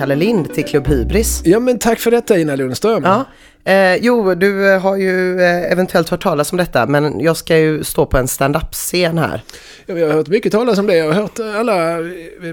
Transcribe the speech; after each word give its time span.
Kalle 0.00 0.16
Lind 0.16 0.54
till 0.54 0.64
Klubb 0.64 0.86
Hybris. 0.86 1.42
Ja 1.44 1.60
men 1.60 1.78
tack 1.78 1.98
för 1.98 2.10
detta 2.10 2.38
Ina 2.38 2.56
Lundström. 2.56 3.04
Ja. 3.04 3.24
Eh, 3.72 3.96
jo, 3.96 4.34
du 4.34 4.78
har 4.78 4.96
ju 4.96 5.40
eh, 5.40 5.72
eventuellt 5.72 6.08
hört 6.08 6.22
talas 6.22 6.52
om 6.52 6.58
detta, 6.58 6.86
men 6.86 7.20
jag 7.20 7.36
ska 7.36 7.58
ju 7.58 7.84
stå 7.84 8.06
på 8.06 8.18
en 8.18 8.28
stand-up-scen 8.28 9.18
här. 9.18 9.42
Ja, 9.86 9.98
jag 9.98 10.06
har 10.06 10.14
hört 10.14 10.28
mycket 10.28 10.52
talas 10.52 10.78
om 10.78 10.86
det. 10.86 10.96
Jag 10.96 11.06
har 11.06 11.12
hört 11.12 11.38
alla 11.40 11.98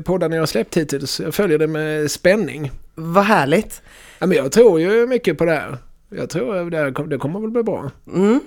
poddar 0.05 0.29
ni 0.29 0.37
har 0.37 0.45
släppt 0.45 0.77
hittills. 0.77 1.19
Jag 1.19 1.33
följer 1.33 1.57
det 1.57 1.67
med 1.67 2.11
spänning. 2.11 2.71
Vad 2.95 3.23
härligt. 3.23 3.81
Ja, 4.19 4.27
men 4.27 4.37
jag 4.37 4.51
tror 4.51 4.79
ju 4.79 5.07
mycket 5.07 5.37
på 5.37 5.45
det 5.45 5.51
här. 5.51 5.77
Jag 6.09 6.29
tror 6.29 6.69
det, 6.69 6.77
här, 6.77 7.07
det 7.07 7.17
kommer 7.17 7.39
väl 7.39 7.49
bli 7.49 7.63
bra. 7.63 7.91
Mm. 8.13 8.39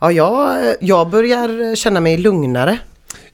Ja, 0.00 0.12
jag, 0.12 0.58
jag 0.80 1.10
börjar 1.10 1.74
känna 1.74 2.00
mig 2.00 2.16
lugnare. 2.16 2.78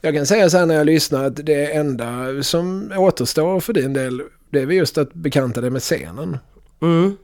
Jag 0.01 0.15
kan 0.15 0.25
säga 0.25 0.49
så 0.49 0.57
här 0.57 0.65
när 0.65 0.75
jag 0.75 0.85
lyssnar 0.85 1.25
att 1.25 1.45
det 1.45 1.73
enda 1.73 2.43
som 2.43 2.93
återstår 2.97 3.59
för 3.59 3.73
din 3.73 3.93
del 3.93 4.21
det 4.55 4.61
är 4.61 4.65
väl 4.65 4.75
just 4.75 4.97
att 4.97 5.13
bekanta 5.13 5.61
dig 5.61 5.69
med 5.69 5.81
scenen. 5.81 6.37
Mm. 6.81 7.17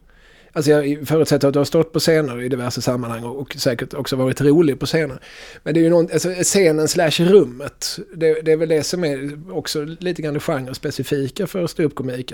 Alltså 0.54 0.72
jag 0.72 1.08
förutsätter 1.08 1.48
att 1.48 1.54
du 1.54 1.60
har 1.60 1.66
stått 1.66 1.94
på 1.94 2.00
scener 2.00 2.42
i 2.42 2.50
diverse 2.50 2.82
sammanhang 2.82 3.24
och 3.24 3.56
säkert 3.56 3.94
också 3.94 4.16
varit 4.16 4.42
rolig 4.42 4.80
på 4.80 4.86
scener. 4.86 5.20
Men 5.64 5.74
det 5.74 5.80
är 5.80 5.84
ju 5.84 5.90
någon, 5.90 6.08
alltså 6.14 6.30
scenen 6.30 6.88
slash 6.88 7.12
rummet, 7.20 8.00
det, 8.16 8.42
det 8.42 8.52
är 8.52 8.58
väl 8.58 8.70
det 8.70 8.84
som 8.84 9.04
är 9.04 9.40
också 9.52 9.84
lite 9.84 10.22
grann 10.22 10.34
det 10.34 10.40
genrespecifika 10.40 11.48
för 11.48 11.68
ståuppkomik. 11.68 12.34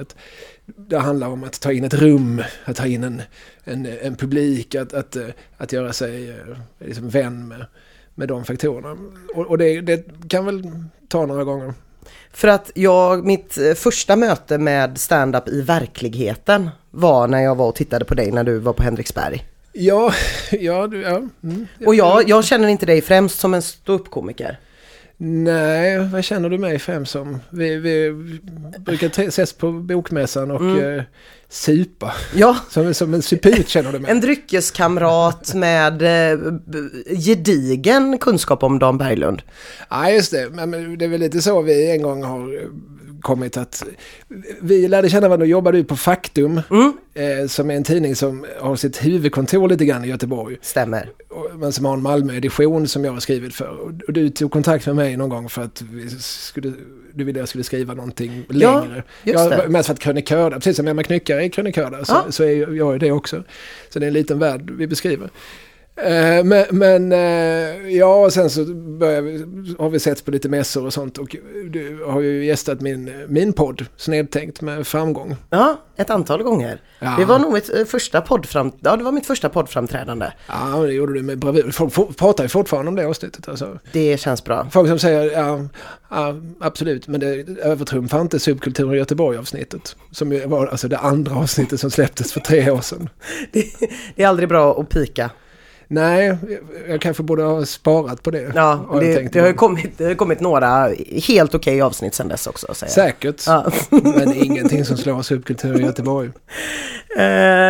Det 0.65 0.97
handlar 0.97 1.27
om 1.27 1.43
att 1.43 1.61
ta 1.61 1.71
in 1.71 1.83
ett 1.83 1.93
rum, 1.93 2.43
att 2.65 2.75
ta 2.75 2.85
in 2.85 3.03
en, 3.03 3.21
en, 3.63 3.85
en 4.01 4.15
publik, 4.15 4.75
att, 4.75 4.93
att, 4.93 5.17
att 5.57 5.73
göra 5.73 5.93
sig 5.93 6.29
eh, 6.29 6.57
liksom 6.79 7.09
vän 7.09 7.47
med, 7.47 7.65
med 8.15 8.27
de 8.27 8.45
faktorerna. 8.45 8.97
Och, 9.35 9.45
och 9.45 9.57
det, 9.57 9.81
det 9.81 10.05
kan 10.29 10.45
väl 10.45 10.63
ta 11.07 11.25
några 11.25 11.43
gånger. 11.43 11.73
För 12.31 12.47
att 12.47 12.71
jag, 12.75 13.25
mitt 13.25 13.57
eh, 13.57 13.73
första 13.73 14.15
möte 14.15 14.57
med 14.57 14.97
stand-up 14.97 15.47
i 15.47 15.61
verkligheten 15.61 16.69
var 16.91 17.27
när 17.27 17.43
jag 17.43 17.55
var 17.55 17.67
och 17.67 17.75
tittade 17.75 18.05
på 18.05 18.15
dig 18.15 18.31
när 18.31 18.43
du 18.43 18.59
var 18.59 18.73
på 18.73 18.83
Henriksberg. 18.83 19.45
Ja, 19.73 20.13
ja, 20.51 20.89
ja. 20.93 21.21
Mm. 21.43 21.67
Och 21.85 21.95
jag, 21.95 22.29
jag 22.29 22.45
känner 22.45 22.67
inte 22.67 22.85
dig 22.85 23.01
främst 23.01 23.39
som 23.39 23.53
en 23.53 23.61
ståuppkomiker. 23.61 24.59
Nej, 25.19 25.99
vad 26.11 26.23
känner 26.23 26.49
du 26.49 26.57
mig 26.57 26.79
främst 26.79 27.11
som? 27.11 27.39
Vi, 27.49 27.75
vi 27.75 28.13
brukar 28.79 29.27
ses 29.27 29.53
på 29.53 29.71
bokmässan 29.71 30.51
och 30.51 30.61
mm. 30.61 30.97
eh, 30.99 31.03
supa. 31.49 32.13
Ja. 32.35 32.57
Som, 32.69 32.93
som 32.93 33.13
en 33.13 33.21
suput 33.21 33.69
känner 33.69 33.91
du 33.91 33.99
mig. 33.99 34.11
En 34.11 34.21
dryckeskamrat 34.21 35.53
med 35.53 36.01
eh, 36.01 36.39
gedigen 37.17 38.17
kunskap 38.17 38.63
om 38.63 38.79
Dan 38.79 38.97
Berglund. 38.97 39.41
Ja, 39.89 40.09
just 40.11 40.31
det. 40.31 40.49
Men 40.51 40.97
det 40.97 41.05
är 41.05 41.09
väl 41.09 41.19
lite 41.19 41.41
så 41.41 41.61
vi 41.61 41.91
en 41.91 42.01
gång 42.01 42.23
har 42.23 42.69
kommit 43.21 43.57
att 43.57 43.83
vi 44.61 44.87
lärde 44.87 45.09
känna 45.09 45.27
varandra 45.27 45.43
och 45.43 45.49
jobbade 45.49 45.83
på 45.83 45.95
Faktum 45.95 46.61
mm. 46.69 46.93
eh, 47.13 47.47
som 47.47 47.71
är 47.71 47.75
en 47.75 47.83
tidning 47.83 48.15
som 48.15 48.45
har 48.59 48.75
sitt 48.75 49.05
huvudkontor 49.05 49.69
lite 49.69 49.85
grann 49.85 50.05
i 50.05 50.07
Göteborg. 50.07 50.57
Stämmer. 50.61 51.09
Men 51.59 51.71
som 51.71 51.85
har 51.85 51.93
en 51.93 52.01
Malmö-edition 52.01 52.87
som 52.87 53.05
jag 53.05 53.11
har 53.11 53.19
skrivit 53.19 53.55
för. 53.55 53.77
Och 54.07 54.13
du 54.13 54.29
tog 54.29 54.51
kontakt 54.51 54.85
med 54.85 54.95
mig 54.95 55.17
någon 55.17 55.29
gång 55.29 55.49
för 55.49 55.61
att 55.61 55.83
skulle, 56.19 56.73
du 57.13 57.23
ville 57.23 57.39
att 57.39 57.41
jag 57.41 57.49
skulle 57.49 57.63
skriva 57.63 57.93
någonting 57.93 58.45
ja, 58.49 58.81
längre. 58.81 59.03
Jag, 59.23 59.51
det. 59.51 59.67
mest 59.69 59.87
för 59.87 59.93
att 59.93 59.99
krönikör, 59.99 60.51
precis 60.51 60.77
som 60.77 60.87
Emma 60.87 61.03
Knyckare 61.03 61.45
är 61.45 61.49
krönikör 61.49 62.03
så, 62.03 62.13
ja. 62.13 62.25
så 62.31 62.43
är 62.43 62.73
jag 62.73 62.99
det 62.99 63.11
också. 63.11 63.43
Så 63.89 63.99
det 63.99 64.05
är 64.05 64.07
en 64.07 64.13
liten 64.13 64.39
värld 64.39 64.71
vi 64.77 64.87
beskriver. 64.87 65.29
Eh, 65.97 66.43
men, 66.43 66.65
men 66.71 67.11
eh, 67.11 67.89
ja, 67.97 68.25
och 68.25 68.33
sen 68.33 68.49
så 68.49 68.63
vi, 68.63 69.45
har 69.79 69.89
vi 69.89 69.99
sett 69.99 70.25
på 70.25 70.31
lite 70.31 70.49
mässor 70.49 70.85
och 70.85 70.93
sånt 70.93 71.17
och 71.17 71.35
du 71.69 72.03
har 72.05 72.21
ju 72.21 72.45
gästat 72.45 72.81
min, 72.81 73.25
min 73.27 73.53
podd, 73.53 73.85
Snedtänkt, 73.97 74.61
med 74.61 74.87
framgång. 74.87 75.35
Ja, 75.49 75.81
ett 75.95 76.09
antal 76.09 76.43
gånger. 76.43 76.81
Ja. 76.99 77.15
Det 77.19 77.25
var 77.25 77.39
nog 77.39 77.53
mitt 77.53 77.75
eh, 77.75 77.85
första 77.85 78.21
poddfram, 78.21 78.71
ja, 78.79 78.95
det 78.95 79.03
var 79.03 79.11
mitt 79.11 79.25
första 79.25 79.49
poddframträdande. 79.49 80.31
Ja, 80.47 80.77
det 80.81 80.93
gjorde 80.93 81.13
du 81.13 81.21
med 81.21 81.39
bravur. 81.39 81.71
Folk 81.71 82.17
pratar 82.17 82.43
ju 82.43 82.47
fortfarande 82.47 82.89
om 82.89 82.95
det 82.95 83.05
avsnittet. 83.05 83.47
Alltså. 83.47 83.79
Det 83.91 84.19
känns 84.19 84.43
bra. 84.43 84.67
Folk 84.71 84.89
som 84.89 84.99
säger, 84.99 85.31
ja, 85.31 85.59
ja 86.09 86.35
absolut, 86.59 87.07
men 87.07 87.19
det 87.19 87.59
övertrumfar 87.61 88.21
inte 88.21 88.39
subkulturen 88.39 88.93
i 88.93 88.97
Göteborg-avsnittet. 88.97 89.95
Som 90.11 90.41
var 90.45 90.67
alltså 90.67 90.87
det 90.87 90.97
andra 90.97 91.35
avsnittet 91.35 91.79
som 91.79 91.91
släpptes 91.91 92.33
för 92.33 92.39
tre 92.39 92.71
år 92.71 92.81
sedan. 92.81 93.09
det, 93.51 93.65
det 94.15 94.23
är 94.23 94.27
aldrig 94.27 94.49
bra 94.49 94.79
att 94.79 94.89
pika. 94.89 95.29
Nej, 95.89 96.37
jag 96.89 97.01
kanske 97.01 97.23
borde 97.23 97.43
ha 97.43 97.65
sparat 97.65 98.23
på 98.23 98.31
det. 98.31 98.51
Ja, 98.55 98.97
det, 98.99 99.33
det, 99.33 99.39
har 99.39 99.53
kommit, 99.53 99.97
det 99.97 100.05
har 100.05 100.13
kommit 100.13 100.39
några 100.39 100.89
helt 101.27 101.55
okej 101.55 101.73
okay 101.73 101.81
avsnitt 101.81 102.15
sedan 102.15 102.27
dess 102.27 102.47
också. 102.47 102.73
Säger 102.73 102.93
Säkert, 102.93 103.43
ja. 103.47 103.65
men 103.89 104.33
ingenting 104.33 104.85
som 104.85 104.97
slår 104.97 105.21
subkultur 105.21 105.79
i 105.79 105.83
Göteborg. 105.83 106.27
Uh, 106.27 106.33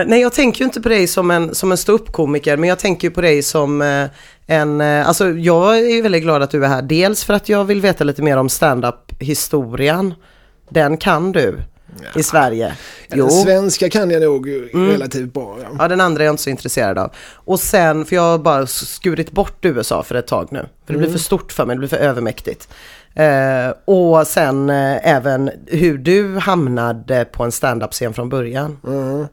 nej, 0.07 0.21
jag 0.21 0.33
tänker 0.33 0.59
ju 0.59 0.65
inte 0.65 0.81
på 0.81 0.89
dig 0.89 1.07
som 1.07 1.31
en, 1.31 1.55
som 1.55 1.71
en 1.71 1.77
ståuppkomiker, 1.77 2.57
men 2.57 2.69
jag 2.69 2.79
tänker 2.79 3.07
ju 3.07 3.13
på 3.13 3.21
dig 3.21 3.43
som 3.43 3.81
uh, 3.81 4.07
en, 4.47 4.81
uh, 4.81 5.07
alltså 5.07 5.29
jag 5.29 5.77
är 5.77 5.95
ju 5.95 6.01
väldigt 6.01 6.23
glad 6.23 6.43
att 6.43 6.51
du 6.51 6.65
är 6.65 6.69
här. 6.69 6.81
Dels 6.81 7.23
för 7.23 7.33
att 7.33 7.49
jag 7.49 7.65
vill 7.65 7.81
veta 7.81 8.03
lite 8.03 8.21
mer 8.21 8.37
om 8.37 8.49
stand-up 8.49 9.13
historien. 9.19 10.13
Den 10.69 10.97
kan 10.97 11.31
du. 11.31 11.57
I 12.15 12.23
Sverige. 12.23 12.75
Ja, 13.07 13.15
jo. 13.17 13.29
Svenska 13.29 13.89
kan 13.89 14.11
jag 14.11 14.21
nog 14.21 14.47
mm. 14.47 14.89
relativt 14.89 15.33
bra. 15.33 15.57
Ja. 15.63 15.69
ja. 15.79 15.87
den 15.87 16.01
andra 16.01 16.23
är 16.23 16.25
jag 16.25 16.33
inte 16.33 16.43
så 16.43 16.49
intresserad 16.49 16.97
av. 16.97 17.11
Och 17.33 17.59
sen, 17.59 18.05
för 18.05 18.15
jag 18.15 18.23
har 18.23 18.37
bara 18.37 18.67
skurit 18.67 19.31
bort 19.31 19.65
USA 19.65 20.03
för 20.03 20.15
ett 20.15 20.27
tag 20.27 20.47
nu. 20.51 20.59
För 20.59 20.93
det 20.93 20.97
blir 20.97 21.07
mm. 21.07 21.11
för 21.11 21.19
stort 21.19 21.51
för 21.51 21.65
mig, 21.65 21.75
det 21.75 21.79
blir 21.79 21.89
för 21.89 21.97
övermäktigt. 21.97 22.67
Eh, 23.17 23.73
och 23.85 24.27
sen 24.27 24.69
eh, 24.69 25.15
även 25.15 25.51
hur 25.65 25.97
du 25.97 26.37
hamnade 26.37 27.25
på 27.25 27.43
en 27.43 27.51
standup-scen 27.51 28.13
från 28.13 28.29
början. 28.29 28.77
Mm. 28.87 29.27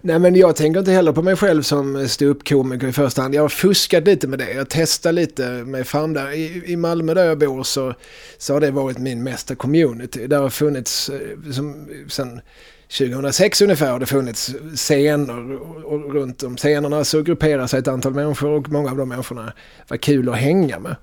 Nej 0.00 0.18
men 0.18 0.34
jag 0.34 0.56
tänker 0.56 0.80
inte 0.80 0.92
heller 0.92 1.12
på 1.12 1.22
mig 1.22 1.36
själv 1.36 1.62
som 1.62 2.08
ståuppkomiker 2.08 2.86
i 2.86 2.92
första 2.92 3.22
hand. 3.22 3.34
Jag 3.34 3.42
har 3.42 3.48
fuskat 3.48 4.04
lite 4.04 4.28
med 4.28 4.38
det. 4.38 4.52
Jag 4.52 4.66
testar 4.68 5.12
lite 5.12 5.48
mig 5.48 5.84
fram 5.84 6.14
där. 6.14 6.32
I, 6.32 6.62
I 6.66 6.76
Malmö 6.76 7.14
där 7.14 7.24
jag 7.24 7.38
bor 7.38 7.62
så, 7.62 7.94
så 8.38 8.52
har 8.52 8.60
det 8.60 8.70
varit 8.70 8.98
min 8.98 9.22
mesta 9.22 9.54
community. 9.54 10.26
Där 10.26 10.38
har 10.38 10.50
funnits, 10.50 11.08
eh, 11.08 11.52
som, 11.52 11.88
sen 12.08 12.40
2006 12.88 13.62
ungefär 13.62 13.92
har 13.92 14.00
det 14.00 14.06
funnits 14.06 14.54
scener 14.74 15.56
och 15.84 16.14
runt 16.14 16.38
de 16.38 16.56
scenerna 16.56 17.04
så 17.04 17.22
grupperar 17.22 17.66
sig 17.66 17.78
ett 17.78 17.88
antal 17.88 18.14
människor 18.14 18.50
och 18.50 18.68
många 18.68 18.90
av 18.90 18.96
de 18.96 19.08
människorna 19.08 19.52
var 19.88 19.96
kul 19.96 20.28
att 20.28 20.36
hänga 20.36 20.78
med. 20.78 20.96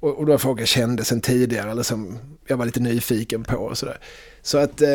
Och, 0.00 0.18
och 0.18 0.26
då 0.26 0.38
folk 0.38 0.60
jag 0.60 0.68
kände 0.68 1.04
sedan 1.04 1.20
tidigare 1.20 1.70
eller 1.70 1.82
som 1.82 2.18
jag 2.46 2.56
var 2.56 2.64
lite 2.64 2.80
nyfiken 2.80 3.44
på 3.44 3.56
och 3.56 3.78
sådär. 3.78 3.98
Så 4.46 4.58
att, 4.58 4.82
eh, 4.82 4.88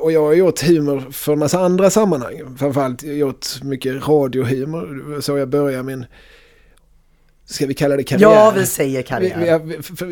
och 0.00 0.12
jag 0.12 0.24
har 0.24 0.32
gjort 0.32 0.62
humor 0.62 1.04
för 1.10 1.32
en 1.32 1.38
massa 1.38 1.60
andra 1.60 1.90
sammanhang. 1.90 2.56
Framförallt 2.58 3.02
gjort 3.02 3.46
mycket 3.62 4.08
radiohumor. 4.08 5.20
Så 5.20 5.38
jag 5.38 5.48
började 5.48 5.82
min, 5.82 6.06
ska 7.44 7.66
vi 7.66 7.74
kalla 7.74 7.96
det 7.96 8.04
karriär? 8.04 8.30
Ja, 8.30 8.52
vi 8.56 8.66
säger 8.66 9.02
karriär. 9.02 9.60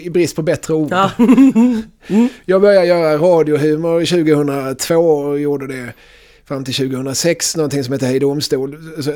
I 0.01 0.11
brist 0.11 0.37
på 0.37 0.43
bättre 0.43 0.75
ord. 0.75 0.89
Ja. 0.91 1.11
mm. 1.19 1.83
Jag 2.45 2.61
började 2.61 2.87
göra 2.87 3.17
radiohumor 3.17 4.01
2002 4.05 4.95
och 4.95 5.41
gjorde 5.41 5.67
det 5.67 5.93
fram 6.45 6.65
till 6.65 6.75
2006, 6.75 7.57
någonting 7.57 7.85
som 7.85 7.93
heter 7.93 8.07
Hej 8.07 8.19
Domstol. 8.19 8.79
Så, 9.03 9.13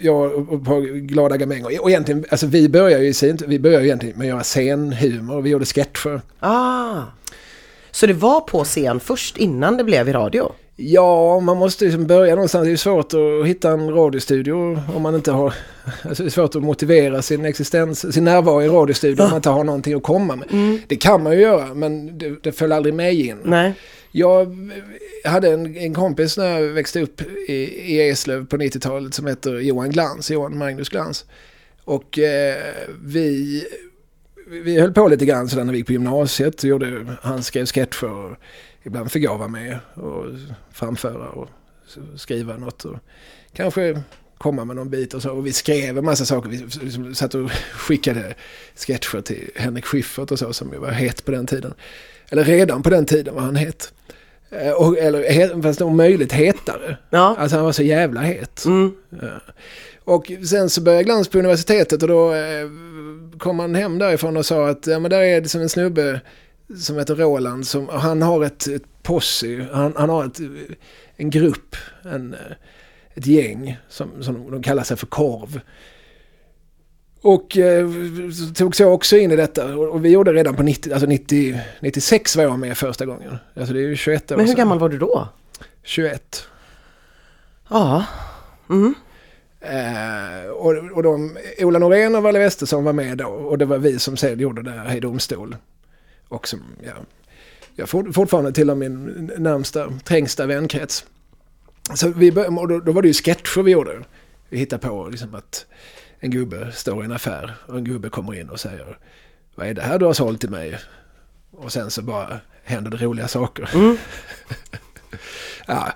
jag 0.00 0.52
och 0.52 0.64
på 0.64 0.80
glada 0.80 1.36
gamänger. 1.36 1.82
Och 1.82 1.90
egentligen, 1.90 2.24
alltså 2.30 2.46
vi 2.46 2.68
började 2.68 3.04
ju, 3.04 3.36
vi 3.46 3.58
började 3.58 3.86
egentligen 3.86 4.18
med 4.18 4.24
att 4.24 4.28
göra 4.28 4.44
scenhumor. 4.44 5.42
Vi 5.42 5.50
gjorde 5.50 5.64
sketcher. 5.64 6.20
Ah. 6.40 7.02
Så 7.90 8.06
det 8.06 8.12
var 8.12 8.40
på 8.40 8.64
scen 8.64 9.00
först 9.00 9.36
innan 9.36 9.76
det 9.76 9.84
blev 9.84 10.08
i 10.08 10.12
radio? 10.12 10.52
Ja, 10.82 11.40
man 11.40 11.56
måste 11.56 11.84
liksom 11.84 12.06
börja 12.06 12.34
någonstans. 12.34 12.66
Det 12.66 12.72
är 12.72 12.76
svårt 12.76 13.14
att 13.14 13.46
hitta 13.46 13.70
en 13.70 13.90
radiostudio 13.90 14.82
om 14.94 15.02
man 15.02 15.14
inte 15.14 15.32
har... 15.32 15.54
Alltså 16.02 16.22
det 16.22 16.28
är 16.28 16.30
svårt 16.30 16.54
att 16.54 16.62
motivera 16.62 17.22
sin 17.22 17.44
existens, 17.44 18.14
sin 18.14 18.24
närvaro 18.24 18.62
i 18.62 18.68
radiostudion 18.68 19.24
om 19.24 19.30
man 19.30 19.36
inte 19.36 19.50
har 19.50 19.64
någonting 19.64 19.94
att 19.94 20.02
komma 20.02 20.36
med. 20.36 20.52
Mm. 20.52 20.80
Det 20.86 20.96
kan 20.96 21.22
man 21.22 21.32
ju 21.32 21.40
göra, 21.40 21.74
men 21.74 22.18
det, 22.18 22.42
det 22.42 22.52
föll 22.52 22.72
aldrig 22.72 22.94
med 22.94 23.14
in. 23.14 23.36
Nej. 23.44 23.72
Jag 24.12 24.70
hade 25.24 25.50
en, 25.50 25.76
en 25.76 25.94
kompis 25.94 26.36
när 26.36 26.60
jag 26.60 26.68
växte 26.68 27.00
upp 27.02 27.22
i, 27.48 27.52
i 27.94 28.08
Eslöv 28.08 28.46
på 28.46 28.56
90-talet 28.56 29.14
som 29.14 29.26
heter 29.26 29.58
Johan 29.58 29.90
Glans, 29.90 30.30
Johan 30.30 30.58
Magnus 30.58 30.88
Glans. 30.88 31.24
Och 31.84 32.18
eh, 32.18 32.56
vi 33.04 33.64
vi 34.50 34.80
höll 34.80 34.92
på 34.92 35.08
lite 35.08 35.26
grann 35.26 35.48
sådär 35.48 35.64
när 35.64 35.72
vi 35.72 35.78
gick 35.78 35.86
på 35.86 35.92
gymnasiet. 35.92 36.64
Gjorde, 36.64 37.16
han 37.22 37.42
skrev 37.42 37.66
sketcher 37.66 38.10
och 38.10 38.36
ibland 38.82 39.12
fick 39.12 39.24
jag 39.24 39.38
vara 39.38 39.48
med 39.48 39.78
och 39.94 40.24
framföra 40.72 41.28
och 41.28 41.48
skriva 42.16 42.56
något. 42.56 42.84
Och 42.84 42.96
kanske 43.52 44.02
komma 44.38 44.64
med 44.64 44.76
någon 44.76 44.90
bit 44.90 45.14
och 45.14 45.22
så. 45.22 45.30
Och 45.30 45.46
vi 45.46 45.52
skrev 45.52 45.98
en 45.98 46.04
massa 46.04 46.24
saker. 46.24 46.48
Vi 46.48 47.14
satt 47.14 47.34
och 47.34 47.50
skickade 47.72 48.34
sketcher 48.76 49.20
till 49.20 49.50
Henrik 49.56 49.84
Schyffert 49.84 50.30
och 50.30 50.38
så 50.38 50.52
som 50.52 50.80
var 50.80 50.90
het 50.90 51.24
på 51.24 51.30
den 51.30 51.46
tiden. 51.46 51.74
Eller 52.30 52.44
redan 52.44 52.82
på 52.82 52.90
den 52.90 53.06
tiden 53.06 53.34
var 53.34 53.42
han 53.42 53.56
het. 53.56 53.92
Eh, 54.50 54.72
och, 54.72 54.98
eller 54.98 55.62
fast 55.62 55.80
om 55.80 55.96
möjligt 55.96 56.32
hetare. 56.32 56.96
Ja. 57.10 57.36
Alltså 57.38 57.56
han 57.56 57.64
var 57.64 57.72
så 57.72 57.82
jävla 57.82 58.20
het. 58.20 58.64
Mm. 58.64 58.92
Ja. 59.10 59.40
Och 60.10 60.32
sen 60.48 60.70
så 60.70 60.80
började 60.80 60.98
jag 60.98 61.06
glans 61.06 61.28
på 61.28 61.38
universitetet 61.38 62.02
och 62.02 62.08
då 62.08 62.34
eh, 62.34 62.68
kom 63.38 63.58
han 63.58 63.74
hem 63.74 63.98
därifrån 63.98 64.36
och 64.36 64.46
sa 64.46 64.68
att 64.68 64.86
ja, 64.86 64.98
men 64.98 65.10
där 65.10 65.20
är 65.20 65.40
det 65.40 65.48
som 65.48 65.60
en 65.60 65.68
snubbe 65.68 66.20
som 66.78 66.98
heter 66.98 67.14
Roland. 67.14 67.66
Som, 67.66 67.88
han 67.88 68.22
har 68.22 68.44
ett, 68.44 68.66
ett 68.66 69.02
posse, 69.02 69.66
han, 69.72 69.94
han 69.96 70.08
har 70.08 70.24
ett, 70.24 70.40
en 71.16 71.30
grupp, 71.30 71.76
en, 72.02 72.36
ett 73.14 73.26
gäng 73.26 73.78
som, 73.88 74.22
som 74.22 74.50
de 74.50 74.62
kallar 74.62 74.82
sig 74.82 74.96
för 74.96 75.06
Korv. 75.06 75.60
Och 77.22 77.56
eh, 77.56 77.88
tog 78.54 78.76
så 78.76 78.90
också 78.90 79.16
in 79.16 79.30
i 79.30 79.36
detta. 79.36 79.74
Och 79.76 80.04
vi 80.04 80.08
gjorde 80.08 80.32
redan 80.32 80.56
på 80.56 80.62
90, 80.62 80.92
alltså 80.92 81.06
90, 81.06 81.60
96 81.80 82.36
var 82.36 82.44
jag 82.44 82.58
med 82.58 82.78
första 82.78 83.06
gången. 83.06 83.38
Alltså 83.54 83.74
det 83.74 83.80
är 83.80 83.88
ju 83.88 83.96
21 83.96 84.30
år 84.30 84.36
Men 84.36 84.46
hur 84.46 84.52
sedan. 84.52 84.58
gammal 84.58 84.78
var 84.78 84.88
du 84.88 84.98
då? 84.98 85.28
21. 85.82 86.46
Ja. 87.68 88.04
Mm. 88.70 88.94
Eh, 89.60 90.50
och, 90.50 90.72
och 90.76 91.02
de, 91.02 91.38
Ola 91.58 91.78
Norén 91.78 92.14
och 92.14 92.22
Valle 92.22 92.38
Westesson 92.38 92.84
var 92.84 92.92
med 92.92 93.18
då. 93.18 93.26
Och 93.26 93.58
det 93.58 93.64
var 93.64 93.78
vi 93.78 93.98
som 93.98 94.16
sen 94.16 94.38
gjorde 94.38 94.62
det 94.62 94.70
här 94.70 94.96
i 94.96 95.00
domstol. 95.00 95.56
Och 96.28 96.48
som, 96.48 96.62
ja, 96.82 96.92
jag 97.74 97.88
for, 97.88 98.12
fortfarande 98.12 98.52
tillhör 98.52 98.74
min 98.74 99.30
närmsta, 99.38 99.92
trängsta 100.04 100.46
vänkrets. 100.46 101.04
Så 101.94 102.08
vi 102.08 102.32
bör, 102.32 102.58
och 102.58 102.68
då, 102.68 102.80
då 102.80 102.92
var 102.92 103.02
det 103.02 103.08
ju 103.08 103.14
sketcher 103.14 103.62
vi 103.62 103.72
gjorde. 103.72 104.04
Vi 104.48 104.58
hittade 104.58 104.88
på 104.88 105.08
liksom 105.08 105.34
att 105.34 105.66
en 106.20 106.30
gubbe 106.30 106.72
står 106.72 107.02
i 107.02 107.04
en 107.04 107.12
affär 107.12 107.54
och 107.66 107.76
en 107.76 107.84
gubbe 107.84 108.08
kommer 108.08 108.40
in 108.40 108.48
och 108.48 108.60
säger 108.60 108.98
Vad 109.54 109.66
är 109.66 109.74
det 109.74 109.82
här 109.82 109.98
du 109.98 110.06
har 110.06 110.12
sålt 110.12 110.40
till 110.40 110.50
mig? 110.50 110.78
Och 111.50 111.72
sen 111.72 111.90
så 111.90 112.02
bara 112.02 112.40
händer 112.64 112.90
det 112.90 112.96
roliga 112.96 113.28
saker. 113.28 113.70
Mm. 113.74 113.96
ja, 115.66 115.92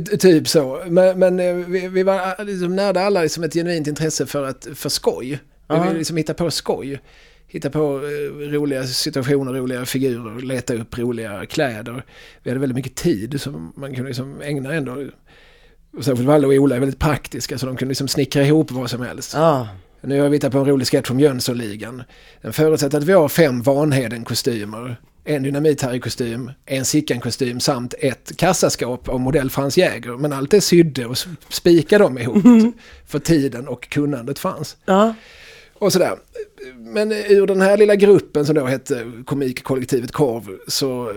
typ 0.00 0.48
så. 0.48 0.82
Men, 0.86 1.18
men 1.18 1.40
eh, 1.40 1.54
vi, 1.54 1.88
vi 1.88 2.02
var 2.02 2.44
liksom 2.44 2.76
närde 2.76 3.00
alla 3.00 3.22
liksom 3.22 3.44
ett 3.44 3.54
genuint 3.54 3.86
intresse 3.86 4.26
för, 4.26 4.44
att, 4.44 4.66
för 4.74 4.88
skoj. 4.88 5.38
Vi 5.68 5.80
ville 5.80 5.98
liksom 5.98 6.16
hitta 6.16 6.34
på 6.34 6.50
skoj. 6.50 7.00
Hitta 7.46 7.70
på 7.70 7.80
eh, 7.80 8.50
roliga 8.50 8.84
situationer, 8.84 9.52
roliga 9.52 9.86
figurer, 9.86 10.40
leta 10.40 10.74
upp 10.74 10.98
roliga 10.98 11.46
kläder. 11.46 12.04
Vi 12.42 12.50
hade 12.50 12.60
väldigt 12.60 12.76
mycket 12.76 12.94
tid 12.94 13.40
som 13.40 13.72
man 13.76 13.94
kunde 13.94 14.08
liksom 14.08 14.42
ägna 14.42 14.74
ändå. 14.74 15.04
Särskilt 16.00 16.28
Valle 16.28 16.46
och 16.46 16.52
Ola 16.52 16.76
är 16.76 16.80
väldigt 16.80 16.98
praktiska 16.98 17.58
så 17.58 17.66
de 17.66 17.76
kunde 17.76 17.90
liksom 17.90 18.08
snickra 18.08 18.42
ihop 18.42 18.70
vad 18.70 18.90
som 18.90 19.00
helst. 19.00 19.34
Ja. 19.34 19.68
Nu 20.00 20.20
har 20.20 20.28
vi 20.28 20.36
hittat 20.36 20.52
på 20.52 20.58
en 20.58 20.66
rolig 20.66 20.86
sketch 20.86 21.10
om 21.10 21.20
Jönssonligan. 21.20 22.02
Den 22.42 22.52
förutsätter 22.52 22.98
att 22.98 23.04
vi 23.04 23.12
har 23.12 23.28
fem 23.28 23.62
Vanheden-kostymer, 23.62 24.96
en 25.24 25.42
Dynamit-Harry-kostym, 25.42 26.50
en 26.66 26.84
Sickan-kostym 26.84 27.60
samt 27.60 27.94
ett 27.98 28.36
kassaskåp 28.36 29.08
av 29.08 29.20
modell 29.20 29.50
Frans 29.50 29.76
Jäger. 29.78 30.16
Men 30.16 30.32
allt 30.32 30.54
är 30.54 30.60
sydde 30.60 31.06
och 31.06 31.16
spika 31.48 31.98
dem 31.98 32.18
ihop. 32.18 32.44
För 33.06 33.18
tiden 33.18 33.68
och 33.68 33.88
kunnandet 33.88 34.38
fanns. 34.38 34.76
Ja. 34.84 35.14
Och 35.78 35.92
sådär. 35.92 36.12
Men 36.76 37.12
ur 37.12 37.46
den 37.46 37.60
här 37.60 37.76
lilla 37.76 37.94
gruppen 37.96 38.46
som 38.46 38.54
då 38.54 38.66
hette 38.66 39.12
Komikkollektivet 39.24 40.12
Korv 40.12 40.58
så 40.68 41.12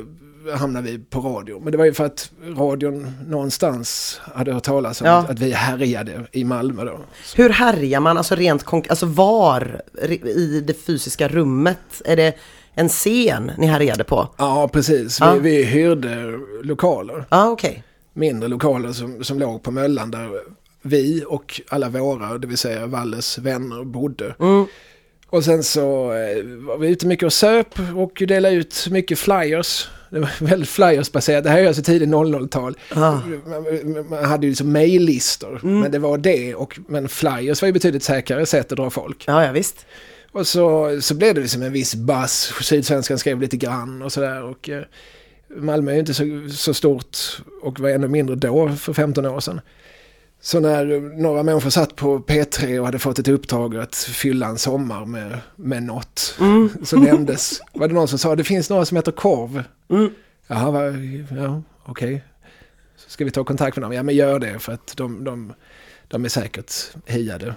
hamnade 0.55 0.91
vi 0.91 0.99
på 0.99 1.19
radio. 1.19 1.59
Men 1.59 1.71
det 1.71 1.77
var 1.77 1.85
ju 1.85 1.93
för 1.93 2.05
att 2.05 2.31
radion 2.57 3.11
någonstans 3.27 4.19
hade 4.33 4.53
hört 4.53 4.63
talas 4.63 5.01
om 5.01 5.07
Ja. 5.07 5.17
att, 5.17 5.29
att 5.29 5.39
vi 5.39 5.51
härjade 5.51 6.27
i 6.31 6.43
Malmö 6.43 6.83
då. 6.85 6.99
Hur 7.35 7.49
härjar 7.49 7.99
man, 7.99 8.17
alltså 8.17 8.35
rent 8.35 8.65
alltså 8.73 9.05
var 9.05 9.81
i 10.35 10.63
det 10.67 10.73
fysiska 10.73 11.27
rummet? 11.27 12.01
Är 12.05 12.15
det 12.15 12.33
en 12.77 12.89
scen 12.89 13.51
ni 13.57 13.67
härjade 13.67 14.03
på? 14.03 14.27
Ja, 14.37 14.67
precis. 14.73 15.21
Vi, 15.21 15.25
Ja. 15.25 15.33
vi 15.33 15.63
hyrde 15.63 16.39
lokaler. 16.63 17.25
Ja, 17.29 17.49
okej. 17.49 17.83
Mindre 18.13 18.49
lokaler 18.49 18.91
som, 18.91 19.23
som 19.23 19.39
låg 19.39 19.63
på 19.63 19.71
Möllan 19.71 20.11
där 20.11 20.29
vi 20.81 21.23
och 21.27 21.61
alla 21.69 21.89
våra, 21.89 22.37
det 22.37 22.47
vill 22.47 22.57
säga 22.57 22.85
Valles 22.87 23.37
vänner, 23.37 23.83
bodde. 23.83 24.35
Mm. 24.39 24.65
Och 25.29 25.43
sen 25.43 25.63
så 25.63 26.11
eh, 26.13 26.43
var 26.45 26.77
vi 26.77 26.87
ute 26.89 27.07
mycket 27.07 27.25
och 27.25 27.33
söp 27.33 27.79
och 27.95 28.23
delade 28.27 28.55
ut 28.55 28.87
mycket 28.91 29.19
flyers. 29.19 29.89
Det 30.09 30.19
var 30.19 30.29
väldigt 30.45 30.69
flyersbaserat. 30.69 31.43
Det 31.43 31.49
här 31.49 31.59
är 31.59 31.67
alltså 31.67 31.83
tidigt 31.83 32.09
00-tal. 32.09 32.77
Ja. 32.95 33.21
Man, 33.45 34.05
man 34.09 34.25
hade 34.25 34.45
ju 34.45 34.51
liksom 34.51 34.71
mejllistor. 34.71 35.59
Men 35.63 35.91
det 35.91 35.99
var 35.99 36.17
det. 36.17 36.55
Och, 36.55 36.79
men 36.87 37.09
flyers 37.09 37.61
var 37.61 37.67
ju 37.67 37.73
betydligt 37.73 38.03
säkrare 38.03 38.45
sätt 38.45 38.71
att 38.71 38.77
dra 38.77 38.89
folk. 38.89 39.23
Ja, 39.27 39.45
ja 39.45 39.51
visst. 39.51 39.85
Och 40.31 40.47
så, 40.47 40.97
så 41.01 41.15
blev 41.15 41.35
det 41.35 41.41
liksom 41.41 41.61
en 41.61 41.71
viss 41.71 41.95
buzz. 41.95 42.53
Sydsvenskan 42.61 43.19
skrev 43.19 43.41
lite 43.41 43.57
grann 43.57 44.01
och 44.01 44.11
sådär. 44.11 44.43
Och 44.43 44.69
eh, 44.69 44.83
Malmö 45.55 45.91
är 45.91 45.95
ju 45.95 45.99
inte 45.99 46.13
så, 46.13 46.23
så 46.51 46.73
stort 46.73 47.17
och 47.61 47.79
var 47.79 47.89
ännu 47.89 48.07
mindre 48.07 48.35
då 48.35 48.69
för 48.69 48.93
15 48.93 49.25
år 49.25 49.39
sedan. 49.39 49.61
Så 50.41 50.59
när 50.59 50.91
eh, 50.91 51.01
några 51.01 51.43
människor 51.43 51.69
satt 51.69 51.95
på 51.95 52.19
P3 52.19 52.79
och 52.79 52.85
hade 52.85 52.99
fått 52.99 53.19
ett 53.19 53.27
uppdrag 53.27 53.77
att 53.77 53.95
fylla 53.95 54.47
en 54.47 54.57
sommar 54.57 55.05
med, 55.05 55.39
med 55.55 55.83
något. 55.83 56.35
Så 56.83 56.99
nämndes, 56.99 57.61
var 57.73 57.87
det 57.87 57.93
någon 57.93 58.07
som 58.07 58.19
sa 58.19 58.35
det 58.35 58.43
finns 58.43 58.69
några 58.69 58.85
som 58.85 58.97
heter 58.97 59.11
Korv. 59.11 59.63
Mm. 59.89 60.09
Jaha, 60.47 60.71
va, 60.71 60.81
ja 61.37 61.61
okej. 61.83 62.23
Så 62.95 63.09
ska 63.09 63.25
vi 63.25 63.31
ta 63.31 63.43
kontakt 63.43 63.77
med 63.77 63.83
dem? 63.83 63.93
Ja 63.93 64.03
men 64.03 64.15
gör 64.15 64.39
det 64.39 64.59
för 64.59 64.73
att 64.73 64.97
de, 64.97 65.23
de, 65.23 65.53
de 66.07 66.25
är 66.25 66.29
säkert 66.29 66.73
hiade. 67.05 67.55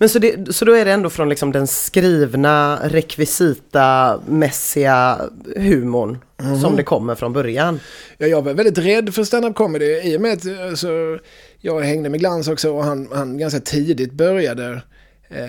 Men 0.00 0.08
så, 0.08 0.18
det, 0.18 0.54
så 0.54 0.64
då 0.64 0.72
är 0.72 0.84
det 0.84 0.92
ändå 0.92 1.10
från 1.10 1.28
liksom 1.28 1.52
den 1.52 1.66
skrivna 1.66 2.88
rekvisita-mässiga 2.88 5.20
humorn 5.56 6.18
som 6.60 6.76
det 6.76 6.82
kommer 6.82 7.14
från 7.14 7.32
början? 7.32 7.80
Ja, 8.18 8.26
jag 8.26 8.42
var 8.42 8.54
väldigt 8.54 8.78
rädd 8.78 9.14
för 9.14 9.24
stand-up 9.24 9.54
comedy 9.54 10.00
i 10.02 10.16
och 10.16 10.20
med 10.20 10.32
att 10.32 10.46
alltså, 10.70 11.18
jag 11.60 11.80
hängde 11.80 12.08
med 12.08 12.20
Glans 12.20 12.48
också 12.48 12.70
och 12.70 12.84
han, 12.84 13.08
han 13.12 13.38
ganska 13.38 13.60
tidigt 13.60 14.12
började. 14.12 14.82
Eh, 15.28 15.48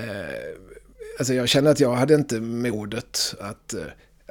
alltså 1.19 1.33
jag 1.33 1.49
kände 1.49 1.69
att 1.69 1.79
jag 1.79 1.93
hade 1.93 2.15
inte 2.15 2.39
modet 2.39 3.35
att 3.39 3.73
eh, 3.73 3.79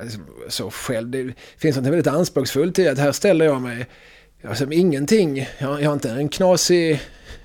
liksom, 0.02 0.22
så 0.48 0.70
själv. 0.70 1.10
Det 1.10 1.34
finns 1.58 1.76
något 1.76 1.86
väldigt 1.86 2.06
anspråksfullt 2.06 2.78
i 2.78 2.88
att 2.88 2.98
här 2.98 3.12
ställer 3.12 3.44
jag 3.44 3.62
mig, 3.62 3.86
jag 4.40 4.48
har 4.48 4.54
liksom 4.54 4.72
ingenting, 4.72 5.48
jag, 5.58 5.82
jag 5.82 5.88
har 5.88 5.94
inte 5.94 6.10
en 6.10 6.28
knasig 6.28 7.00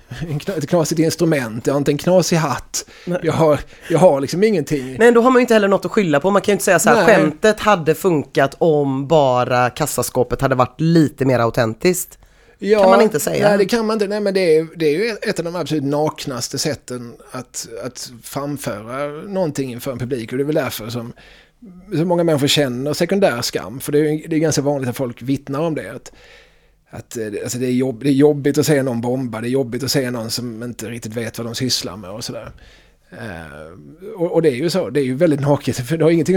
ett 0.56 0.68
knasigt 0.68 1.00
instrument, 1.00 1.66
jag 1.66 1.74
har 1.74 1.78
inte 1.78 1.90
en 1.90 1.98
knasig 1.98 2.36
hatt. 2.36 2.84
Jag 3.22 3.32
har, 3.32 3.60
jag 3.90 3.98
har 3.98 4.20
liksom 4.20 4.44
ingenting. 4.44 4.96
Nej, 4.98 5.12
då 5.12 5.20
har 5.20 5.30
man 5.30 5.40
ju 5.40 5.40
inte 5.40 5.54
heller 5.54 5.68
något 5.68 5.84
att 5.84 5.90
skylla 5.90 6.20
på. 6.20 6.30
Man 6.30 6.42
kan 6.42 6.52
ju 6.52 6.54
inte 6.54 6.64
säga 6.64 6.78
så 6.78 6.88
här, 6.88 6.96
Nej. 6.96 7.06
skämtet 7.06 7.60
hade 7.60 7.94
funkat 7.94 8.54
om 8.58 9.08
bara 9.08 9.70
kassaskåpet 9.70 10.40
hade 10.40 10.54
varit 10.54 10.80
lite 10.80 11.24
mer 11.24 11.38
autentiskt. 11.38 12.18
Ja, 12.58 12.80
Kan 12.80 12.90
man 12.90 13.00
inte 13.00 13.20
säga. 13.20 13.48
Nej, 13.48 13.58
det 13.58 13.64
kan 13.64 13.86
man 13.86 13.94
inte. 13.94 14.06
Nej, 14.06 14.20
men 14.20 14.34
det 14.34 14.56
är, 14.56 14.68
det 14.76 14.86
är 14.86 14.98
ju 14.98 15.16
ett 15.22 15.38
av 15.38 15.44
de 15.44 15.56
absolut 15.56 15.84
naknaste 15.84 16.58
sätten 16.58 17.14
att, 17.30 17.68
att 17.84 18.12
framföra 18.22 19.06
någonting 19.08 19.72
inför 19.72 19.92
en 19.92 19.98
publik. 19.98 20.32
Och 20.32 20.38
det 20.38 20.42
är 20.42 20.46
väl 20.46 20.54
därför 20.54 20.88
som 20.88 21.12
så 21.96 22.04
många 22.04 22.24
människor 22.24 22.46
känner 22.46 22.92
sekundär 22.92 23.42
skam. 23.42 23.80
För 23.80 23.92
det 23.92 23.98
är, 23.98 24.28
det 24.28 24.36
är 24.36 24.40
ganska 24.40 24.62
vanligt 24.62 24.90
att 24.90 24.96
folk 24.96 25.22
vittnar 25.22 25.60
om 25.60 25.74
det. 25.74 25.90
Att, 25.90 26.12
att 26.90 27.16
eh, 27.16 27.26
alltså 27.42 27.58
det, 27.58 27.66
är 27.66 27.70
jobb, 27.72 28.02
det 28.04 28.10
är 28.10 28.12
jobbigt 28.12 28.58
att 28.58 28.66
se 28.66 28.82
någon 28.82 29.00
bomba, 29.00 29.40
det 29.40 29.48
är 29.48 29.50
jobbigt 29.50 29.82
att 29.82 29.90
se 29.90 30.10
någon 30.10 30.30
som 30.30 30.62
inte 30.62 30.90
riktigt 30.90 31.16
vet 31.16 31.38
vad 31.38 31.46
de 31.46 31.54
sysslar 31.54 31.96
med 31.96 32.10
och 32.10 32.24
sådär. 32.24 32.50
Eh, 33.10 34.12
och, 34.16 34.32
och 34.32 34.42
det 34.42 34.48
är 34.48 34.54
ju 34.56 34.70
så, 34.70 34.90
det 34.90 35.00
är 35.00 35.04
ju 35.04 35.14
väldigt 35.14 35.40
naket. 35.40 35.76
För 35.76 35.96
det 35.96 36.04
har 36.04 36.10
ingenting 36.10 36.36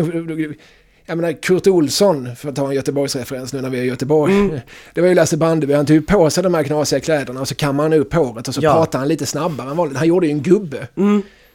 jag 1.05 1.17
menar 1.17 1.31
Kurt 1.41 1.67
Olsson, 1.67 2.35
för 2.35 2.49
att 2.49 2.55
ta 2.55 2.67
en 2.67 2.75
Göteborgsreferens 2.75 3.53
nu 3.53 3.61
när 3.61 3.69
vi 3.69 3.79
är 3.79 3.83
i 3.83 3.87
Göteborg. 3.87 4.61
Det 4.93 5.01
var 5.01 5.07
ju 5.07 5.13
Lasse 5.15 5.37
Brandeby, 5.37 5.73
han 5.73 5.85
tog 5.85 6.07
på 6.07 6.29
sig 6.29 6.43
de 6.43 6.53
här 6.53 6.63
knasiga 6.63 6.99
kläderna 6.99 7.41
och 7.41 7.47
så 7.47 7.55
kammade 7.55 7.89
han 7.89 7.99
upp 7.99 8.13
håret 8.13 8.47
och 8.47 8.53
så 8.53 8.61
Ja. 8.63 8.73
pratade 8.73 9.01
han 9.01 9.07
lite 9.07 9.25
snabbare 9.25 9.69
än 9.71 9.77
vanligt. 9.77 9.97
Han 9.97 10.07
gjorde 10.07 10.27
ju 10.27 10.31
en 10.33 10.41
gubbe. 10.41 10.87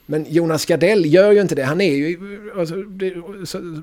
Men 0.07 0.27
Jonas 0.29 0.67
Gardell 0.67 1.07
gör 1.15 1.33
ju 1.33 1.41
inte 1.41 1.55
det. 1.55 1.65
Han 1.65 1.81
är 1.81 1.95
ju... 1.95 2.19
Alltså, 2.59 2.75
det, 2.75 3.15
så, 3.45 3.83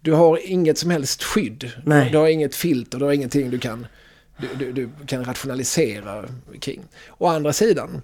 du 0.00 0.12
har 0.12 0.40
inget 0.50 0.78
som 0.78 0.90
helst 0.90 1.22
skydd. 1.22 1.70
Nej. 1.84 2.08
Du 2.12 2.18
har 2.18 2.28
inget 2.28 2.54
filter, 2.54 2.98
du 2.98 3.04
har 3.04 3.12
ingenting 3.12 3.50
du 3.50 3.58
kan, 3.58 3.86
du, 4.40 4.72
du, 4.72 4.72
du 4.72 5.06
kan 5.06 5.24
rationalisera 5.24 6.24
kring. 6.60 6.80
Å 7.18 7.26
andra 7.26 7.52
sidan, 7.52 8.02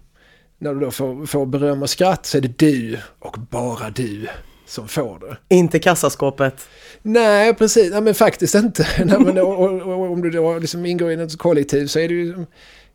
när 0.59 0.75
du 0.75 0.81
då 0.81 0.91
får, 0.91 1.27
får 1.27 1.47
beröm 1.47 1.83
och 1.83 1.91
skratt 1.91 2.27
så 2.27 2.39
är 2.39 2.43
det 2.43 2.59
du 2.59 2.99
och 3.19 3.37
bara 3.51 3.91
du 3.91 4.27
som 4.67 4.89
får 4.89 5.19
det. 5.19 5.57
Inte 5.57 5.79
kassaskåpet. 5.79 6.69
Nej, 7.03 7.55
precis. 7.55 7.91
Nej, 7.91 8.01
men 8.01 8.15
faktiskt 8.15 8.55
inte. 8.55 8.87
Nej, 9.05 9.21
men, 9.21 9.39
och, 9.39 9.59
och, 9.59 9.83
och, 9.83 10.13
om 10.13 10.23
du 10.23 10.31
då 10.31 10.59
liksom 10.59 10.87
ingår 10.87 11.11
i 11.11 11.15
ett 11.15 11.39
kollektiv 11.39 11.87
så 11.87 11.99
är 11.99 12.09
det 12.09 12.15
ju... 12.15 12.45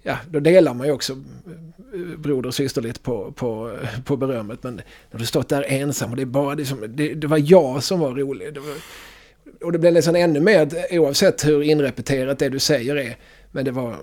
Ja, 0.04 0.18
då 0.30 0.40
delar 0.40 0.74
man 0.74 0.88
ju 0.88 0.94
också 0.94 1.14
eh, 1.14 2.18
broder 2.18 2.48
och 2.48 2.56
systerligt 2.56 3.04
på, 3.04 3.32
på, 3.32 3.78
på 4.06 4.18
berömmet. 4.18 4.64
Men 4.64 4.82
när 5.12 5.20
du 5.20 5.26
stått 5.26 5.50
där 5.50 5.66
ensam 5.68 6.10
och 6.10 6.16
det 6.16 6.22
är 6.22 6.26
bara 6.26 6.54
liksom, 6.54 6.86
det, 6.90 7.14
det 7.14 7.28
var 7.28 7.42
jag 7.46 7.84
som 7.84 8.00
var 8.00 8.12
rolig. 8.12 8.54
Det 8.54 8.60
var, 8.60 8.76
och 9.64 9.72
det 9.72 9.80
blev 9.80 9.94
nästan 9.94 10.16
ännu 10.16 10.40
mer, 10.40 10.70
oavsett 10.92 11.46
hur 11.46 11.62
inrepeterat 11.62 12.40
det 12.40 12.50
du 12.50 12.60
säger 12.60 12.96
är, 12.96 13.18
men 13.52 13.66
det 13.66 13.72
var 13.72 13.96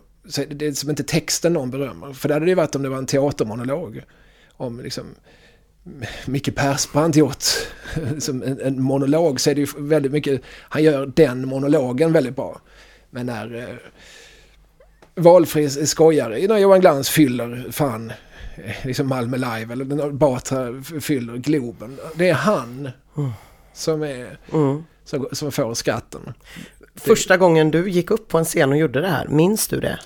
det 0.49 0.66
är 0.66 0.73
som 0.73 0.90
inte 0.90 1.04
texten 1.04 1.52
någon 1.52 1.71
berömmer. 1.71 2.12
För 2.12 2.28
det 2.28 2.35
hade 2.35 2.47
det 2.47 2.50
ju 2.50 2.54
varit 2.54 2.75
om 2.75 2.83
det 2.83 2.88
var 2.88 2.99
en 2.99 3.07
teatermonolog. 3.07 4.02
Om 4.57 4.80
liksom 4.80 5.14
Micke 6.26 6.54
Persbrandt 6.54 7.16
gjort 7.16 7.42
som 8.18 8.42
en, 8.42 8.61
en 8.61 8.83
monolog 8.83 9.40
så 9.40 9.50
är 9.50 9.54
det 9.54 9.61
ju 9.61 9.66
väldigt 9.78 10.12
mycket, 10.12 10.40
han 10.45 10.83
gör 10.83 11.07
den 11.07 11.49
monologen 11.49 12.12
väldigt 12.12 12.37
bra. 12.37 12.61
Men 13.11 13.26
när 13.26 13.54
eh, 13.54 13.76
valfri 15.14 15.71
skojare, 15.71 16.47
när 16.49 16.59
Johan 16.59 16.80
Glans 16.80 17.11
fyller 17.11 17.66
fan 17.71 18.12
eh, 18.57 18.87
liksom 18.87 19.09
Malmö 19.09 19.37
Live 19.37 19.73
eller 19.73 20.11
Batra 20.11 20.83
fyller 21.00 21.37
Globen. 21.37 21.99
Det 22.14 22.28
är 22.28 22.35
han 22.35 22.90
som 23.75 24.02
är 24.02 24.38
Mm. 24.52 24.85
Som, 25.08 25.28
som 25.32 25.52
får 25.52 25.74
skratten. 25.74 26.34
Första 26.94 27.36
gången 27.36 27.70
du 27.70 27.90
gick 27.90 28.10
upp 28.10 28.28
på 28.28 28.38
en 28.38 28.44
scen 28.44 28.70
och 28.70 28.78
gjorde 28.78 29.00
det 29.00 29.08
här, 29.08 29.28
minns 29.28 29.68
du 29.68 29.80
det? 29.80 29.98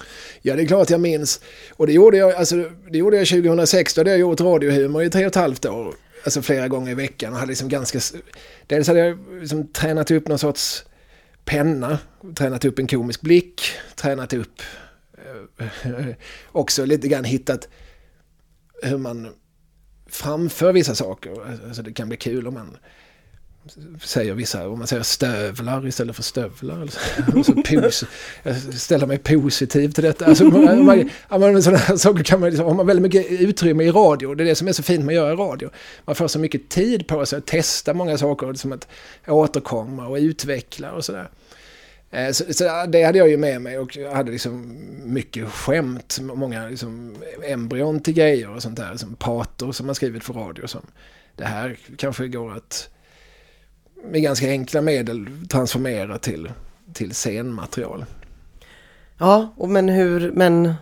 Ja, 0.42 0.56
det 0.56 0.62
är 0.62 0.66
klart 0.66 0.90
jag 0.90 1.00
minns. 1.00 1.40
Och 1.70 1.86
det 1.86 1.92
gjorde 1.92 2.16
jag, 2.16 2.34
alltså, 2.34 2.56
det 2.90 2.98
gjorde 2.98 3.16
jag 3.16 3.28
2006, 3.28 3.94
då 3.94 4.00
hade 4.00 4.10
jag 4.10 4.20
gjort 4.20 4.40
radiohumor 4.40 5.02
i 5.02 5.10
tre 5.10 5.24
och 5.24 5.28
ett 5.28 5.34
halvt 5.34 5.66
år. 5.66 5.94
Alltså 6.24 6.42
flera 6.42 6.68
gånger 6.68 6.90
i 6.90 6.94
veckan 6.94 7.32
och 7.32 7.38
hade 7.38 7.48
liksom 7.48 7.68
ganska... 7.68 8.00
Dels 8.66 8.88
hade 8.88 9.00
jag 9.00 9.18
liksom 9.40 9.66
tränat 9.66 10.10
upp 10.10 10.28
någon 10.28 10.38
sorts 10.38 10.84
penna, 11.44 11.98
tränat 12.34 12.64
upp 12.64 12.78
en 12.78 12.86
komisk 12.86 13.20
blick, 13.20 13.62
tränat 13.94 14.32
upp... 14.32 14.62
Eh, 15.18 16.06
också 16.52 16.84
lite 16.84 17.08
grann 17.08 17.24
hittat 17.24 17.68
hur 18.82 18.98
man 18.98 19.28
framför 20.06 20.72
vissa 20.72 20.94
saker. 20.94 21.34
Alltså 21.66 21.82
det 21.82 21.92
kan 21.92 22.08
bli 22.08 22.16
kul 22.16 22.46
om 22.46 22.54
man 22.54 22.76
säger 24.00 24.34
vissa, 24.34 24.68
om 24.68 24.78
man 24.78 24.86
säger 24.86 25.02
stövlar 25.02 25.86
istället 25.86 26.16
för 26.16 26.22
stövlar. 26.22 26.80
Alltså, 26.80 27.52
pos, 27.54 28.04
jag 28.42 28.56
ställer 28.56 29.06
mig 29.06 29.18
positiv 29.18 29.92
till 29.92 30.04
detta. 30.04 30.26
Alltså, 30.26 30.44
man, 30.44 30.84
man, 31.30 31.62
sådana 31.62 31.98
saker 31.98 32.24
kan 32.24 32.40
man, 32.40 32.48
liksom, 32.48 32.66
har 32.66 32.74
man 32.74 32.86
väldigt 32.86 33.02
mycket 33.02 33.40
utrymme 33.40 33.84
i 33.84 33.90
radio. 33.90 34.34
Det 34.34 34.44
är 34.44 34.46
det 34.46 34.54
som 34.54 34.68
är 34.68 34.72
så 34.72 34.82
fint 34.82 35.04
med 35.04 35.12
att 35.12 35.16
göra 35.16 35.36
radio. 35.36 35.70
Man 36.04 36.14
får 36.14 36.28
så 36.28 36.38
mycket 36.38 36.68
tid 36.68 37.06
på 37.06 37.26
sig 37.26 37.38
att 37.38 37.46
testa 37.46 37.94
många 37.94 38.18
saker, 38.18 38.46
liksom 38.46 38.72
att 38.72 38.88
återkomma 39.26 40.06
och 40.06 40.16
utveckla 40.16 40.92
och 40.92 41.04
sådär. 41.04 41.30
Eh, 42.10 42.30
så, 42.30 42.44
så, 42.54 42.64
det 42.88 43.02
hade 43.02 43.18
jag 43.18 43.28
ju 43.28 43.36
med 43.36 43.62
mig 43.62 43.78
och 43.78 43.96
jag 43.96 44.14
hade 44.14 44.32
liksom 44.32 44.76
mycket 45.04 45.48
skämt, 45.48 46.18
många 46.20 46.68
liksom 46.68 47.16
embryon 47.44 48.00
till 48.00 48.14
grejer 48.14 48.50
och 48.50 48.62
sånt 48.62 48.76
där, 48.76 48.96
som 48.96 49.14
pater 49.14 49.72
som 49.72 49.86
man 49.86 49.94
skrivit 49.94 50.24
för 50.24 50.34
radio. 50.34 50.66
Som, 50.66 50.86
det 51.36 51.44
här 51.44 51.78
kanske 51.96 52.28
går 52.28 52.52
att 52.56 52.88
med 54.04 54.22
ganska 54.22 54.46
enkla 54.46 54.80
medel 54.80 55.28
transformera 55.48 56.18
till, 56.18 56.52
till 56.92 57.14
scenmaterial. 57.14 58.04
Ja, 59.18 59.54
men 59.68 59.88
hur, 59.88 60.32
men 60.32 60.74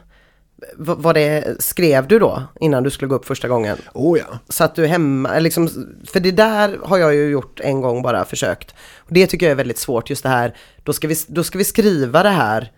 vad 0.76 1.14
det 1.14 1.62
skrev 1.62 2.08
du 2.08 2.18
då 2.18 2.42
innan 2.60 2.82
du 2.82 2.90
skulle 2.90 3.08
gå 3.08 3.14
upp 3.14 3.26
första 3.26 3.48
gången? 3.48 3.76
Oh 3.94 4.18
ja. 4.18 4.38
Satt 4.48 4.74
du 4.74 4.86
hemma, 4.86 5.38
liksom, 5.38 5.68
för 6.06 6.20
det 6.20 6.30
där 6.30 6.78
har 6.82 6.98
jag 6.98 7.14
ju 7.14 7.30
gjort 7.30 7.60
en 7.60 7.80
gång 7.80 8.02
bara 8.02 8.24
försökt. 8.24 8.74
Och 8.96 9.12
det 9.12 9.26
tycker 9.26 9.46
jag 9.46 9.50
är 9.50 9.56
väldigt 9.56 9.78
svårt, 9.78 10.10
just 10.10 10.22
det 10.22 10.28
här, 10.28 10.56
då 10.84 10.92
ska 10.92 11.08
vi, 11.08 11.14
då 11.26 11.44
ska 11.44 11.58
vi 11.58 11.64
skriva 11.64 12.22
det 12.22 12.28
här, 12.28 12.72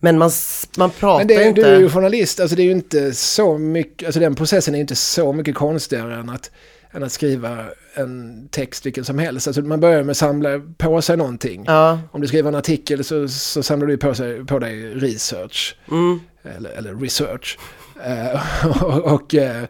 men 0.00 0.18
man, 0.18 0.30
man 0.78 0.90
pratar 0.90 1.18
men 1.18 1.26
det, 1.26 1.48
inte. 1.48 1.60
Du 1.60 1.66
är 1.66 1.80
ju 1.80 1.90
journalist, 1.90 2.40
alltså 2.40 2.56
det 2.56 2.62
är 2.62 2.64
ju 2.64 2.72
inte 2.72 3.14
så 3.14 3.58
mycket, 3.58 4.06
alltså 4.06 4.20
den 4.20 4.34
processen 4.34 4.74
är 4.74 4.78
ju 4.78 4.82
inte 4.82 4.96
så 4.96 5.32
mycket 5.32 5.54
konstigare 5.54 6.14
än 6.14 6.30
att 6.30 6.50
än 6.94 7.02
att 7.02 7.12
skriva 7.12 7.64
en 7.94 8.48
text 8.50 8.86
vilken 8.86 9.04
som 9.04 9.18
helst. 9.18 9.46
Alltså 9.46 9.62
man 9.62 9.80
börjar 9.80 10.02
med 10.02 10.10
att 10.10 10.16
samla 10.16 10.60
på 10.78 11.02
sig 11.02 11.16
någonting. 11.16 11.64
Ja. 11.66 12.00
Om 12.10 12.20
du 12.20 12.28
skriver 12.28 12.48
en 12.48 12.54
artikel 12.54 13.04
så, 13.04 13.28
så 13.28 13.62
samlar 13.62 13.86
du 13.86 13.96
på, 13.96 14.14
sig, 14.14 14.44
på 14.44 14.58
dig 14.58 14.94
research. 14.94 15.76
Mm. 15.90 16.20
Eller, 16.42 16.70
eller 16.70 16.94
research. 16.94 17.58
Uh, 17.96 18.82
och, 18.84 19.14
och 19.14 19.34
uh, 19.34 19.62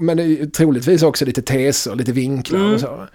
men 0.00 0.50
troligtvis 0.50 1.02
också 1.02 1.24
lite 1.24 1.42
teser, 1.42 1.94
lite 1.94 2.12
vinklar 2.12 2.60
mm. 2.60 2.74
och 2.74 2.80
så. 2.80 3.06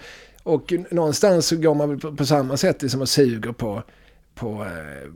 Och 0.44 0.74
någonstans 0.92 1.48
så 1.48 1.56
går 1.56 1.76
man 1.76 2.00
på, 2.00 2.16
på 2.16 2.26
samma 2.26 2.58
sätt 2.58 2.82
liksom 2.82 3.02
och 3.02 3.10
suger 3.10 3.52
på, 3.52 3.84
på 4.36 4.62
uh, 4.64 5.12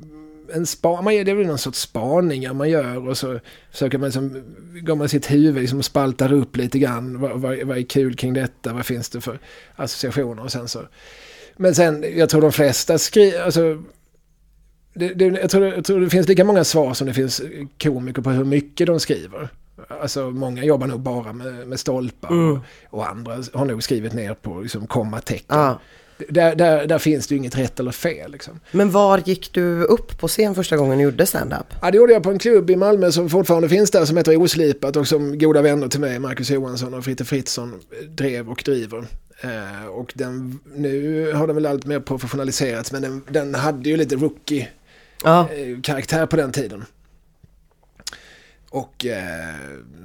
en 0.53 0.65
spa, 0.65 1.01
man, 1.01 1.13
det 1.13 1.31
är 1.31 1.35
väl 1.35 1.47
någon 1.47 1.57
sorts 1.57 1.79
spaningar 1.79 2.53
man 2.53 2.69
gör 2.69 3.07
och 3.07 3.17
så 3.17 3.39
försöker 3.71 3.97
man 3.97 4.07
liksom, 4.07 4.43
går 4.81 4.95
man 4.95 5.09
sitt 5.09 5.31
huvud 5.31 5.61
liksom 5.61 5.79
och 5.79 5.85
spaltar 5.85 6.33
upp 6.33 6.57
lite 6.57 6.79
grann. 6.79 7.19
Vad, 7.19 7.31
vad, 7.41 7.63
vad, 7.63 7.77
är 7.77 7.81
kul 7.81 8.15
kring 8.15 8.33
detta? 8.33 8.73
Vad 8.73 8.85
finns 8.85 9.09
det 9.09 9.21
för 9.21 9.39
associationer? 9.75 10.43
Och 10.43 10.51
sen 10.51 10.67
så. 10.67 10.87
Men 11.57 11.75
sen, 11.75 12.05
jag 12.15 12.29
tror 12.29 12.41
de 12.41 12.51
flesta 12.51 12.97
skriver, 12.97 13.43
alltså, 13.43 13.83
det, 14.93 15.13
det, 15.13 15.25
jag, 15.25 15.49
tror, 15.49 15.65
jag 15.65 15.85
tror 15.85 15.99
det 15.99 16.09
finns 16.09 16.27
lika 16.27 16.43
många 16.43 16.63
svar 16.63 16.93
som 16.93 17.07
det 17.07 17.13
finns 17.13 17.41
komiker 17.83 18.21
på 18.21 18.29
hur 18.29 18.45
mycket 18.45 18.87
de 18.87 18.99
skriver. 18.99 19.49
Alltså 20.01 20.29
många 20.31 20.63
jobbar 20.63 20.87
nog 20.87 20.99
bara 20.99 21.33
med, 21.33 21.67
med 21.67 21.79
stolpar 21.79 22.29
mm. 22.29 22.51
och, 22.51 22.59
och, 22.89 23.09
andra 23.09 23.43
har 23.53 23.65
nog 23.65 23.83
skrivit 23.83 24.13
ner 24.13 24.33
på 24.33 24.61
liksom, 24.61 24.87
kommatecken. 24.87 25.57
Ah. 25.57 25.79
Där, 26.29 26.55
där, 26.55 26.87
där, 26.87 26.99
finns 26.99 27.27
det 27.27 27.35
ju 27.35 27.39
inget 27.39 27.57
rätt 27.57 27.79
eller 27.79 27.91
fel. 27.91 28.31
Liksom. 28.31 28.59
Men 28.71 28.91
var 28.91 29.21
gick 29.25 29.53
du 29.53 29.83
upp 29.83 30.19
på 30.19 30.27
scen 30.27 30.55
första 30.55 30.77
gången 30.77 30.97
du 30.97 31.03
gjorde 31.03 31.25
stand-up? 31.25 31.65
Ja, 31.81 31.91
det 31.91 31.97
gjorde 31.97 32.13
jag 32.13 32.23
på 32.23 32.31
en 32.31 32.39
klubb 32.39 32.69
i 32.69 32.75
Malmö 32.75 33.11
som 33.11 33.29
fortfarande 33.29 33.69
finns 33.69 33.91
där 33.91 34.05
som 34.05 34.17
heter 34.17 34.37
Oslipat 34.37 34.95
och 34.95 35.07
som 35.07 35.39
goda 35.39 35.61
vänner 35.61 35.87
till 35.87 35.99
mig, 35.99 36.19
Marcus 36.19 36.49
Johansson 36.49 36.93
och 36.93 37.03
Fritte 37.03 37.25
Fritzson, 37.25 37.79
drev 38.09 38.49
och 38.49 38.61
driver. 38.65 39.05
Eh, 39.41 39.85
och 39.85 40.13
den, 40.15 40.59
nu 40.75 41.31
har 41.33 41.47
den 41.47 41.55
väl 41.55 41.65
allt 41.65 41.85
mer 41.85 41.99
professionaliserats 41.99 42.91
men 42.91 43.01
den, 43.01 43.23
den 43.29 43.55
hade 43.55 43.89
ju 43.89 43.97
lite 43.97 44.15
rookie-karaktär 44.15 46.17
ja. 46.17 46.23
eh, 46.23 46.29
på 46.29 46.35
den 46.35 46.51
tiden. 46.51 46.85
Och 48.69 49.05
eh, 49.05 49.55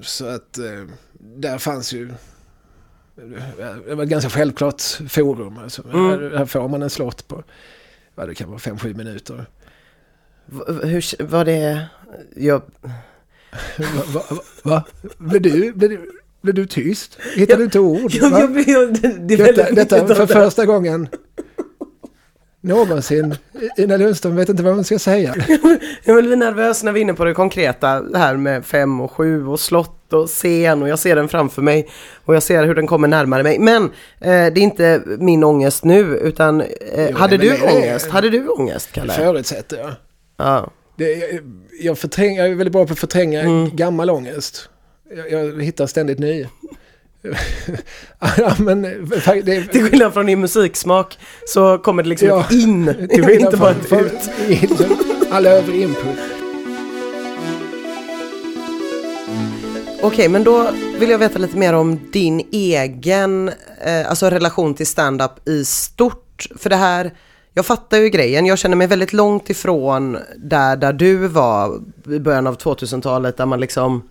så 0.03 0.27
att 0.27 0.59
eh, 0.59 0.85
där 1.19 1.59
fanns 1.59 1.93
ju 1.93 2.11
det 3.87 3.95
var 3.95 4.03
ett 4.03 4.09
ganska 4.09 4.31
självklart 4.31 4.83
forum. 5.09 5.59
Alltså. 5.59 5.83
Mm. 5.93 6.37
Här, 6.37 6.47
får 6.47 6.69
man 6.69 6.83
en 6.83 6.91
slott 6.91 7.29
på 7.29 7.43
vad 8.15 8.29
det 8.29 8.35
kan 8.35 8.49
vara, 8.49 8.59
fem 8.59 8.79
sju 8.79 8.95
minuter. 8.95 9.47
Hur 10.83 11.23
var 11.25 11.45
det? 11.45 11.87
Jag... 12.37 12.63
va, 14.15 14.23
va, 14.31 14.39
va? 14.63 14.85
Blev, 15.19 15.43
du, 15.43 15.73
blev, 15.73 15.91
du, 15.91 16.11
blev 16.41 16.55
du 16.55 16.67
tyst? 16.67 17.19
Hittade 17.37 17.59
du 17.59 17.65
inte 17.65 17.79
ord? 17.79 18.11
Ja, 18.15 18.51
ja, 18.67 18.87
det, 18.87 19.09
det 19.09 19.37
detta, 19.37 19.71
detta 19.71 20.15
för 20.15 20.27
första 20.27 20.67
gången 20.67 21.09
någonsin. 22.67 23.35
Ina 23.77 23.97
Lundström 23.97 24.37
vet 24.37 24.49
inte 24.49 24.63
vad 24.63 24.75
hon 24.75 24.85
ska 24.85 24.99
säga. 24.99 25.35
Jag 26.05 26.25
blir 26.25 26.37
nervös 26.37 26.83
när 26.83 26.93
vi 26.93 27.01
är 27.01 27.03
inne 27.03 27.15
på 27.15 27.25
det 27.25 27.35
konkreta 27.35 28.05
här 28.15 28.37
med 28.37 28.65
fem 28.65 29.01
och 29.01 29.13
sju 29.13 29.47
och 29.47 29.61
slott 29.61 30.13
och 30.13 30.29
scen 30.29 30.83
och 30.83 30.89
jag 30.89 30.99
ser 30.99 31.17
den 31.17 31.29
framför 31.29 31.63
mig 31.63 31.89
och 32.25 32.35
jag 32.35 32.43
ser 32.43 32.65
hur 32.65 32.75
den 32.75 32.87
kommer 32.87 33.09
närmare 33.09 33.43
mig. 33.43 33.59
Men 33.59 33.85
eh, 33.85 33.91
det 34.21 34.31
är 34.31 34.59
inte 34.59 35.03
min 35.19 35.45
ångest 35.45 35.85
nu 35.85 36.01
utan 36.01 36.61
eh, 36.61 36.67
jo, 37.11 37.17
hade 37.17 37.37
du 37.37 37.63
ångest? 37.63 38.11
Hade 38.11 38.31
du 38.31 38.49
ångest 38.49 38.93
Kalle? 38.93 39.13
Det 39.13 39.19
förutsätter 39.19 39.79
jag. 39.79 39.93
Ja. 40.37 40.71
Det, 40.97 41.41
jag, 41.81 41.99
förträng, 41.99 42.37
jag 42.37 42.47
är 42.47 42.55
väldigt 42.55 42.73
bra 42.73 42.87
på 42.87 42.93
att 42.93 42.99
förtränga 42.99 43.41
mm. 43.41 43.77
gammal 43.77 44.11
ångest. 44.11 44.69
Jag, 45.17 45.33
jag 45.33 45.63
hittar 45.63 45.87
ständigt 45.87 46.19
nya. 46.19 46.49
ja, 48.39 48.55
men, 48.59 48.83
det, 49.45 49.65
till 49.67 49.85
skillnad 49.85 50.13
från 50.13 50.27
din 50.27 50.41
musiksmak 50.41 51.19
så 51.47 51.79
kommer 51.79 52.03
det 52.03 52.09
liksom 52.09 52.29
ja, 52.29 52.47
in, 52.51 52.89
inte 53.11 53.57
bara 53.57 53.71
ett 53.71 53.93
ut. 54.49 54.81
Alla 55.31 55.51
över 55.51 55.75
input. 55.75 56.19
Okej, 60.03 60.29
men 60.29 60.45
då 60.45 60.71
vill 60.99 61.11
jag 61.11 61.19
veta 61.19 61.39
lite 61.39 61.57
mer 61.57 61.73
om 61.73 62.01
din 62.13 62.49
egen 62.53 63.51
eh, 63.85 64.09
alltså 64.09 64.31
relation 64.31 64.75
till 64.75 64.87
stand-up 64.87 65.49
i 65.49 65.65
stort. 65.65 66.47
För 66.59 66.71
det 66.71 66.77
här, 66.77 67.15
jag 67.53 67.67
fattar 67.67 67.99
ju 67.99 68.09
grejen, 68.09 68.47
jag 68.47 68.59
känner 68.59 68.77
mig 68.77 68.87
väldigt 68.87 69.13
långt 69.13 69.51
ifrån 69.51 70.19
där, 70.37 70.77
där 70.77 70.93
du 70.93 71.29
var 71.29 71.81
i 72.09 72.19
början 72.19 72.47
av 72.47 72.57
2000-talet, 72.57 73.37
där 73.37 73.47
man 73.47 73.61
liksom 73.61 74.03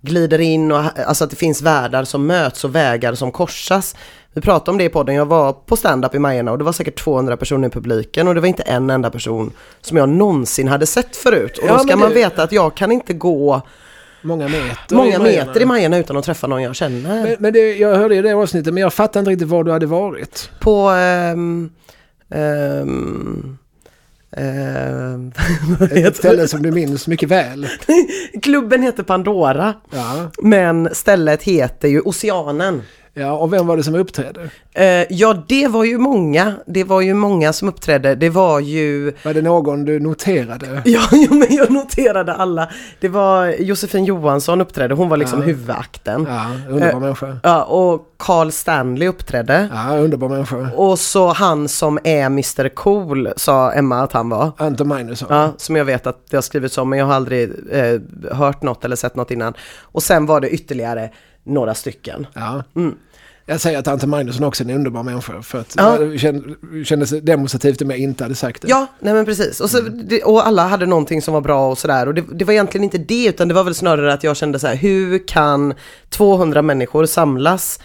glider 0.00 0.38
in 0.38 0.72
och 0.72 0.98
alltså 1.06 1.24
att 1.24 1.30
det 1.30 1.36
finns 1.36 1.62
världar 1.62 2.04
som 2.04 2.26
möts 2.26 2.64
och 2.64 2.74
vägar 2.74 3.14
som 3.14 3.32
korsas. 3.32 3.96
Vi 4.32 4.40
pratade 4.40 4.70
om 4.70 4.78
det 4.78 4.84
i 4.84 4.88
podden, 4.88 5.14
jag 5.14 5.26
var 5.26 5.52
på 5.52 5.76
stand-up 5.76 6.14
i 6.14 6.18
Majerna 6.18 6.52
och 6.52 6.58
det 6.58 6.64
var 6.64 6.72
säkert 6.72 6.98
200 6.98 7.36
personer 7.36 7.68
i 7.68 7.70
publiken 7.70 8.28
och 8.28 8.34
det 8.34 8.40
var 8.40 8.48
inte 8.48 8.62
en 8.62 8.90
enda 8.90 9.10
person 9.10 9.52
som 9.80 9.96
jag 9.96 10.08
någonsin 10.08 10.68
hade 10.68 10.86
sett 10.86 11.16
förut. 11.16 11.58
Och 11.58 11.68
ja, 11.68 11.72
då 11.72 11.78
ska 11.78 11.96
man 11.96 12.14
veta 12.14 12.42
att 12.42 12.52
jag 12.52 12.74
kan 12.74 12.92
inte 12.92 13.12
gå 13.12 13.62
Många 14.22 14.48
meter, 14.48 14.96
många 14.96 15.16
i, 15.16 15.18
meter 15.18 15.62
i 15.62 15.64
Majerna 15.64 15.98
utan 15.98 16.16
att 16.16 16.24
träffa 16.24 16.46
någon 16.46 16.62
jag 16.62 16.76
känner. 16.76 17.22
Men, 17.22 17.36
men 17.38 17.52
det, 17.52 17.76
jag 17.76 17.96
hörde 17.96 18.16
i 18.16 18.22
det 18.22 18.32
avsnittet 18.32 18.74
men 18.74 18.82
jag 18.82 18.92
fattar 18.92 19.20
inte 19.20 19.30
riktigt 19.30 19.48
var 19.48 19.64
du 19.64 19.72
hade 19.72 19.86
varit. 19.86 20.50
På 20.60 20.90
um, 20.90 21.70
um, 22.28 23.58
Ett 25.90 26.16
ställe 26.16 26.48
som 26.48 26.62
du 26.62 26.70
minns 26.70 27.06
mycket 27.06 27.28
väl. 27.28 27.68
Klubben 28.42 28.82
heter 28.82 29.02
Pandora. 29.02 29.74
Ja. 29.90 30.30
Men 30.42 30.94
stället 30.94 31.42
heter 31.42 31.88
ju 31.88 32.00
Oceanen. 32.00 32.82
Ja, 33.18 33.32
och 33.32 33.52
vem 33.52 33.66
var 33.66 33.76
det 33.76 33.82
som 33.82 33.94
uppträdde? 33.94 34.40
Uh, 34.40 35.06
ja, 35.10 35.44
det 35.48 35.68
var 35.68 35.84
ju 35.84 35.98
många. 35.98 36.54
Det 36.66 36.84
var 36.84 37.00
ju 37.00 37.14
många 37.14 37.52
som 37.52 37.68
uppträdde. 37.68 38.14
Det 38.14 38.30
var 38.30 38.60
ju... 38.60 39.12
Var 39.22 39.34
det 39.34 39.42
någon 39.42 39.84
du 39.84 40.00
noterade? 40.00 40.82
Ja, 40.88 41.02
jo, 41.12 41.34
men 41.34 41.56
jag 41.56 41.70
noterade 41.70 42.34
alla. 42.34 42.68
Det 43.00 43.08
var 43.08 43.46
Josefin 43.46 44.04
Johansson 44.04 44.60
uppträdde. 44.60 44.94
Hon 44.94 45.08
var 45.08 45.16
liksom 45.16 45.40
ja. 45.40 45.46
huvudakten. 45.46 46.26
Ja, 46.28 46.46
underbar 46.68 46.94
uh, 46.94 47.00
människa. 47.00 47.36
Ja, 47.42 47.64
och 47.64 48.14
Carl 48.16 48.50
Stanley 48.50 49.08
uppträdde. 49.08 49.68
Ja, 49.72 49.96
underbar 49.96 50.28
människa. 50.28 50.70
Och 50.76 50.98
så 50.98 51.28
han 51.28 51.68
som 51.68 51.98
är 52.04 52.26
Mr 52.26 52.68
Cool, 52.68 53.28
sa 53.36 53.72
Emma 53.72 54.02
att 54.02 54.12
han 54.12 54.28
var. 54.28 54.52
Anton 54.56 54.88
Magnusson. 54.88 55.28
Ja, 55.30 55.52
som 55.56 55.76
jag 55.76 55.84
vet 55.84 56.06
att 56.06 56.30
det 56.30 56.36
har 56.36 56.42
skrivits 56.42 56.78
om, 56.78 56.90
men 56.90 56.98
jag 56.98 57.06
har 57.06 57.14
aldrig 57.14 57.50
eh, 57.70 58.00
hört 58.32 58.62
något 58.62 58.84
eller 58.84 58.96
sett 58.96 59.16
något 59.16 59.30
innan. 59.30 59.54
Och 59.82 60.02
sen 60.02 60.26
var 60.26 60.40
det 60.40 60.50
ytterligare 60.50 61.10
några 61.44 61.74
stycken. 61.74 62.26
Ja. 62.34 62.62
Mm. 62.76 62.94
Jag 63.50 63.60
säger 63.60 63.78
att 63.78 63.88
Ante 63.88 64.06
Magnusson 64.06 64.44
också 64.44 64.64
är 64.64 64.68
en 64.68 64.74
underbar 64.74 65.02
människa. 65.02 65.42
För 65.42 65.58
att 65.60 65.74
Ja. 65.76 65.98
det 65.98 66.18
känd- 66.18 66.84
kändes 66.86 67.10
demonstrativt 67.10 67.82
om 67.82 67.90
jag 67.90 67.98
inte 67.98 68.24
hade 68.24 68.34
sagt 68.34 68.62
det. 68.62 68.68
Ja, 68.68 68.86
nej 69.00 69.14
men 69.14 69.24
precis. 69.24 69.60
Och, 69.60 69.70
så, 69.70 69.80
det, 69.80 70.22
och 70.22 70.46
alla 70.46 70.66
hade 70.66 70.86
någonting 70.86 71.22
som 71.22 71.34
var 71.34 71.40
bra 71.40 71.70
och 71.70 71.78
sådär. 71.78 72.06
Och 72.08 72.14
det, 72.14 72.24
det 72.32 72.44
var 72.44 72.52
egentligen 72.52 72.84
inte 72.84 72.98
det, 72.98 73.26
utan 73.26 73.48
det 73.48 73.54
var 73.54 73.64
väl 73.64 73.74
snarare 73.74 74.12
att 74.12 74.24
jag 74.24 74.36
kände 74.36 74.58
så 74.58 74.66
här, 74.66 74.74
hur 74.76 75.26
kan 75.28 75.74
200 76.10 76.62
människor 76.62 77.06
samlas 77.06 77.80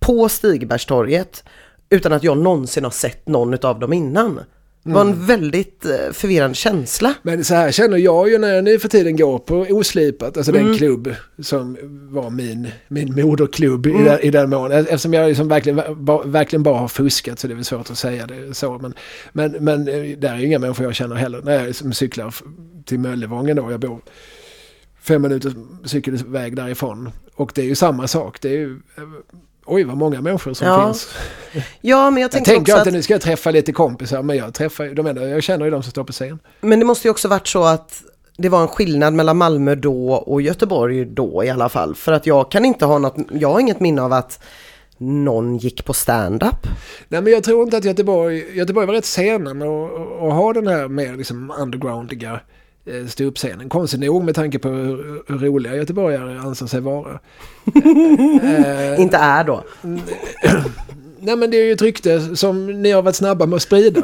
på 0.00 0.28
Stigbergstorget 0.28 1.44
utan 1.90 2.12
att 2.12 2.22
jag 2.24 2.38
någonsin 2.38 2.84
har 2.84 2.90
sett 2.90 3.28
någon 3.28 3.54
av 3.66 3.78
dem 3.80 3.92
innan? 3.92 4.40
Det 4.88 4.94
var 4.94 5.00
en 5.00 5.26
väldigt 5.26 5.84
eh, 5.84 6.12
förvirrande 6.12 6.54
känsla. 6.54 7.14
Men 7.22 7.44
så 7.44 7.54
här 7.54 7.72
känner 7.72 7.96
jag 7.96 8.30
ju 8.30 8.38
när 8.38 8.54
jag 8.54 8.64
nu 8.64 8.78
för 8.78 8.88
tiden 8.88 9.16
går 9.16 9.38
på 9.38 9.54
Oslipat, 9.54 10.36
alltså 10.36 10.52
den 10.52 10.74
klubb 10.76 11.14
som 11.42 11.76
var 12.10 12.30
min, 12.30 12.68
min 12.88 13.14
moderklubb 13.14 13.86
i, 13.86 13.90
den, 13.90 14.20
i 14.20 14.30
den 14.30 14.50
mån. 14.50 14.72
Eftersom 14.72 15.14
jag 15.14 15.28
liksom 15.28 15.48
verkligen, 15.48 16.04
ba, 16.04 16.22
verkligen 16.22 16.62
bara 16.62 16.78
har 16.78 16.88
fuskat 16.88 17.38
så 17.38 17.46
det 17.46 17.52
är 17.52 17.56
väl 17.56 17.64
svårt 17.64 17.90
att 17.90 17.98
säga 17.98 18.26
det 18.26 18.54
så. 18.54 18.78
Men, 18.78 18.94
men, 19.32 19.52
men 19.52 19.88
eh, 19.88 20.18
där 20.18 20.32
är 20.32 20.38
ju 20.38 20.46
inga 20.46 20.58
människor 20.58 20.86
jag 20.86 20.94
känner 20.94 21.16
heller. 21.16 21.42
När 21.42 21.52
jag 21.52 21.66
liksom 21.66 21.92
cyklar 21.92 22.34
till 22.84 22.98
Möllevången 22.98 23.56
då, 23.56 23.70
jag 23.70 23.80
bor 23.80 24.00
fem 25.00 25.22
minuters 25.22 25.52
cykelväg 25.84 26.56
därifrån. 26.56 27.10
Och 27.34 27.52
det 27.54 27.60
är 27.60 27.66
ju 27.66 27.74
samma 27.74 28.08
sak. 28.08 28.40
Det 28.40 28.48
är 28.48 28.58
ju, 28.58 28.80
eh, 28.96 29.02
oj 29.68 29.84
vad 29.84 29.96
många 29.96 30.20
människor 30.20 30.54
som 30.54 30.66
Ja, 30.66 30.86
finns. 30.86 31.08
Ja, 31.80 32.10
men 32.10 32.20
jag 32.20 32.26
Jag 32.26 32.32
tänker 32.32 32.52
tänker 32.52 32.72
också 32.72 32.80
att 32.80 32.86
att, 32.86 32.92
nu 32.92 33.02
ska 33.02 33.14
jag 33.14 33.20
träffa 33.20 33.50
lite 33.50 33.72
kompisar, 33.72 34.22
men 34.22 34.36
jag 34.36 34.54
träffar 34.54 34.86
de 34.94 35.06
enda, 35.06 35.28
jag 35.28 35.42
känner 35.42 35.64
ju 35.64 35.70
de 35.70 35.82
som 35.82 35.90
står 35.90 36.04
på 36.04 36.12
scen. 36.12 36.38
men 36.60 36.78
det 36.78 36.84
måste 36.84 37.08
ju 37.08 37.10
också 37.10 37.28
varit 37.28 37.46
så 37.46 37.64
att 37.64 38.02
det 38.36 38.48
var 38.48 38.62
en 38.62 38.68
skillnad 38.68 39.14
mellan 39.14 39.36
Malmö 39.36 39.74
då 39.74 40.12
och 40.12 40.42
Göteborg 40.42 41.04
då 41.04 41.44
i 41.44 41.50
alla 41.50 41.68
fall. 41.68 41.94
För 41.94 42.12
att 42.12 42.26
jag 42.26 42.50
kan 42.50 42.64
inte 42.64 42.84
ha 42.84 42.98
något, 42.98 43.16
jag 43.32 43.52
har 43.52 43.60
inget 43.60 43.80
minne 43.80 44.02
av 44.02 44.12
att 44.12 44.40
någon 44.98 45.56
gick 45.56 45.84
på 45.84 45.92
stand-up. 45.94 46.66
Nej 47.08 47.22
men 47.22 47.32
jag 47.32 47.44
tror 47.44 47.62
inte 47.62 47.76
att 47.76 47.84
Göteborg, 47.84 48.56
Göteborg 48.56 48.86
var 48.86 48.94
rätt 48.94 49.04
sena 49.04 49.54
med 49.54 49.68
att, 49.68 50.32
ha 50.32 50.52
den 50.52 50.66
här 50.66 50.88
mer 50.88 51.16
liksom 51.16 51.52
undergroundiga 51.58 52.40
ståuppscenen. 53.08 53.68
Konstigt 53.68 54.00
nog 54.00 54.24
med 54.24 54.34
tanke 54.34 54.58
på 54.58 54.68
hur, 54.68 55.24
roliga 55.38 55.76
göteborgare 55.76 56.38
anser 56.38 56.66
sig 56.66 56.80
vara. 56.80 57.10
eh, 57.74 59.00
Inte 59.00 59.16
är 59.16 59.44
då. 59.44 59.64
nej 61.20 61.36
men 61.36 61.50
det 61.50 61.56
är 61.56 61.64
ju 61.64 61.72
ett 61.72 61.82
rykte 61.82 62.36
som 62.36 62.82
ni 62.82 62.90
har 62.90 63.02
varit 63.02 63.16
snabba 63.16 63.46
med 63.46 63.56
att 63.56 63.62
sprida. 63.62 64.00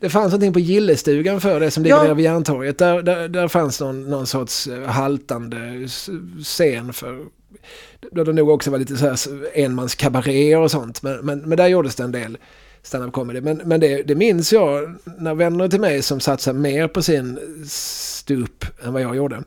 Det 0.00 0.10
fanns 0.10 0.32
någonting 0.32 0.52
på 0.52 0.60
Gillestugan 0.60 1.40
för 1.40 1.60
det 1.60 1.70
som 1.70 1.82
ligger 1.82 1.96
Ja. 1.96 2.02
nere 2.02 2.14
vid 2.14 2.24
Järntorget. 2.24 2.78
Där, 2.78 3.02
där, 3.02 3.28
där 3.28 3.48
fanns 3.48 3.80
någon, 3.80 4.10
någon 4.10 4.26
sorts 4.26 4.66
eh, 4.66 4.82
haltande 4.82 5.88
scen 6.44 6.92
för 6.92 7.18
där 8.12 8.24
det 8.24 8.32
nog 8.32 8.48
också 8.48 8.70
var 8.70 8.78
lite 8.78 8.96
så 8.96 9.06
här 9.06 9.18
enmans 9.54 9.94
kabaréer 9.94 10.58
och 10.58 10.70
sånt. 10.70 11.02
Men, 11.02 11.18
men, 11.26 11.38
men 11.38 11.58
där 11.58 11.66
gjordes 11.66 11.94
det 11.94 12.02
en 12.04 12.12
del 12.12 12.38
stand-up 12.82 13.12
comedy. 13.12 13.40
Men, 13.40 13.56
men 13.64 13.80
det, 13.80 14.02
det 14.02 14.14
minns 14.14 14.52
jag 14.52 14.94
när 15.18 15.34
vänner 15.34 15.68
till 15.68 15.80
mig 15.80 16.02
som 16.02 16.20
satsade 16.20 16.58
mer 16.58 16.88
på 16.88 17.02
sin 17.02 17.38
stup 18.20 18.64
än 18.84 18.92
vad 18.92 19.02
jag 19.02 19.16
gjorde. 19.16 19.42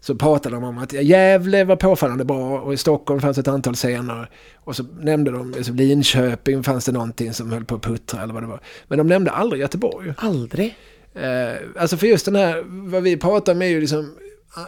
Så 0.00 0.14
pratade 0.14 0.54
de 0.54 0.64
om 0.64 0.78
att 0.78 0.92
Gävle 0.92 1.64
var 1.64 1.76
påfallande 1.76 2.24
bra 2.24 2.60
och 2.60 2.74
i 2.74 2.76
Stockholm 2.76 3.20
fanns 3.20 3.38
ett 3.38 3.48
antal 3.48 3.74
scener. 3.74 4.30
Och 4.56 4.76
så 4.76 4.82
nämnde 4.82 5.30
de, 5.30 5.54
alltså 5.54 5.72
Linköping 5.72 6.62
fanns 6.62 6.84
det 6.84 6.92
någonting 6.92 7.32
som 7.32 7.52
höll 7.52 7.64
på 7.64 7.74
att 7.74 7.82
puttra 7.82 8.22
eller 8.22 8.34
vad 8.34 8.42
det 8.42 8.46
var. 8.46 8.60
Men 8.88 8.98
de 8.98 9.06
nämnde 9.06 9.30
aldrig 9.30 9.62
Göteborg. 9.62 10.14
Aldrig. 10.16 10.76
Eh, 11.14 11.52
alltså 11.78 11.96
för 11.96 12.06
just 12.06 12.24
den 12.24 12.36
här, 12.36 12.62
vad 12.66 13.02
vi 13.02 13.16
pratar 13.16 13.52
om 13.52 13.62
är 13.62 13.66
ju 13.66 13.80
liksom 13.80 14.14
ah, 14.54 14.66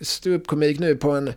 ståuppkomik 0.00 0.78
nu 0.78 0.96
på 0.96 1.10
en, 1.10 1.32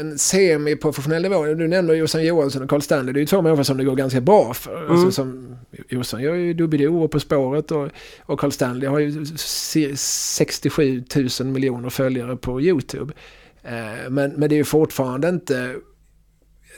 en 0.00 0.18
semi-professionell 0.18 1.22
nivå. 1.22 1.44
Du 1.44 1.68
nämner 1.68 1.94
Jossan 1.94 2.24
Johansson 2.24 2.62
och 2.62 2.70
Carl 2.70 2.82
Stanley. 2.82 3.12
Det 3.12 3.18
är 3.18 3.20
ju 3.20 3.26
två 3.26 3.42
människor 3.42 3.62
som 3.62 3.76
det 3.76 3.84
går 3.84 3.96
ganska 3.96 4.20
bra 4.20 4.54
för. 4.54 4.90
Alltså 4.90 5.10
som, 5.10 5.56
Jossan 5.88 6.22
gör 6.22 6.34
ju 6.34 6.54
Doobidoo 6.54 7.02
och 7.04 7.10
På 7.10 7.20
spåret 7.20 7.70
och, 7.70 7.88
och 8.20 8.40
Carl 8.40 8.52
Stanley 8.52 8.88
har 8.88 8.98
ju 8.98 9.26
se- 9.36 9.96
67 9.96 11.04
000 11.40 11.48
miljoner 11.48 11.90
följare 11.90 12.36
på 12.36 12.60
YouTube. 12.60 13.14
Eh, 13.62 14.10
men, 14.10 14.30
men 14.30 14.48
det 14.48 14.54
är 14.54 14.56
ju 14.56 14.64
fortfarande 14.64 15.28
inte 15.28 15.74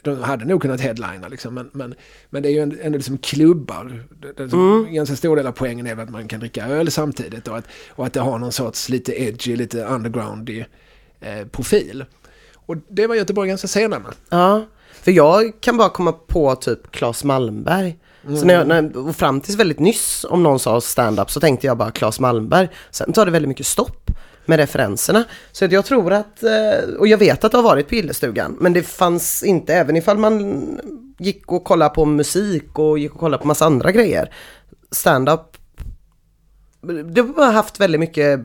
de 0.02 0.22
hade 0.22 0.44
nog 0.44 0.62
kunnat 0.62 0.80
headlina 0.80 1.28
liksom, 1.28 1.54
men, 1.54 1.70
men, 1.72 1.94
men 2.30 2.42
det 2.42 2.48
är 2.48 2.52
ju 2.52 2.60
ändå 2.82 2.96
liksom 2.98 3.18
klubbar. 3.18 4.04
Det, 4.20 4.32
det, 4.32 4.56
En 4.88 4.94
ganska 4.94 5.16
stor 5.16 5.36
del 5.36 5.46
av 5.46 5.52
poängen 5.52 5.86
är 5.86 5.96
att 5.96 6.10
man 6.10 6.28
kan 6.28 6.40
dricka 6.40 6.66
öl 6.66 6.90
samtidigt 6.90 7.48
och 7.48 7.58
att, 7.58 7.64
och 7.90 8.06
att 8.06 8.12
det 8.12 8.20
har 8.20 8.38
någon 8.38 8.52
sorts 8.52 8.88
lite 8.88 9.22
edgy, 9.22 9.56
lite 9.56 9.84
undergroundy 9.84 10.64
eh, 11.20 11.46
profil. 11.46 12.04
Och 12.66 12.76
det 12.88 13.06
var 13.06 13.14
Göteborg 13.14 13.48
ganska 13.48 13.68
sena 13.68 13.98
med. 13.98 14.12
Ja, 14.28 14.64
för 15.02 15.12
jag 15.12 15.52
kan 15.60 15.76
bara 15.76 15.88
komma 15.88 16.12
på 16.12 16.54
typ 16.54 16.90
Claes 16.90 17.24
Malmberg. 17.24 17.98
Så 18.22 18.44
när 18.44 18.54
jag, 18.54 18.66
när, 18.66 18.96
och 18.96 19.16
fram 19.16 19.40
tills 19.40 19.58
väldigt 19.58 19.78
nyss 19.78 20.26
om 20.28 20.42
någon 20.42 20.58
sa 20.58 20.80
stand-up 20.80 21.30
så 21.30 21.40
tänkte 21.40 21.66
jag 21.66 21.76
bara 21.76 21.90
Claes 21.90 22.20
Malmberg. 22.20 22.68
Sen 22.90 23.12
tar 23.12 23.26
det 23.26 23.32
väldigt 23.32 23.48
mycket 23.48 23.66
stopp 23.66 24.10
med 24.46 24.58
referenserna. 24.58 25.24
Så 25.52 25.64
att 25.64 25.72
jag 25.72 25.84
tror 25.84 26.12
att, 26.12 26.42
eh, 26.42 26.94
och 26.98 27.08
jag 27.08 27.18
vet 27.18 27.44
att 27.44 27.52
det 27.52 27.58
har 27.58 27.62
varit 27.62 27.88
på 27.88 27.94
Gillestugan, 27.94 28.56
men 28.60 28.72
det 28.72 28.82
fanns 28.82 29.42
inte, 29.42 29.74
även 29.74 29.96
ifall 29.96 30.18
man 30.18 30.80
gick 31.18 31.52
och 31.52 31.64
kollade 31.64 31.94
på 31.94 32.04
musik 32.04 32.78
och 32.78 32.98
gick 32.98 33.12
och 33.12 33.20
kollade 33.20 33.40
på 33.42 33.48
massa 33.48 33.66
andra 33.66 33.92
grejer. 33.92 34.34
Stand-up, 34.90 35.56
det 37.04 37.20
har 37.20 37.52
haft 37.52 37.80
väldigt 37.80 38.00
mycket 38.00 38.40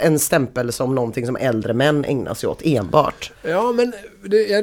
en 0.00 0.18
stämpel 0.18 0.72
som 0.72 0.94
någonting 0.94 1.26
som 1.26 1.36
äldre 1.36 1.74
män 1.74 2.04
ägnar 2.04 2.34
sig 2.34 2.48
åt 2.48 2.62
enbart. 2.64 3.32
Ja, 3.42 3.72
men 3.72 3.92
det, 4.24 4.36
ja, 4.36 4.62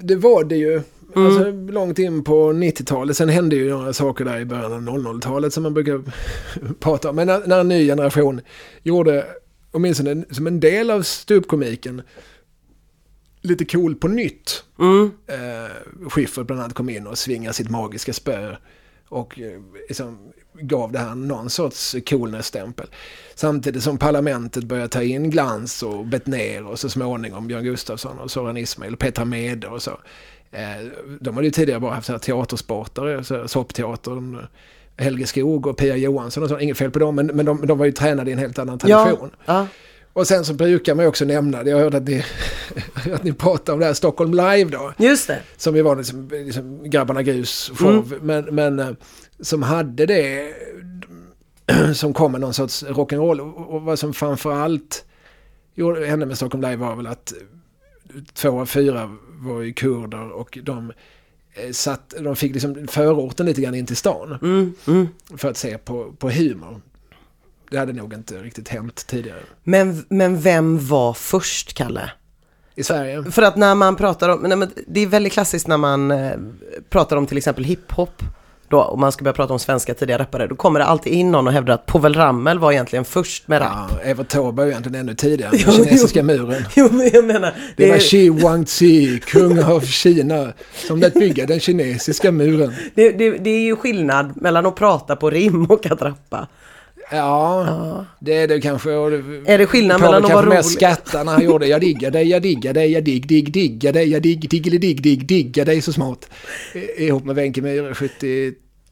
det, 0.00 0.16
var 0.16 0.44
det 0.44 0.56
ju. 0.56 0.82
Alltså, 1.14 1.50
långt 1.50 1.98
in 1.98 2.24
på 2.24 2.52
90-talet. 2.52 3.16
Sen 3.16 3.28
hände 3.28 3.56
ju 3.56 3.70
några 3.70 3.92
saker 3.92 4.24
där 4.24 4.40
i 4.40 4.44
början 4.44 4.72
av 4.72 4.80
00-talet 4.80 5.52
som 5.52 5.62
man 5.62 5.74
brukar 5.74 6.02
prata 6.80 7.10
om. 7.10 7.16
Men 7.16 7.26
när, 7.26 7.46
när 7.46 7.60
en 7.60 7.68
ny 7.68 7.86
generation 7.86 8.40
gjorde, 8.82 9.26
åtminstone 9.70 10.24
som 10.30 10.46
en 10.46 10.60
del 10.60 10.90
av 10.90 11.02
ståuppkomiken, 11.02 12.02
lite 13.42 13.64
cool 13.64 13.94
på 13.94 14.08
nytt. 14.08 14.64
Mm. 14.78 15.10
Eh, 15.26 16.08
Schyffert 16.08 16.46
bland 16.46 16.62
annat 16.62 16.74
kom 16.74 16.88
in 16.88 17.06
och 17.06 17.18
svingade 17.18 17.54
sitt 17.54 17.70
magiska 17.70 18.12
spö. 18.12 18.56
Och 19.12 19.40
eh, 19.40 19.60
liksom 19.88 20.32
gav 20.52 20.92
det 20.92 20.98
här 20.98 21.14
någon 21.14 21.50
sorts 21.50 21.96
coolness-stämpel. 22.06 22.86
Samtidigt 23.34 23.82
som 23.82 23.98
parlamentet 23.98 24.64
började 24.64 24.88
ta 24.88 25.02
in 25.02 25.30
Glans 25.30 25.82
och 25.82 26.06
Bettner 26.06 26.66
och 26.66 26.78
så 26.78 26.88
småningom 26.88 27.46
Björn 27.46 27.64
Gustafsson 27.64 28.18
och 28.18 28.30
Soran 28.30 28.56
Ismail 28.56 28.92
och 28.92 28.98
Petra 28.98 29.24
Mede 29.24 29.68
och 29.68 29.82
så. 29.82 29.90
Eh, 30.50 30.86
de 31.20 31.34
hade 31.34 31.46
ju 31.46 31.50
tidigare 31.50 31.80
bara 31.80 31.94
haft 31.94 32.06
så 32.06 32.12
här 32.12 32.18
teatersportare, 32.18 33.24
så 33.24 33.36
här 33.36 33.46
soppteatern, 33.46 34.46
Helge 34.96 35.26
Skog 35.26 35.66
och 35.66 35.76
Pia 35.76 35.96
Johansson 35.96 36.42
och 36.42 36.48
så. 36.48 36.58
Inget 36.58 36.78
fel 36.78 36.90
på 36.90 36.98
dem, 36.98 37.14
men, 37.14 37.26
men 37.26 37.46
de, 37.46 37.66
de 37.66 37.78
var 37.78 37.86
ju 37.86 37.92
tränade 37.92 38.30
i 38.30 38.32
en 38.32 38.38
helt 38.38 38.58
annan 38.58 38.78
tradition. 38.78 39.30
Ja, 39.44 39.54
ja. 39.54 39.66
Och 40.12 40.26
sen 40.26 40.44
så 40.44 40.54
brukar 40.54 40.94
man 40.94 41.04
ju 41.04 41.08
också 41.08 41.24
nämna, 41.24 41.64
jag 41.64 41.78
hörde 41.78 41.96
att 41.96 42.08
ni, 42.08 42.24
att 43.14 43.24
ni 43.24 43.32
pratar 43.32 43.72
om 43.72 43.78
det 43.78 43.86
här 43.86 43.94
Stockholm 43.94 44.34
Live 44.34 44.64
då. 44.64 44.92
Just 44.98 45.26
det. 45.26 45.42
Som 45.56 45.76
ju 45.76 45.82
var 45.82 45.96
liksom, 45.96 46.28
liksom 46.32 46.90
Grabbarna 46.90 47.22
Grus 47.22 47.70
show. 47.74 48.14
Men, 48.22 48.44
men 48.44 48.78
eh, 48.78 48.90
som 49.40 49.62
hade 49.62 50.06
det, 50.06 50.54
som 51.94 52.14
kom 52.14 52.32
med 52.32 52.40
någon 52.40 52.54
sorts 52.54 52.84
rock'n'roll. 52.84 53.40
Och, 53.40 53.82
vad 53.82 53.98
som 53.98 54.14
framförallt 54.14 55.04
hände 56.06 56.26
med 56.26 56.36
Stockholm 56.36 56.62
Live 56.62 56.76
var 56.76 56.96
väl 56.96 57.06
att 57.06 57.32
två 58.32 58.60
av 58.60 58.66
fyra 58.66 59.16
var 59.28 59.60
ju 59.60 59.72
kurder 59.72 60.30
och 60.30 60.58
de 60.62 60.92
eh, 61.54 61.70
satt, 61.70 62.14
de 62.20 62.36
fick 62.36 62.52
liksom 62.52 62.88
förorten 62.88 63.46
lite 63.46 63.60
grann 63.60 63.74
in 63.74 63.86
till 63.86 63.96
stan. 63.96 64.38
Mm, 64.42 64.74
mm. 64.86 65.08
För 65.36 65.50
att 65.50 65.56
se 65.56 65.78
på, 65.78 66.12
på 66.18 66.30
humor. 66.30 66.80
Det 67.72 67.78
hade 67.78 67.92
nog 67.92 68.14
inte 68.14 68.34
riktigt 68.34 68.68
hänt 68.68 69.06
tidigare. 69.06 69.38
Men, 69.64 70.04
men 70.08 70.40
vem 70.40 70.86
var 70.88 71.12
först, 71.12 71.74
Kalle? 71.74 72.10
I 72.74 72.82
Sverige. 72.82 73.24
För 73.30 73.42
att 73.42 73.56
när 73.56 73.74
man 73.74 73.96
pratar 73.96 74.28
om, 74.28 74.40
nej 74.42 74.56
men 74.56 74.70
det 74.86 75.00
är 75.00 75.06
väldigt 75.06 75.32
klassiskt 75.32 75.66
när 75.66 75.76
man 75.76 76.10
eh, 76.10 76.30
pratar 76.90 77.16
om 77.16 77.26
till 77.26 77.36
exempel 77.38 77.64
hiphop, 77.64 78.22
då, 78.68 78.78
och 78.80 78.98
man 78.98 79.12
ska 79.12 79.24
börja 79.24 79.32
prata 79.34 79.52
om 79.52 79.58
svenska 79.58 79.94
tidiga 79.94 80.18
rappare, 80.18 80.46
då 80.46 80.54
kommer 80.56 80.80
det 80.80 80.86
alltid 80.86 81.12
in 81.12 81.30
någon 81.30 81.46
och 81.46 81.52
hävdar 81.52 81.74
att 81.74 81.86
Povel 81.86 82.14
Ramel 82.14 82.58
var 82.58 82.72
egentligen 82.72 83.04
först 83.04 83.48
med 83.48 83.60
rap. 83.62 83.90
Ja, 83.90 83.98
Evert 84.00 84.28
Taube 84.28 84.62
ju 84.64 84.68
egentligen 84.70 85.00
ännu 85.00 85.14
tidigare. 85.14 85.50
Den 85.56 85.60
Jo, 85.66 85.72
jo. 85.78 85.84
kinesiska 85.84 86.22
muren. 86.22 86.64
Jo, 86.76 86.88
men 86.92 87.10
jag 87.12 87.24
menar, 87.24 87.54
Det 87.76 87.88
var 87.88 87.94
är- 87.96 87.98
Xi 88.00 88.28
Guangxi, 88.28 89.20
kung 89.26 89.62
av 89.62 89.80
Kina, 89.80 90.52
som 90.88 90.98
lät 90.98 91.14
bygga 91.14 91.46
den 91.46 91.60
kinesiska 91.60 92.32
muren. 92.32 92.74
det, 92.94 93.10
det, 93.10 93.30
det 93.30 93.50
är 93.50 93.60
ju 93.64 93.76
skillnad 93.76 94.32
mellan 94.42 94.66
att 94.66 94.76
prata 94.76 95.16
på 95.16 95.30
rim 95.30 95.64
och 95.66 95.86
att 95.86 96.02
rappa. 96.02 96.48
Ja, 97.12 98.06
det 98.20 98.34
är 98.36 98.48
det 98.48 98.60
kanske. 98.60 98.90
Är 98.90 99.58
det 99.58 99.66
skillnad 99.66 100.00
mellan 100.00 100.24
att 100.24 100.32
vara 100.32 100.46
rolig- 100.46 100.64
skatta 100.64 101.24
när 101.24 101.32
han 101.32 101.44
gjorde 101.44 101.66
jag 101.66 101.80
diggar 101.80 102.10
dig, 102.10 102.28
jag 102.28 102.42
diggar 102.42 102.72
dig, 102.72 102.92
jag 102.92 103.04
digg, 103.04 103.26
digg, 103.28 103.52
diggar 103.52 103.92
dig, 103.92 104.08
jag 104.10 104.22
digg, 104.22 104.48
diggeli-digg, 104.50 105.02
digg, 105.02 105.26
diggar 105.26 105.64
dig 105.64 105.82
så 105.82 105.92
smart. 105.92 106.28
Ihop 106.98 107.24
med 107.24 107.34
Wenche 107.36 107.62
Myhre 107.62 107.94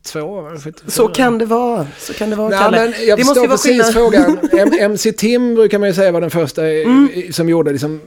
72, 0.04 0.40
va? 0.40 0.50
74. 0.58 0.90
Så 0.90 1.08
kan 1.08 1.38
det 1.38 1.44
vara, 1.46 1.86
så 1.98 2.12
kan 2.14 2.30
det 2.30 2.36
vara 2.36 2.48
Nej, 2.48 2.58
Kalle. 2.58 2.76
men 2.80 3.06
jag 3.06 3.18
det 3.18 3.24
måste 3.24 3.40
ju 3.40 3.46
vara 3.46 3.56
precis 3.56 3.92
frågan. 3.92 4.38
MC 4.80 5.12
Tim 5.12 5.54
brukar 5.54 5.78
man 5.78 5.88
ju 5.88 5.94
säga 5.94 6.12
var 6.12 6.20
den 6.20 6.30
första 6.30 6.68
i- 6.68 6.82
Mm. 6.84 7.08
som 7.32 7.48
gjorde 7.48 7.72
liksom 7.72 8.00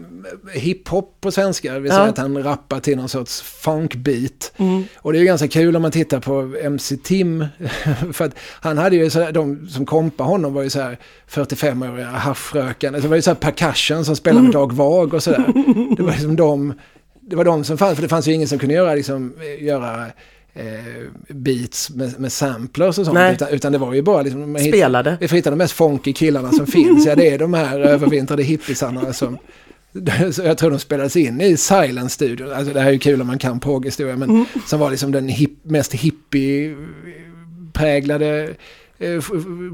hiphop 0.53 1.17
på 1.21 1.31
svenska. 1.31 1.73
Det 1.73 1.79
vill 1.79 1.91
säga 1.91 2.03
Ja. 2.03 2.09
att 2.09 2.17
han 2.17 2.43
rappar 2.43 2.79
till 2.79 2.97
någon 2.97 3.09
sorts 3.09 3.41
funkbeat. 3.41 4.51
Och 4.97 5.11
det 5.13 5.17
är 5.17 5.19
ju 5.19 5.25
ganska 5.25 5.47
kul 5.47 5.75
om 5.75 5.81
man 5.81 5.91
tittar 5.91 6.19
på 6.19 6.53
MC 6.63 6.97
Tim. 6.97 7.45
för 8.13 8.25
att 8.25 8.35
han 8.61 8.77
hade 8.77 8.95
ju 8.95 9.09
så 9.09 9.21
här, 9.21 9.31
de 9.31 9.67
som 9.67 9.85
kompade 9.85 10.29
honom 10.29 10.53
var 10.53 10.63
ju 10.63 10.69
så 10.69 10.81
här 10.81 10.97
45-åriga 11.29 12.05
haschrökande. 12.07 12.99
Det 12.99 13.07
var 13.07 13.15
ju 13.15 13.21
så 13.21 13.29
här 13.29 13.35
percussion 13.35 14.05
som 14.05 14.15
spelade 14.15 14.43
med 14.43 14.51
Dag 14.51 14.73
Vag 14.73 15.13
och 15.13 15.23
sådär. 15.23 15.43
Det 15.97 16.03
var 16.03 16.11
liksom 16.11 16.35
de, 16.35 16.73
det 17.21 17.35
var 17.35 17.43
de 17.45 17.63
som 17.63 17.77
fanns, 17.77 17.95
för 17.95 18.01
det 18.01 18.09
fanns 18.09 18.27
ju 18.27 18.33
ingen 18.33 18.47
som 18.47 18.59
kunde 18.59 18.75
göra, 18.75 18.95
liksom, 18.95 19.33
eh, 19.59 19.63
göra 19.65 20.05
eh, 20.53 20.63
beats 21.29 21.89
med, 21.89 22.19
med 22.19 22.31
samplers 22.31 22.97
och 22.99 23.05
sånt. 23.05 23.17
Utan, 23.33 23.47
utan 23.49 23.71
det 23.71 23.77
var 23.77 23.93
ju 23.93 24.01
bara 24.01 24.21
liksom... 24.21 24.51
man 24.51 24.61
hitt- 24.61 24.73
Spelade. 24.75 25.17
vi 25.19 25.27
får 25.27 25.35
hitta 25.35 25.49
de 25.49 25.55
mest 25.55 25.73
funky 25.73 26.13
killarna 26.13 26.51
som 26.51 26.67
finns. 26.67 27.05
Ja, 27.05 27.15
det 27.15 27.29
är 27.29 27.39
de 27.39 27.53
här 27.53 27.79
övervintrade 27.79 28.43
hippisarna 28.43 29.13
som... 29.13 29.37
Jag 30.43 30.57
tror 30.57 30.69
de 30.71 30.79
spelades 30.79 31.15
in 31.15 31.41
i 31.41 31.57
Silence 31.57 32.09
Studio. 32.13 32.53
Alltså 32.53 32.73
det 32.73 32.79
här 32.79 32.87
är 32.87 32.91
ju 32.93 32.99
kul 32.99 33.21
om 33.21 33.27
man 33.27 33.39
kan 33.39 33.59
proghistoria, 33.59 34.15
men 34.15 34.29
Mm. 34.29 34.45
som 34.67 34.79
var 34.79 34.91
liksom 34.91 35.11
den 35.11 35.27
hip, 35.27 35.51
mest 35.63 35.93
hippie-präglade 35.93 38.43
eh, 38.43 38.49
sk- 38.49 38.55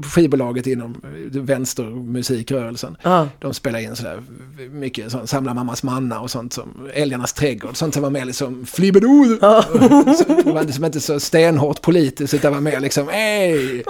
skivbolaget 0.02 0.66
inom 0.66 1.00
vänstermusikrörelsen. 1.30 2.96
Ja. 3.02 3.28
De 3.38 3.54
spelade 3.54 3.84
in 3.84 3.96
sådär 3.96 4.22
mycket 4.70 5.12
sånt, 5.12 5.30
Samla 5.30 5.54
mammas 5.54 5.82
manna 5.82 6.20
och 6.20 6.30
sånt 6.30 6.52
som 6.52 6.90
Älgarnas 6.94 7.32
trädgård. 7.32 7.76
Sånt 7.76 7.94
som 7.94 8.02
var 8.02 8.10
mer 8.10 8.24
liksom 8.24 8.66
flibberdo. 8.66 9.38
Ja. 9.40 9.62
Så 10.18 10.42
Det 10.44 10.52
var 10.52 10.64
liksom 10.64 10.84
inte 10.84 11.00
så 11.00 11.20
stenhårt 11.20 11.82
politiskt 11.82 12.34
utan 12.34 12.52
var 12.52 12.60
mer 12.60 12.80
liksom 12.80 13.08
Ey, 13.08 13.82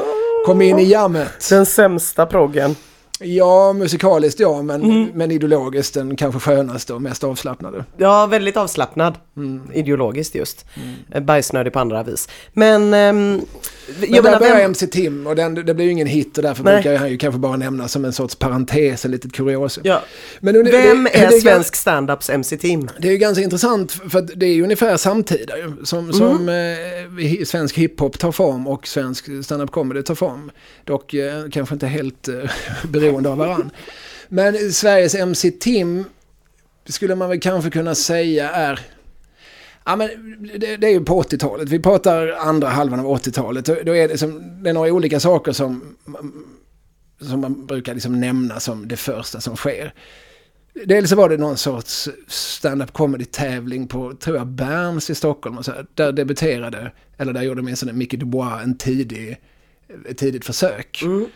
kom 0.47 0.63
in 0.63 0.79
i 0.79 0.85
jammet. 0.85 1.49
Den 1.51 1.67
sämsta 1.67 2.27
proggen. 2.27 2.77
Ja, 3.23 3.73
musikaliskt 3.73 4.41
ja, 4.41 4.63
men, 4.63 4.83
Mm. 4.83 5.09
men 5.15 5.31
ideologiskt 5.31 5.95
den 5.95 6.17
kanske 6.17 6.41
skönaste 6.41 6.95
och 6.95 7.03
mest 7.03 7.25
avslappnade. 7.25 7.85
Ja, 7.97 8.27
väldigt 8.27 8.57
avslappnad. 8.57 9.15
Mm. 9.37 9.63
Ideologiskt 9.73 10.35
just. 10.35 10.65
Mm. 11.13 11.27
Bajsnödig 11.27 11.73
på 11.73 11.79
andra 11.79 12.03
vis. 12.03 12.29
Men... 12.53 12.95
ehm, 12.95 13.41
Men 14.01 14.13
jag 14.15 14.25
där 14.25 14.39
börjar 14.39 14.57
vem... 14.57 14.65
MC 14.65 14.87
Tim 14.87 15.27
och 15.27 15.37
den, 15.37 15.55
det 15.55 15.75
blir 15.75 15.85
ju 15.85 15.91
ingen 15.91 16.07
hit 16.07 16.37
och 16.37 16.43
därför 16.43 16.65
Nej. 16.65 16.75
brukar 16.75 16.97
han 16.99 17.11
ju 17.11 17.17
kanske 17.19 17.39
bara 17.39 17.57
nämna 17.57 17.89
som 17.89 18.05
en 18.05 18.13
sorts 18.13 18.35
parentes, 18.35 19.05
en 19.05 19.11
litet 19.11 19.33
kuriosum. 19.33 19.83
Ja. 19.87 20.03
Men 20.41 20.55
det- 20.55 20.63
Vem 20.63 21.05
det- 21.05 21.19
är 21.19 21.31
det 21.31 21.41
svensk 21.41 21.77
standups 21.77 22.31
MC-team? 22.31 22.89
Det 22.99 23.09
är 23.09 23.13
ju 23.13 23.19
ganska 23.19 23.45
intressant 23.45 23.93
för 23.93 24.21
det 24.37 24.47
är 24.47 24.53
ju 24.55 24.63
ungefär 24.63 24.97
samtida 24.97 25.55
som, 25.85 26.13
som 26.13 26.49
eh, 26.49 27.45
svensk 27.45 27.79
hiphop 27.79 28.19
tar 28.19 28.33
form 28.33 28.67
och 28.69 28.87
svensk 28.87 29.29
stand-up 29.45 29.71
comedy 29.71 30.03
tar 30.03 30.15
form. 30.15 30.51
Dock 30.85 31.15
eh, 31.15 31.43
kanske 31.53 31.75
inte 31.75 31.87
helt 31.87 32.29
eh, 32.29 32.35
beroende 33.11 33.29
av 33.31 33.39
varann. 33.39 33.71
Men 34.29 34.73
Sveriges 34.73 35.15
MC 35.15 35.51
Tim 35.51 36.05
skulle 36.89 37.15
man 37.15 37.29
väl 37.29 37.41
kanske 37.41 37.71
kunna 37.71 37.95
säga 37.95 38.51
är 38.51 38.81
Ja, 39.85 39.97
men 39.97 40.09
det, 40.59 40.77
det 40.77 40.87
är 40.87 40.91
ju 40.91 41.05
på 41.05 41.23
80-talet. 41.23 41.69
Vi 41.69 41.79
pratar 41.81 42.29
andra 42.29 42.69
halvan 42.69 43.01
av 43.01 43.07
80-talet. 43.07 43.65
Då 43.65 43.77
då 43.85 43.97
är 43.97 44.09
det, 44.09 44.19
som, 44.19 44.63
det 44.63 44.71
är 44.71 44.75
några 44.75 44.93
olika 44.93 45.21
saker 45.21 45.53
som, 45.53 45.97
som 47.21 47.41
man 47.41 47.67
brukar 47.67 47.95
liksom 47.95 48.21
nämna 48.21 48.61
som 48.61 48.89
det 48.89 48.97
första 48.97 49.41
som 49.41 49.57
sker. 49.57 49.95
Dels 50.87 51.11
så 51.11 51.17
var 51.17 51.29
det 51.29 51.37
någon 51.37 51.57
sorts 51.57 52.09
stand-up 52.27 52.93
comedy-tävling 52.93 53.89
på, 53.89 54.15
tror 54.15 54.37
jag, 54.37 54.47
Berns 54.47 55.11
i 55.11 55.15
Stockholm. 55.15 55.59
Och 55.59 55.65
så 55.65 55.73
här, 55.73 55.87
där 55.95 56.13
debuterade, 56.13 56.93
eller 57.17 57.33
där 57.33 57.43
gjorde 57.43 57.61
åtminstone 57.61 57.93
Micke 57.93 58.19
Dubois 58.19 58.63
en 58.63 58.79
tidig, 58.79 59.37
ett 60.09 60.19
tidigt 60.19 60.45
försök. 60.45 61.03
Mm. 61.03 61.27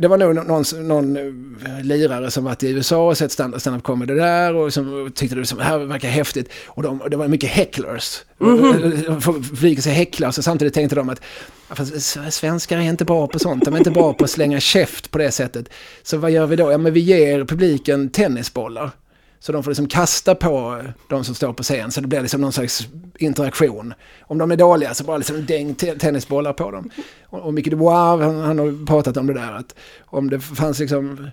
Det 0.00 0.08
var 0.08 0.18
nog 0.18 0.34
någon, 0.34 0.64
någon 0.88 1.16
eh, 1.16 1.82
lirare 1.84 2.30
som 2.30 2.44
varit 2.44 2.62
i 2.62 2.70
USA 2.70 3.08
och 3.08 3.18
sett 3.18 3.30
stand- 3.32 3.58
stand-up 3.60 3.82
comedy 3.82 4.14
där 4.14 4.54
och 4.54 4.72
som 4.72 5.12
tyckte 5.14 5.36
det, 5.36 5.46
som, 5.46 5.58
det 5.58 5.64
här 5.64 5.78
verkar 5.78 6.08
häftigt. 6.08 6.48
Och 6.66 6.82
de, 6.82 7.00
det 7.10 7.16
var 7.16 7.28
mycket 7.28 7.50
hecklers. 7.50 8.20
Mm. 8.40 9.20
Flyger 9.56 9.82
sig 9.82 9.92
häcklers 9.92 10.38
och 10.38 10.44
samtidigt 10.44 10.74
tänkte 10.74 10.96
de 10.96 11.08
att 11.08 11.20
"Ja, 11.68 11.74
fast 11.74 11.94
s- 11.94 12.34
svenskar 12.36 12.78
är 12.78 12.82
inte 12.82 13.04
bra 13.04 13.26
på 13.26 13.38
sånt. 13.38 13.64
De 13.64 13.74
är 13.74 13.78
inte 13.78 13.90
bra 13.90 14.12
på 14.12 14.24
att 14.24 14.30
slänga 14.30 14.60
käft 14.60 15.10
på 15.10 15.18
det 15.18 15.30
sättet. 15.30 15.68
Så 16.02 16.16
vad 16.16 16.30
gör 16.30 16.46
vi 16.46 16.56
då? 16.56 16.72
Ja 16.72 16.78
men 16.78 16.92
vi 16.92 17.00
ger 17.00 17.44
publiken 17.44 18.08
tennisbollar. 18.08 18.90
Så 19.40 19.52
de 19.52 19.62
får 19.62 19.70
liksom 19.70 19.88
kasta 19.88 20.34
på 20.34 20.80
eh, 20.84 20.90
de 21.08 21.24
som 21.24 21.34
står 21.34 21.52
på 21.52 21.62
scen 21.62 21.90
så 21.90 22.00
det 22.00 22.06
blir 22.06 22.20
liksom 22.20 22.40
någon 22.40 22.52
slags 22.52 22.88
interaktion. 23.18 23.94
Om 24.20 24.38
de 24.38 24.50
är 24.50 24.56
dåliga 24.56 24.94
så 24.94 25.04
bara 25.04 25.16
liksom 25.16 25.46
däng 25.46 25.74
tennisbollar 25.74 26.52
på 26.52 26.70
dem. 26.70 26.90
Och, 27.24 27.40
och 27.40 27.54
Micke 27.54 27.70
Dubois, 27.70 28.20
han, 28.22 28.36
han 28.36 28.58
har 28.58 28.86
pratat 28.86 29.16
om 29.16 29.26
det 29.26 29.34
där 29.34 29.52
att 29.52 29.74
om 30.06 30.30
det 30.30 30.40
fanns 30.40 30.78
liksom 30.78 31.30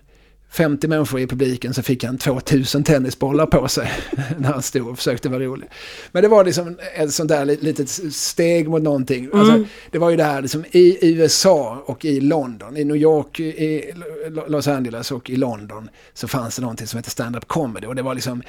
50 0.52 0.88
människor 0.88 1.20
i 1.20 1.28
publiken 1.28 1.74
så 1.74 1.82
fick 1.84 2.04
han 2.04 2.18
2000 2.18 2.84
tennisbollar 2.84 3.46
på 3.46 3.68
sig 3.68 3.92
när 4.38 4.52
han 4.52 4.62
stod 4.62 4.88
och 4.88 4.98
försökte 4.98 5.30
vara 5.30 5.44
rolig. 5.44 5.70
Men 6.12 6.22
det 6.24 6.28
var 6.30 6.44
liksom 6.46 6.78
ett 6.96 7.12
sånt 7.14 7.30
där 7.30 7.46
li- 7.46 7.58
litet 7.62 7.90
steg 8.16 8.70
mot 8.70 8.82
någonting. 8.82 9.30
Alltså, 9.34 9.66
det 9.92 9.98
var 9.98 10.10
ju 10.10 10.16
det 10.18 10.24
här 10.24 10.42
liksom, 10.42 10.66
i 10.72 10.98
USA 11.14 11.84
och 11.86 12.06
i 12.06 12.20
London, 12.20 12.78
i 12.78 12.84
New 12.84 12.98
York, 12.98 13.40
i 13.40 13.92
Lo- 14.30 14.46
Los 14.48 14.68
Angeles 14.68 15.12
och 15.12 15.30
i 15.30 15.36
London 15.36 15.90
så 16.14 16.28
fanns 16.28 16.56
det 16.56 16.62
någonting 16.62 16.88
som 16.88 16.98
hette 16.98 17.10
stand-up 17.10 17.48
comedy 17.48 17.88
och 17.88 17.96
det 17.96 18.02
var 18.02 18.16
liksom 18.16 18.44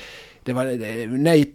det 0.45 0.53
var 0.53 0.65
eh, 0.67 0.73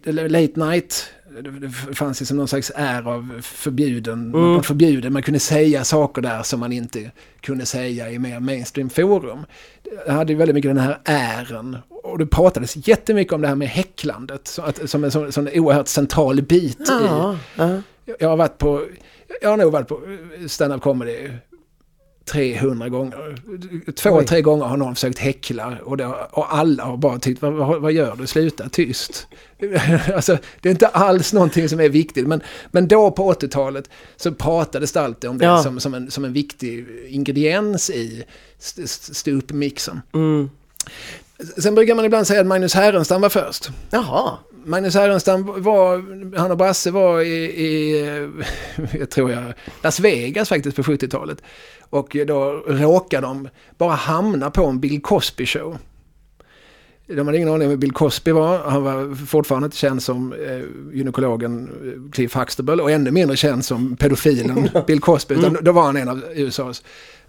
eller 0.06 0.28
late 0.28 0.60
night. 0.60 1.06
Det 1.40 1.50
det 1.50 1.94
fanns 1.94 2.20
liksom 2.20 2.36
någon 2.36 2.48
slags 2.48 2.72
är 2.74 3.08
av 3.08 3.40
förbjuden, 3.42 4.32
var 4.32 4.62
förbjuden. 4.62 5.12
Man 5.12 5.22
kunde 5.22 5.40
säga 5.40 5.84
saker 5.84 6.22
där 6.22 6.42
som 6.42 6.60
man 6.60 6.72
inte 6.72 7.10
kunde 7.40 7.66
säga 7.66 8.10
i 8.10 8.18
mer 8.18 8.40
mainstream 8.40 8.90
forum. 8.90 9.46
Det 10.06 10.12
hade 10.12 10.32
ju 10.32 10.38
väldigt 10.38 10.54
mycket 10.54 10.70
den 10.70 10.78
här 10.78 10.98
ären. 11.04 11.76
Och 11.88 12.18
det 12.18 12.26
pratades 12.26 12.88
jättemycket 12.88 13.32
om 13.32 13.40
det 13.40 13.48
här 13.48 13.54
med 13.54 13.68
häcklandet. 13.68 14.48
Så 14.48 14.62
att, 14.62 14.90
som 14.90 15.04
en 15.04 15.10
sån, 15.10 15.48
oerhört 15.54 15.88
central 15.88 16.42
bit 16.42 16.80
i, 16.80 16.84
Ja, 16.88 17.38
ja. 17.56 17.82
jag 18.18 18.28
har 18.28 18.36
varit 18.36 18.58
på, 18.58 18.82
jag 19.42 19.50
har 19.50 19.56
nog 19.56 19.72
varit 19.72 19.88
på 19.88 20.00
stand-up 20.48 20.82
comedy 20.82 21.30
300 22.24 22.88
gånger. 22.88 23.36
Två, 23.92 24.10
Oj. 24.10 24.26
tre 24.26 24.40
gånger 24.42 24.64
har 24.64 24.76
någon 24.76 24.94
försökt 24.94 25.18
häckla 25.18 25.78
och, 25.84 25.96
det, 25.96 26.06
och 26.06 26.54
alla 26.54 26.84
har 26.84 26.96
bara 26.96 27.18
tyckt, 27.18 27.42
vad, 27.42 27.52
vad, 27.52 27.80
vad 27.80 27.92
gör 27.92 28.16
du? 28.16 28.26
Sluta 28.26 28.68
tyst. 28.68 29.26
alltså, 30.14 30.38
det 30.60 30.68
är 30.68 30.70
inte 30.70 30.86
alls 30.86 31.32
någonting 31.32 31.68
som 31.68 31.80
är 31.80 31.88
viktigt. 31.88 32.26
Men, 32.26 32.42
men 32.70 32.88
då 32.88 33.10
på 33.10 33.32
80-talet 33.32 33.90
så 34.16 34.32
pratades 34.32 34.92
det 34.92 35.00
alltid 35.00 35.30
om 35.30 35.38
det 35.38 35.44
Ja. 35.44 35.62
som, 35.62 35.80
som, 35.80 35.94
en, 35.94 36.10
som 36.10 36.24
en 36.24 36.32
viktig 36.32 36.86
ingrediens 37.08 37.90
i 37.90 38.24
st- 38.58 38.82
st- 38.82 39.14
ståuppmixen. 39.14 40.00
Mm. 40.14 40.50
Sen 41.58 41.74
brukar 41.74 41.94
man 41.94 42.04
ibland 42.04 42.26
säga 42.26 42.40
att 42.40 42.46
Magnus 42.46 42.74
Härenstam 42.74 43.20
var 43.20 43.28
först. 43.28 43.70
Jaha. 43.90 44.38
Magnus 44.64 44.94
Härenstam 44.94 45.62
var, 45.62 46.04
han 46.36 46.50
och 46.50 46.56
Brasse 46.56 46.90
var 46.90 47.20
i, 47.20 47.44
i 47.44 48.00
jag 48.98 49.10
tror 49.10 49.30
jag, 49.30 49.54
Las 49.82 50.00
Vegas 50.00 50.48
faktiskt 50.48 50.76
på 50.76 50.82
70-talet. 50.82 51.42
Och 51.80 52.16
då 52.26 52.64
råkade 52.66 53.26
de 53.26 53.48
bara 53.78 53.94
hamna 53.94 54.50
på 54.50 54.64
en 54.64 54.80
Bill 54.80 55.00
Cosby 55.02 55.46
show. 55.46 55.78
De 57.06 57.26
hade 57.26 57.36
ingen 57.38 57.48
aning 57.48 57.62
om 57.62 57.70
vem 57.70 57.80
Bill 57.80 57.92
Cosby 57.92 58.32
var. 58.32 58.58
Han 58.58 58.82
var 58.82 59.14
fortfarande 59.14 59.66
inte 59.66 59.76
känd 59.76 60.02
som 60.02 60.32
eh, 60.32 60.62
gynekologen 60.92 61.70
eh, 61.84 62.12
Cliff 62.12 62.34
Huxtable 62.34 62.82
och 62.82 62.90
ännu 62.90 63.10
mindre 63.10 63.36
känd 63.36 63.64
som 63.64 63.96
pedofilen 63.96 64.70
Bill 64.86 65.00
Cosby. 65.00 65.34
Utan 65.34 65.58
då 65.62 65.72
var 65.72 65.82
han 65.82 65.96
en 65.96 66.08
av 66.08 66.24
USAs 66.34 66.82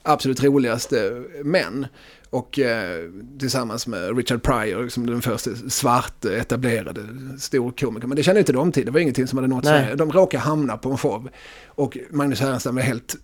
absolut 0.03 0.43
roligaste 0.43 1.23
män. 1.43 1.87
Och 2.29 2.59
eh, 2.59 3.09
tillsammans 3.39 3.87
med 3.87 4.17
Richard 4.17 4.43
Pryor 4.43 4.87
som 4.89 5.05
den 5.05 5.21
första 5.21 5.55
svart 5.55 6.25
etablerade 6.25 7.01
storkomiker. 7.39 8.07
Men 8.07 8.15
det 8.15 8.23
kände 8.23 8.39
inte 8.39 8.53
de 8.53 8.71
till, 8.71 8.85
det 8.85 8.91
var 8.91 8.99
ingenting 8.99 9.27
som 9.27 9.37
hade 9.37 9.47
nått. 9.47 9.65
Sverige. 9.65 9.95
De 9.95 10.11
råkade 10.11 10.43
hamna 10.43 10.77
på 10.77 10.91
en 10.91 10.97
show. 10.97 11.29
Och 11.67 11.97
Magnus 12.09 12.39
Härenstam 12.39 12.75
var 12.75 12.81
helt 12.81 13.15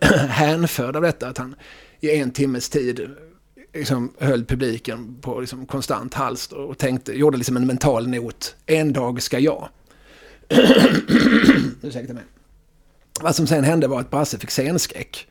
hänförd 0.28 0.96
av 0.96 1.02
detta. 1.02 1.28
Att 1.28 1.38
han 1.38 1.54
i 2.00 2.10
en 2.10 2.30
timmes 2.30 2.68
tid 2.68 3.10
liksom 3.74 4.12
höll 4.18 4.44
publiken 4.44 5.16
på 5.20 5.40
liksom 5.40 5.66
konstant 5.66 6.14
halster 6.14 6.58
och 6.58 6.78
tänkte, 6.78 7.12
gjorde 7.12 7.36
liksom 7.36 7.56
en 7.56 7.66
mental 7.66 8.08
not. 8.08 8.56
En 8.66 8.92
dag 8.92 9.22
ska 9.22 9.38
jag. 9.38 9.68
Ursäkta 11.82 12.14
mig. 12.14 12.24
Vad 13.20 13.36
som 13.36 13.46
sen 13.46 13.64
hände 13.64 13.88
var 13.88 14.00
att 14.00 14.10
Brasse 14.10 14.38
fick 14.38 14.50
scenskräck. 14.50 15.27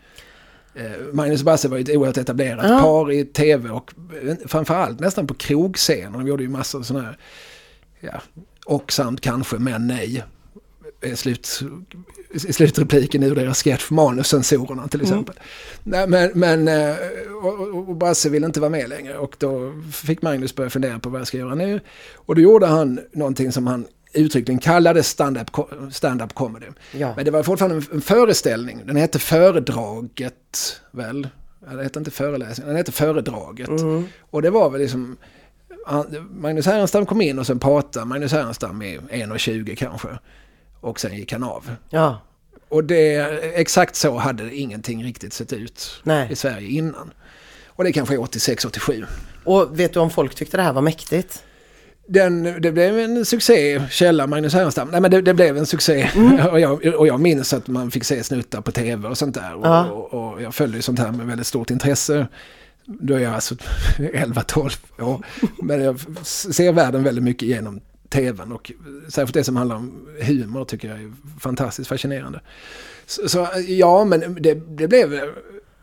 Eh, 0.78 1.14
Magnus 1.14 1.42
och 1.42 1.46
Brasse 1.46 1.68
var 1.68 1.78
ju 1.78 1.84
ett 1.84 1.90
oerhört 1.98 2.18
etablerat 2.18 2.66
Ja. 2.70 2.80
par 2.80 3.12
i 3.12 3.26
tv 3.26 3.70
och 3.70 3.94
eh, 4.24 4.36
framförallt 4.46 5.00
nästan 5.00 5.28
på 5.28 5.34
krogscenen. 5.34 6.14
De 6.14 6.28
gjorde 6.28 6.44
ju 6.44 6.50
massor 6.50 6.80
av 6.80 6.84
sådana 6.84 7.06
här, 7.06 7.18
ja, 8.00 8.22
och 8.66 8.92
samt 8.92 9.22
kanske 9.22 9.58
men 9.58 9.88
nej. 9.88 10.24
Eh, 11.02 11.14
Slut, 11.16 11.60
I 12.34 12.40
slutrepliken 12.54 13.24
ur 13.24 13.36
deras 13.36 13.64
sketch 13.64 13.90
Manuscensorerna 13.90 14.88
till 14.88 15.02
exempel. 15.02 15.36
Nej, 15.84 16.08
men 16.08 16.32
men 16.34 16.68
och, 17.44 17.60
och- 17.60 17.90
och 17.90 17.96
Brasse 17.96 18.30
ville 18.30 18.46
inte 18.46 18.60
vara 18.60 18.70
med 18.70 18.90
längre 18.90 19.18
och 19.18 19.36
då 19.40 19.74
fick 19.94 20.22
Magnus 20.22 20.56
börja 20.56 20.70
fundera 20.70 21.00
på 21.00 21.10
vad 21.10 21.20
jag 21.20 21.28
ska 21.28 21.38
göra 21.38 21.56
nu. 21.56 21.80
Och 22.16 22.36
då 22.36 22.42
gjorde 22.42 22.66
han 22.66 23.00
någonting 23.12 23.52
som 23.52 23.68
han 23.68 23.86
uttryckligen 24.14 24.60
kallade 24.60 25.04
stand-up 25.04 25.48
stand-up 25.92 26.34
comedy. 26.34 26.66
Ja. 26.92 27.14
Men 27.16 27.26
det 27.26 27.32
var 27.32 27.44
fortfarande 27.44 27.76
en- 27.78 27.86
en 27.92 28.02
föreställning. 28.02 28.82
Den 28.86 28.96
hette 28.96 29.20
Föredraget, 29.20 30.82
väl? 30.92 31.28
Det 31.72 31.84
hette 31.84 32.00
inte 32.00 32.12
föreläsning, 32.12 32.68
den 32.68 32.76
hette 32.76 32.92
Föredraget. 32.92 33.70
Och 34.30 34.42
det 34.42 34.50
var 34.50 34.70
väl 34.70 34.82
liksom 34.82 35.18
Magnus 36.32 36.66
Härenstam 36.66 37.06
kom 37.06 37.22
in 37.22 37.40
och 37.40 37.48
sen 37.48 37.60
pratade 37.60 38.06
Magnus 38.06 38.32
Härenstam 38.32 38.82
i 38.82 38.98
1.20 39.12 39.76
kanske. 39.76 40.08
Och 40.82 41.00
sen 41.00 41.16
gick 41.16 41.32
han 41.32 41.44
av. 41.44 41.72
Ja. 41.90 42.22
Och 42.70 42.84
det, 42.84 43.16
exakt 43.56 43.96
så 43.96 44.18
hade 44.18 44.56
ingenting 44.56 45.04
riktigt 45.04 45.34
sett 45.34 45.54
ut 45.54 46.02
Nej. 46.04 46.32
i 46.32 46.36
Sverige 46.36 46.68
innan. 46.70 47.12
Och 47.68 47.84
det 47.84 47.92
kanske 47.92 48.16
är 48.16 48.20
86-87. 48.20 49.06
Och 49.44 49.80
vet 49.80 49.94
du 49.94 50.00
om 50.00 50.10
folk 50.10 50.36
tyckte 50.36 50.58
det 50.58 50.64
här 50.64 50.74
var 50.74 50.82
mäktigt? 50.82 51.44
Den, 52.10 52.62
det 52.62 52.72
blev 52.72 53.00
en 53.00 53.26
succé, 53.26 53.82
källa 53.90 54.28
Magnus 54.28 54.54
Härenstam. 54.54 54.90
Nej 54.92 55.02
men 55.02 55.12
det, 55.12 55.22
det 55.22 55.34
blev 55.34 55.58
en 55.58 55.66
succé. 55.66 56.10
Mm. 56.16 56.48
och, 56.52 56.60
jag, 56.60 56.86
och 56.86 57.08
jag 57.08 57.20
minns 57.20 57.54
att 57.54 57.68
man 57.68 57.92
fick 57.92 58.04
se 58.04 58.24
snuttar 58.24 58.62
på 58.62 58.72
tv 58.72 59.08
och 59.08 59.18
sånt 59.18 59.36
där. 59.36 59.56
Och, 59.56 59.66
Ja. 59.68 59.86
och, 59.90 60.34
och 60.34 60.42
jag 60.42 60.56
följde 60.56 60.82
sånt 60.82 61.00
här 61.00 61.12
med 61.12 61.28
väldigt 61.28 61.48
stort 61.48 61.70
intresse. 61.70 62.28
Då 62.86 63.14
är 63.14 63.20
jag 63.20 63.34
alltså 63.34 63.56
11-12 63.98 64.78
år. 65.02 65.26
Men 65.62 65.82
jag 65.84 66.00
ser 66.26 66.72
världen 66.72 67.04
väldigt 67.04 67.24
mycket 67.24 67.48
genom 67.48 67.80
tvn 68.10 68.52
och 68.52 68.72
särskilt 69.10 69.34
det 69.34 69.44
som 69.44 69.56
handlar 69.56 69.76
om 69.76 70.08
humor 70.22 70.66
tycker 70.66 70.88
jag 70.88 70.98
är 70.98 71.12
fantastiskt 71.40 71.90
fascinerande. 71.90 72.42
Så, 73.06 73.30
så 73.30 73.48
ja, 73.68 74.06
men 74.06 74.38
det, 74.40 74.54
det 74.54 74.88
blev... 74.88 75.22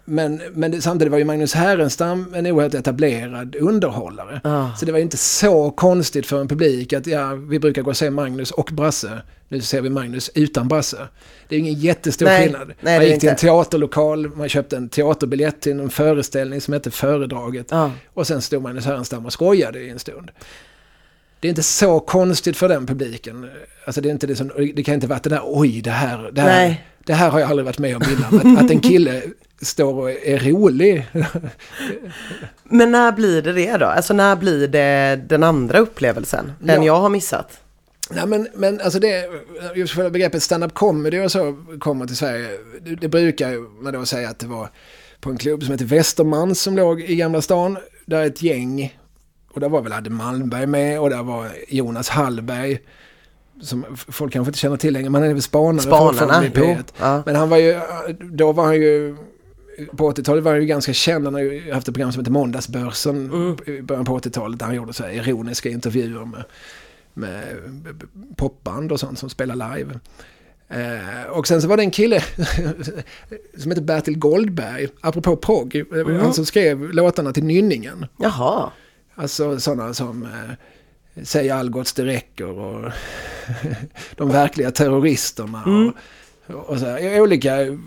Men, 0.04 0.42
men 0.52 0.82
samtidigt 0.82 1.10
var 1.10 1.18
ju 1.18 1.24
Magnus 1.24 1.54
Härenstam 1.54 2.34
en 2.34 2.46
oerhört 2.46 2.74
etablerad 2.74 3.56
underhållare. 3.56 4.40
Ja. 4.44 4.72
Så 4.78 4.86
det 4.86 4.92
var 4.92 4.98
ju 4.98 5.02
inte 5.02 5.16
så 5.16 5.70
konstigt 5.70 6.26
för 6.26 6.40
en 6.40 6.48
publik 6.48 6.92
att 6.92 7.06
ja, 7.06 7.34
vi 7.34 7.58
brukar 7.58 7.82
gå 7.82 7.90
och 7.90 7.96
se 7.96 8.10
Magnus 8.10 8.50
och 8.50 8.70
Brasse. 8.72 9.22
Nu 9.48 9.60
ser 9.60 9.80
vi 9.80 9.90
Magnus 9.90 10.30
utan 10.34 10.68
Brasse. 10.68 11.08
Det 11.48 11.56
är 11.56 11.60
ingen 11.60 11.74
jättestor 11.74 12.26
Nej, 12.26 12.42
skillnad. 12.44 12.72
nej, 12.80 12.98
man 12.98 13.08
gick 13.08 13.20
till 13.20 13.28
en 13.28 13.36
teaterlokal, 13.36 14.28
man 14.36 14.48
köpte 14.48 14.76
en 14.76 14.88
teaterbiljett 14.88 15.60
till 15.60 15.80
en 15.80 15.90
föreställning 15.90 16.60
som 16.60 16.74
hette 16.74 16.90
Föredraget. 16.90 17.66
Ja. 17.70 17.90
Och 18.14 18.26
sen 18.26 18.42
stod 18.42 18.62
Magnus 18.62 18.84
Härenstam 18.84 19.26
och 19.26 19.32
skojade 19.32 19.80
i 19.80 19.90
en 19.90 19.98
stund. 19.98 20.30
Det 21.40 21.48
är 21.48 21.50
inte 21.50 21.62
så 21.62 22.00
konstigt 22.00 22.56
för 22.56 22.68
den 22.68 22.86
publiken. 22.86 23.50
Alltså 23.84 24.00
det, 24.00 24.08
är 24.08 24.10
inte 24.10 24.26
det, 24.26 24.36
som, 24.36 24.50
det 24.74 24.82
kan 24.82 24.94
inte 24.94 25.06
vara 25.06 25.20
det 25.22 25.28
där, 25.28 25.40
oj 25.44 25.80
det 25.80 25.90
här, 25.90 26.30
det 26.32 26.40
här, 26.40 26.48
Nej. 26.48 26.84
det 27.06 27.14
här 27.14 27.30
har 27.30 27.40
jag 27.40 27.50
aldrig 27.50 27.64
varit 27.66 27.78
med 27.78 27.96
om 27.96 28.02
innan. 28.02 28.56
Att, 28.56 28.64
att 28.64 28.70
en 28.70 28.80
kille 28.80 29.22
står 29.64 29.94
och 29.94 30.10
är 30.10 30.38
rolig. 30.38 31.06
Men 32.64 32.90
när 32.90 33.12
blir 33.12 33.42
det 33.42 33.52
det 33.52 33.76
då? 33.76 33.86
Alltså 33.86 34.14
när 34.14 34.36
blir 34.36 34.68
det 34.68 35.20
den 35.28 35.42
andra 35.42 35.78
upplevelsen? 35.78 36.52
Den 36.60 36.82
Ja. 36.82 36.86
jag 36.86 37.00
har 37.00 37.08
missat? 37.08 37.60
Nej 38.10 38.26
men, 38.26 38.48
men 38.54 38.80
alltså 38.80 38.98
det, 38.98 39.28
just 39.74 39.94
för 39.94 40.10
begreppet 40.10 40.42
stand-up 40.42 40.74
comedy 40.74 41.20
och 41.20 41.32
så 41.32 41.56
kommer 41.78 42.06
till 42.06 42.16
Sverige. 42.16 42.48
Det, 42.82 42.94
det 42.94 43.08
brukar 43.08 43.82
man 43.82 43.92
då 43.92 44.06
säga 44.06 44.28
att 44.28 44.38
det 44.38 44.46
var 44.46 44.68
på 45.20 45.30
en 45.30 45.38
klubb 45.38 45.62
som 45.62 45.72
heter 45.72 45.84
Västermans 45.84 46.60
som 46.60 46.76
låg 46.76 47.00
i 47.00 47.16
Gamla 47.16 47.42
stan. 47.42 47.78
Där 48.06 48.26
ett 48.26 48.42
gäng, 48.42 48.98
och 49.52 49.60
där 49.60 49.68
var 49.68 49.82
väl 49.82 49.92
Adde 49.92 50.10
Malmberg 50.10 50.66
med 50.66 51.00
och 51.00 51.10
där 51.10 51.22
var 51.22 51.48
Jonas 51.68 52.08
Hallberg. 52.08 52.78
Som 53.62 53.84
folk 53.96 54.32
kanske 54.32 54.48
inte 54.48 54.58
känner 54.58 54.76
till 54.76 54.92
längre, 54.92 55.10
men 55.10 55.22
han 55.22 55.30
är 55.30 55.34
väl 55.34 55.42
spanare 55.42 55.82
Spanarna, 55.82 56.44
jo. 56.44 56.62
P1. 56.62 56.84
Ja. 57.00 57.22
Men 57.26 57.36
han 57.36 57.48
var 57.48 57.56
ju, 57.56 57.80
då 58.20 58.52
var 58.52 58.64
han 58.64 58.74
ju, 58.74 59.16
på 59.96 60.10
80-talet 60.12 60.44
var 60.44 60.52
han 60.52 60.60
ju 60.60 60.66
ganska 60.66 60.92
känd. 60.92 61.24
Han 61.24 61.34
har 61.34 61.40
ju 61.40 61.72
haft 61.72 61.88
ett 61.88 61.94
program 61.94 62.12
som 62.12 62.20
heter 62.20 62.32
Måndagsbörsen 62.32 63.16
Mm. 63.32 63.56
i 63.78 63.82
början 63.82 64.04
på 64.04 64.18
80-talet. 64.18 64.58
Där 64.58 64.66
han 64.66 64.74
gjorde 64.74 64.92
så 64.92 65.08
ironiska 65.08 65.68
intervjuer 65.68 66.24
med, 66.24 66.44
med 67.14 67.44
popband 68.36 68.92
och 68.92 69.00
sånt 69.00 69.18
som 69.18 69.30
spelar 69.30 69.76
live. 69.76 69.98
Eh, 70.68 71.30
och 71.30 71.46
sen 71.48 71.62
så 71.62 71.68
var 71.68 71.76
det 71.76 71.82
en 71.82 71.90
kille 71.90 72.20
som 73.58 73.70
heter 73.70 73.82
Bertil 73.82 74.18
Goldberg, 74.18 74.88
apropå 75.00 75.36
progg, 75.36 75.74
Mm. 75.76 76.20
han 76.20 76.34
som 76.34 76.46
skrev 76.46 76.92
låtarna 76.92 77.32
till 77.32 77.44
Nynningen. 77.44 78.06
Jaha. 78.18 78.70
Alltså 79.14 79.60
sådana 79.60 79.94
som 79.94 80.22
eh, 80.22 80.30
Säg 81.22 81.50
Algots 81.50 81.92
det 81.92 82.04
räcker 82.04 82.46
och 82.48 82.92
De 84.16 84.28
verkliga 84.28 84.70
terroristerna. 84.70 85.62
Mm. 85.66 85.88
Och, 85.88 85.94
och 86.46 86.78
så 86.78 86.86
här, 86.86 87.20
olika, 87.20 87.78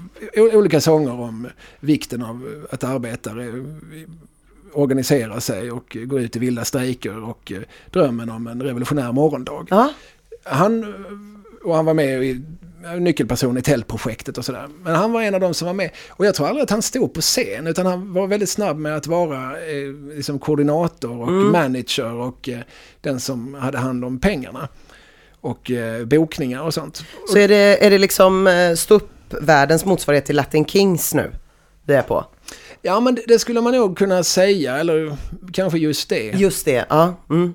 olika 0.54 0.82
sånger 0.82 1.20
om 1.20 1.48
vikten 1.80 2.24
av 2.24 2.66
att 2.70 2.84
arbetare 2.84 3.66
organiserar 4.74 5.40
sig 5.40 5.72
och 5.72 5.98
går 6.06 6.20
ut 6.20 6.36
i 6.36 6.40
vilda 6.40 6.66
strejker 6.66 7.24
och 7.24 7.52
eh, 7.52 7.62
drömmen 7.92 8.30
om 8.30 8.48
en 8.48 8.64
revolutionär 8.64 9.12
morgondag. 9.12 9.66
Ja. 9.70 9.90
Han, 10.44 10.94
och 11.64 11.76
han 11.76 11.86
var 11.86 11.94
med 11.94 12.24
i 12.24 12.42
nyckelperson 13.00 13.58
i 13.58 13.62
tältprojektet 13.62 14.38
och 14.38 14.46
sådär. 14.46 14.70
Men 14.84 14.96
han 14.96 15.12
var 15.12 15.22
en 15.22 15.36
av 15.36 15.42
de 15.42 15.54
som 15.54 15.66
var 15.66 15.74
med. 15.74 15.90
Och 16.10 16.26
jag 16.26 16.36
tror 16.36 16.48
aldrig 16.48 16.64
att 16.64 16.70
han 16.70 16.82
stod 16.82 17.14
på 17.14 17.22
scen 17.22 17.68
utan 17.68 17.86
han 17.86 18.14
var 18.14 18.28
väldigt 18.28 18.50
snabb 18.50 18.78
med 18.78 18.96
att 18.96 19.08
vara 19.08 19.52
eh, 19.52 20.16
liksom 20.16 20.40
koordinator 20.40 21.22
och 21.22 21.32
manager 21.32 22.14
och 22.14 22.50
eh, 22.50 22.60
den 23.02 23.20
som 23.20 23.54
hade 23.54 23.78
hand 23.78 24.06
om 24.06 24.20
pengarna. 24.20 24.68
Och 25.42 25.72
eh, 25.72 26.06
bokningar 26.06 26.62
och 26.62 26.74
sånt. 26.74 27.04
Så 27.30 27.38
är 27.38 27.48
det, 27.48 27.86
är 27.86 27.90
det 27.90 27.98
liksom 27.98 28.48
eh, 28.48 28.74
ståuppvärldens 28.76 29.86
motsvarighet 29.86 30.26
till 30.26 30.36
Latin 30.36 30.66
Kings 30.66 31.14
nu? 31.14 31.32
Det 31.86 31.96
är 31.96 32.02
på? 32.02 32.26
Ja 32.82 33.00
men 33.00 33.16
det, 33.16 33.24
det 33.28 33.40
skulle 33.40 33.62
man 33.62 33.74
nog 33.74 33.98
kunna 33.98 34.24
säga, 34.24 34.78
eller 34.78 35.18
kanske 35.54 35.78
just 35.80 36.10
det. 36.10 36.24
Just 36.24 36.66
det, 36.66 36.86
ja. 36.90 37.16
Mm. 37.30 37.54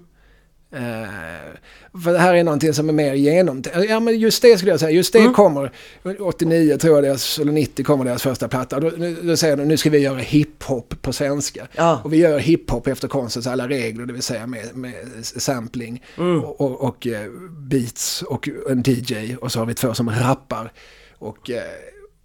Eh, 0.75 2.01
för 2.05 2.13
det 2.13 2.19
här 2.19 2.35
är 2.35 2.45
någonting 2.45 2.75
som 2.75 2.89
är 2.89 2.93
mer 2.93 3.15
genomtänkt. 3.15 3.91
Ja 3.91 4.01
men 4.01 4.19
just 4.19 4.43
det 4.43 4.57
skulle 4.59 4.71
jag 4.73 4.81
säga. 4.81 4.91
Just 4.91 5.13
det 5.13 5.19
Mm. 5.19 5.33
kommer, 5.35 5.73
89 6.21 6.77
tror 6.79 6.95
jag 6.95 7.05
deras, 7.05 7.39
eller 7.39 7.53
90 7.53 7.85
kommer 7.85 8.05
deras 8.05 8.23
första 8.23 8.49
platta. 8.49 8.81
Då, 8.81 8.91
nu- 8.97 9.17
då 9.23 9.37
säger 9.37 9.57
de 9.57 9.65
nu 9.65 9.77
ska 9.77 9.91
vi 9.91 9.99
göra 9.99 10.19
hiphop 10.19 10.95
på 11.03 11.13
svenska. 11.13 11.69
Ja. 11.75 12.01
Och 12.05 12.13
vi 12.13 12.17
gör 12.17 12.39
hiphop 12.39 12.87
efter 12.87 13.09
konstens 13.09 13.47
alla 13.47 13.69
regler, 13.69 14.07
det 14.07 14.13
vill 14.13 14.23
säga 14.23 14.47
med, 14.47 14.77
med 14.77 14.95
sampling 15.23 16.03
Mm. 16.19 16.45
och, 16.45 16.61
och, 16.61 16.81
och 16.81 17.07
eh, 17.07 17.31
beats 17.51 18.23
och 18.23 18.49
en 18.71 18.83
DJ. 18.87 19.37
Och 19.41 19.53
så 19.53 19.59
har 19.59 19.67
vi 19.67 19.75
två 19.75 19.95
som 19.95 20.11
rappar. 20.11 20.73
Och, 21.19 21.51
eh, 21.51 21.63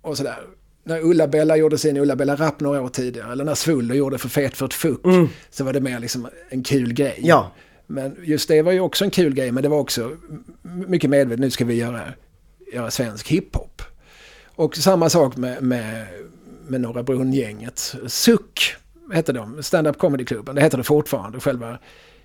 och 0.02 0.18
sådär. 0.18 0.38
När 0.84 1.00
Ulla-Bella 1.06 1.58
gjorde 1.58 1.78
sin 1.78 1.98
Ulla-Bella-rap 1.98 2.60
några 2.60 2.82
år 2.82 2.90
tidigare, 2.90 3.32
eller 3.32 3.44
när 3.46 3.56
Svullo 3.56 3.94
gjorde 3.96 4.18
för 4.18 4.30
Fet 4.30 4.58
för 4.58 4.66
ett 4.66 4.74
fuck, 4.74 5.02
så 5.50 5.64
var 5.64 5.74
det 5.74 5.80
mer 5.82 6.00
liksom 6.00 6.28
en 6.50 6.64
kul 6.64 6.94
grej. 6.94 7.14
Mm. 7.18 7.30
Ja. 7.30 7.52
Men 7.88 8.16
just 8.24 8.48
det 8.48 8.62
var 8.62 8.72
ju 8.72 8.80
också 8.80 9.06
en 9.06 9.12
kul 9.12 9.34
grej, 9.34 9.52
men 9.52 9.64
det 9.64 9.70
var 9.70 9.80
också 9.80 10.12
mycket 10.62 11.10
medvetet, 11.10 11.40
nu 11.40 11.52
ska 11.52 11.66
vi 11.66 11.74
göra, 11.74 12.02
göra 12.74 12.92
svensk 12.92 13.28
hiphop. 13.28 13.82
Och 14.46 14.78
samma 14.78 15.10
sak 15.10 15.38
med, 15.38 15.64
med, 15.64 16.08
med 16.68 16.82
Norra 16.82 17.04
Brunn-gänget. 17.04 17.96
Suck 18.08 18.76
hette 19.14 19.34
de, 19.34 19.64
Stand-Up 19.64 19.98
Comedy-klubben, 19.98 20.56
det 20.56 20.62
heter 20.62 20.78
det 20.78 20.84
fortfarande, 20.84 21.40
själva 21.40 21.78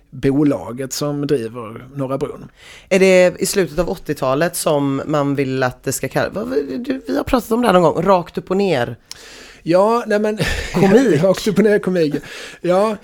bolaget 0.09 0.93
som 0.93 1.27
driver 1.27 1.87
Norra 1.95 2.17
Brunn. 2.17 2.51
Är 2.89 2.99
det 2.99 3.35
i 3.39 3.45
slutet 3.45 3.79
av 3.79 3.89
80-talet 3.89 4.55
som 4.55 5.01
man 5.05 5.35
vill 5.35 5.63
att 5.63 5.83
det 5.83 5.91
ska 5.91 6.07
kallas, 6.07 6.47
vi 7.07 7.17
har 7.17 7.23
pratat 7.23 7.51
om 7.51 7.61
det 7.61 7.67
här 7.67 7.73
någon 7.73 7.93
gång, 7.93 8.03
rakt 8.03 8.37
upp 8.37 8.51
och 8.51 8.57
ner. 8.57 8.97
Ja, 9.63 10.03
nej 10.07 10.19
men... 10.19 10.37
Komik. 10.73 11.57
Ner 11.57 11.79
komik. 11.79 12.15
Ja, 12.61 12.97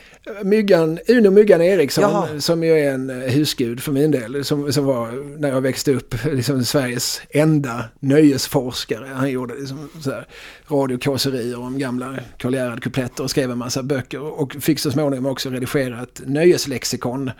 Myggan, 0.43 0.99
Uno 1.07 1.31
Myggan 1.31 1.61
Eriksson, 1.61 2.03
Jaha. 2.03 2.39
som 2.39 2.63
ju 2.63 2.79
är 2.79 2.93
en 2.93 3.09
eh, 3.09 3.15
husgud 3.15 3.83
för 3.83 3.91
min 3.91 4.11
del, 4.11 4.45
som, 4.45 4.73
som 4.73 4.85
var 4.85 5.37
när 5.39 5.49
jag 5.49 5.61
växte 5.61 5.93
upp 5.93 6.15
liksom 6.25 6.65
Sveriges 6.65 7.21
enda 7.29 7.83
nöjesforskare. 7.99 9.07
Han 9.13 9.29
gjorde 9.29 9.55
liksom 9.55 9.89
så 10.01 10.11
här 10.11 10.27
radiokåserier 10.67 11.59
om 11.59 11.79
gamla 11.79 12.19
Karl 12.37 12.53
Gerhard-kupletter 12.53 13.23
och 13.23 13.29
skrev 13.29 13.51
en 13.51 13.57
massa 13.57 13.83
böcker 13.83 14.21
och 14.21 14.55
fick 14.59 14.79
så 14.79 14.91
småningom 14.91 15.25
också 15.25 15.49
redigera 15.49 16.03
ett 16.03 16.21
nöjeslexikon. 16.25 17.31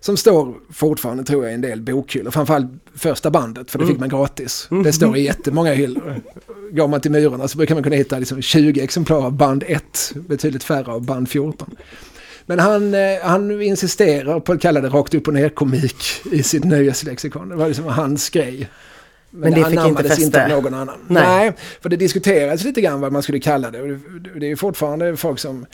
Som 0.00 0.16
står 0.16 0.54
fortfarande 0.72 1.24
tror 1.24 1.44
jag 1.44 1.50
i 1.52 1.54
en 1.54 1.60
del 1.60 1.80
bokhyllor, 1.82 2.30
framförallt 2.30 2.66
första 2.94 3.30
bandet 3.30 3.70
för 3.70 3.78
det 3.78 3.86
fick 3.86 3.98
man 3.98 4.08
gratis. 4.08 4.68
Det 4.84 4.92
står 4.92 5.16
i 5.16 5.22
jättemånga 5.24 5.72
hyllor. 5.74 6.20
Går 6.72 6.88
man 6.88 7.00
till 7.00 7.10
murarna 7.10 7.48
så 7.48 7.58
brukar 7.58 7.74
man 7.74 7.84
kunna 7.84 7.96
hitta 7.96 8.18
liksom 8.18 8.42
20 8.42 8.80
exemplar 8.80 9.16
av 9.24 9.32
band 9.32 9.64
1, 9.66 10.12
betydligt 10.14 10.64
färre 10.64 10.92
av 10.92 11.02
band 11.04 11.28
14. 11.28 11.74
Men 12.46 12.58
han, 12.58 12.94
eh, 12.94 13.00
han 13.22 13.62
insisterar 13.62 14.40
på 14.40 14.52
att 14.52 14.60
kalla 14.60 14.80
det 14.80 14.88
rakt 14.88 15.14
upp 15.14 15.28
och 15.28 15.34
ner 15.34 15.48
komik 15.48 15.96
i 16.32 16.42
sitt 16.42 16.64
nöjeslexikon. 16.64 17.48
Det 17.48 17.56
var 17.56 17.68
liksom 17.68 17.84
hans 17.84 18.30
grej. 18.30 18.68
Men 19.30 19.52
det 19.54 19.64
fick 19.64 19.80
inte 19.86 20.02
fäste. 20.04 20.22
inte 20.22 20.48
någon 20.48 20.74
annan. 20.74 20.98
Nej. 21.08 21.22
Nej. 21.26 21.52
för 21.80 21.88
det 21.88 21.96
diskuterades 21.96 22.64
lite 22.64 22.80
grann 22.80 23.00
vad 23.00 23.12
man 23.12 23.22
skulle 23.22 23.40
kalla 23.40 23.70
det. 23.70 23.98
Det- 24.40 24.50
är 24.50 24.56
fortfarande 24.56 25.16
folk 25.16 25.38
som, 25.38 25.66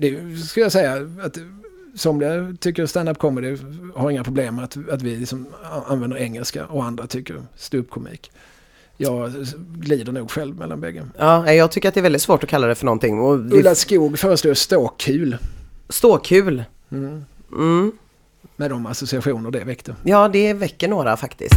det 0.00 0.38
skulle 0.48 0.64
jag 0.64 0.72
säga, 0.72 0.92
att 1.22 1.38
somliga 1.94 2.56
tycker 2.60 2.86
stand-up 2.86 3.18
comedy 3.18 3.56
har 3.94 4.10
inga 4.10 4.24
problem 4.24 4.58
att, 4.58 4.76
att 4.90 5.02
vi 5.02 5.16
liksom 5.16 5.46
använder 5.86 6.16
engelska 6.16 6.66
och 6.66 6.84
andra 6.84 7.06
tycker 7.06 7.42
ståuppkomik. 7.56 8.30
Jag 8.96 9.32
glider 9.58 10.12
nog 10.12 10.30
själv 10.30 10.56
mellan 10.56 10.80
bägge. 10.80 11.04
Ja, 11.18 11.52
jag 11.52 11.70
tycker 11.70 11.88
att 11.88 11.94
det 11.94 12.00
är 12.00 12.02
väldigt 12.02 12.22
svårt 12.22 12.44
att 12.44 12.50
kalla 12.50 12.66
det 12.66 12.74
för 12.74 12.84
någonting. 12.84 13.20
Och 13.20 13.38
det 13.38 13.56
Ulla 13.56 13.74
Skog 13.74 14.18
föreslår 14.18 14.54
ståkul. 14.54 15.36
Ståkul. 15.88 16.64
Mm. 16.90 17.24
Mm. 17.52 17.92
Med 18.56 18.70
de 18.70 18.86
associationer 18.86 19.50
det 19.50 19.64
väckte. 19.64 19.94
Ja, 20.04 20.28
det 20.28 20.54
väcker 20.54 20.88
några 20.88 21.16
faktiskt. 21.16 21.54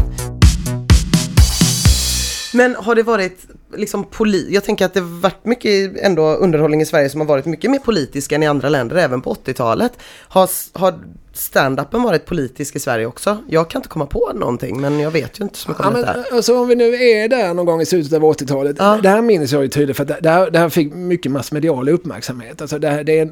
Men 2.53 2.75
har 2.75 2.95
det 2.95 3.03
varit, 3.03 3.37
liksom 3.75 4.03
poli 4.03 4.53
jag 4.53 4.63
tänker 4.63 4.85
att 4.85 4.93
det 4.93 5.01
varit 5.01 5.45
mycket 5.45 5.97
ändå 5.97 6.35
underhållning 6.35 6.81
i 6.81 6.85
Sverige 6.85 7.09
som 7.09 7.21
har 7.21 7.27
varit 7.27 7.45
mycket 7.45 7.71
mer 7.71 7.79
politisk 7.79 8.31
än 8.31 8.43
i 8.43 8.47
andra 8.47 8.69
länder, 8.69 8.95
även 8.95 9.21
på 9.21 9.33
80-talet. 9.33 9.91
Har, 10.27 10.49
har 10.79 10.93
stand-upen 11.33 12.03
varit 12.03 12.25
politisk 12.25 12.75
i 12.75 12.79
Sverige 12.79 13.05
också? 13.05 13.37
Jag 13.49 13.69
kan 13.69 13.79
inte 13.79 13.89
komma 13.89 14.05
på 14.05 14.31
någonting, 14.35 14.81
men 14.81 14.99
jag 14.99 15.11
vet 15.11 15.39
ju 15.39 15.43
inte 15.43 15.57
så 15.57 15.69
mycket 15.69 15.83
Ja, 15.83 15.87
om 15.87 15.93
men, 15.93 16.01
detta. 16.01 16.35
alltså, 16.35 16.59
om 16.59 16.67
vi 16.67 16.75
nu 16.75 16.95
är 16.95 17.27
där 17.27 17.53
någon 17.53 17.65
gång 17.65 17.81
i 17.81 17.85
slutet 17.85 18.13
av 18.13 18.21
80-talet. 18.21 18.75
Ja. 18.79 18.99
Det 19.03 19.09
här 19.09 19.21
minns 19.21 19.51
jag 19.51 19.61
ju 19.63 19.67
tydligt 19.69 19.97
för 19.97 20.03
att 20.11 20.23
det 20.23 20.29
här, 20.29 20.51
det 20.51 20.59
här 20.59 20.69
fick 20.69 20.93
mycket 20.93 21.31
massmedial 21.31 21.89
uppmärksamhet. 21.89 22.61
Alltså 22.61 22.79
det, 22.79 22.89
här- 22.89 23.03
det, 23.03 23.25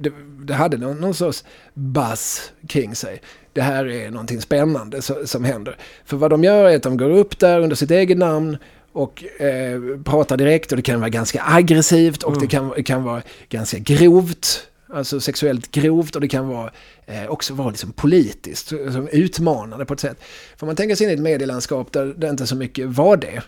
det, 0.00 0.12
det 0.46 0.54
hade 0.54 0.76
någon, 0.76 1.00
någon 1.00 1.14
sorts 1.14 1.44
buzz 1.74 2.52
kring 2.68 2.94
sig. 2.94 3.20
Det 3.56 3.62
här 3.62 3.88
är 3.88 4.10
någonting 4.10 4.40
spännande 4.40 5.02
som 5.24 5.44
händer. 5.44 5.76
För 6.04 6.16
vad 6.16 6.30
de 6.30 6.44
gör 6.44 6.64
är 6.64 6.76
att 6.76 6.82
de 6.82 6.96
går 6.96 7.10
upp 7.10 7.38
där 7.38 7.60
under 7.60 7.76
sitt 7.76 7.90
eget 7.90 8.18
namn 8.18 8.56
och 8.92 9.24
eh, 9.40 9.80
pratar 10.04 10.36
direkt 10.36 10.72
och 10.72 10.76
det 10.76 10.82
kan 10.82 11.00
vara 11.00 11.10
ganska 11.10 11.42
aggressivt 11.46 12.22
och 12.22 12.40
det 12.40 12.46
kan, 12.46 12.84
kan 12.84 13.04
vara 13.04 13.22
ganska 13.48 13.78
grovt. 13.78 14.68
Alltså 14.94 15.20
sexuellt 15.20 15.70
grovt 15.70 16.14
och 16.14 16.20
det 16.20 16.28
kan 16.28 16.48
vara, 16.48 16.70
eh, 17.06 17.26
också 17.26 17.54
vara 17.54 17.70
liksom 17.70 17.92
politiskt, 17.92 18.68
som 18.68 19.08
utmanande 19.12 19.84
på 19.84 19.94
ett 19.94 20.00
sätt. 20.00 20.20
För 20.56 20.66
man 20.66 20.76
tänker 20.76 20.96
sig 20.96 21.04
in 21.04 21.10
i 21.10 21.14
ett 21.14 21.20
medielandskap 21.20 21.92
där 21.92 22.14
det 22.16 22.28
inte 22.28 22.46
så 22.46 22.56
mycket 22.56 22.86
var 22.86 23.16
det. 23.16 23.42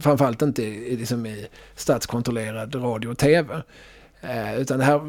Framförallt 0.00 0.42
inte 0.42 0.62
i, 0.62 0.96
liksom 0.96 1.26
i 1.26 1.46
statskontrollerad 1.76 2.74
radio 2.74 3.08
och 3.08 3.18
tv. 3.18 3.62
Eh, 4.20 4.60
utan 4.60 4.78
det 4.78 4.84
här, 4.84 5.00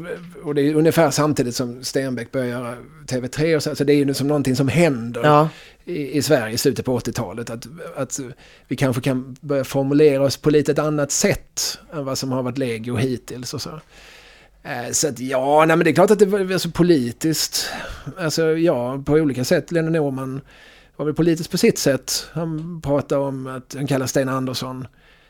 och 0.44 0.54
det 0.54 0.62
är 0.62 0.74
ungefär 0.74 1.10
samtidigt 1.10 1.56
som 1.56 1.84
Stenbeck 1.84 2.32
börjar 2.32 2.46
göra 2.46 2.76
TV3 3.06 3.56
och 3.56 3.62
så, 3.62 3.74
så 3.76 3.84
det 3.84 3.92
är 3.92 3.96
ju 3.96 4.14
som 4.14 4.28
någonting 4.28 4.56
som 4.56 4.68
händer 4.68 5.20
Ja. 5.24 5.48
i, 5.84 6.18
i 6.18 6.22
Sverige 6.22 6.54
i 6.54 6.58
slutet 6.58 6.84
på 6.84 6.98
80-talet. 6.98 7.50
Att, 7.50 7.66
att 7.96 8.20
vi 8.68 8.76
kanske 8.76 9.02
kan 9.02 9.36
börja 9.40 9.64
formulera 9.64 10.22
oss 10.22 10.36
på 10.36 10.50
lite 10.50 10.72
ett 10.72 10.78
annat 10.78 11.12
sätt 11.12 11.78
än 11.92 12.04
vad 12.04 12.18
som 12.18 12.32
har 12.32 12.42
varit 12.42 12.58
legio 12.58 12.96
hittills 12.96 13.54
och 13.54 13.62
så. 13.62 13.80
Eh, 14.62 14.90
Så 14.92 15.08
att 15.08 15.18
ja, 15.18 15.64
nej 15.66 15.76
men 15.76 15.84
det 15.84 15.90
är 15.90 15.94
klart 15.94 16.10
att 16.10 16.18
det 16.18 16.26
var 16.26 16.52
alltså 16.52 16.70
politiskt. 16.70 17.66
Alltså 18.18 18.42
ja, 18.56 19.02
på 19.06 19.12
olika 19.12 19.44
sätt. 19.44 19.72
Lennon 19.72 19.92
Norman 19.92 20.40
var 20.96 21.04
väl 21.06 21.14
politiskt 21.14 21.50
på 21.50 21.58
sitt 21.58 21.78
sätt. 21.78 22.26
Han 22.32 22.80
pratade 22.80 23.20
om 23.20 23.46
att 23.46 23.74
han 23.74 23.86
kallar 23.86 24.06
Sten 24.06 24.28
Andersson 24.28 24.86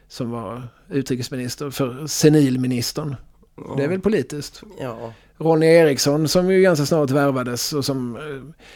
som 0.09 0.31
var 0.31 0.69
utrikesminister 0.89 1.71
för 1.71 2.07
senilministern. 2.07 3.17
Det 3.77 3.85
är 3.85 3.89
väl 3.89 4.01
politiskt. 4.01 4.63
Ja. 4.81 5.13
Ronny 5.39 5.67
Eriksson 5.67 6.29
som 6.29 6.51
ju 6.51 6.63
ganska 6.63 6.87
snart 6.87 7.11
värvades 7.11 7.73
och 7.73 7.85
som 7.85 8.17
eh, 8.17 8.67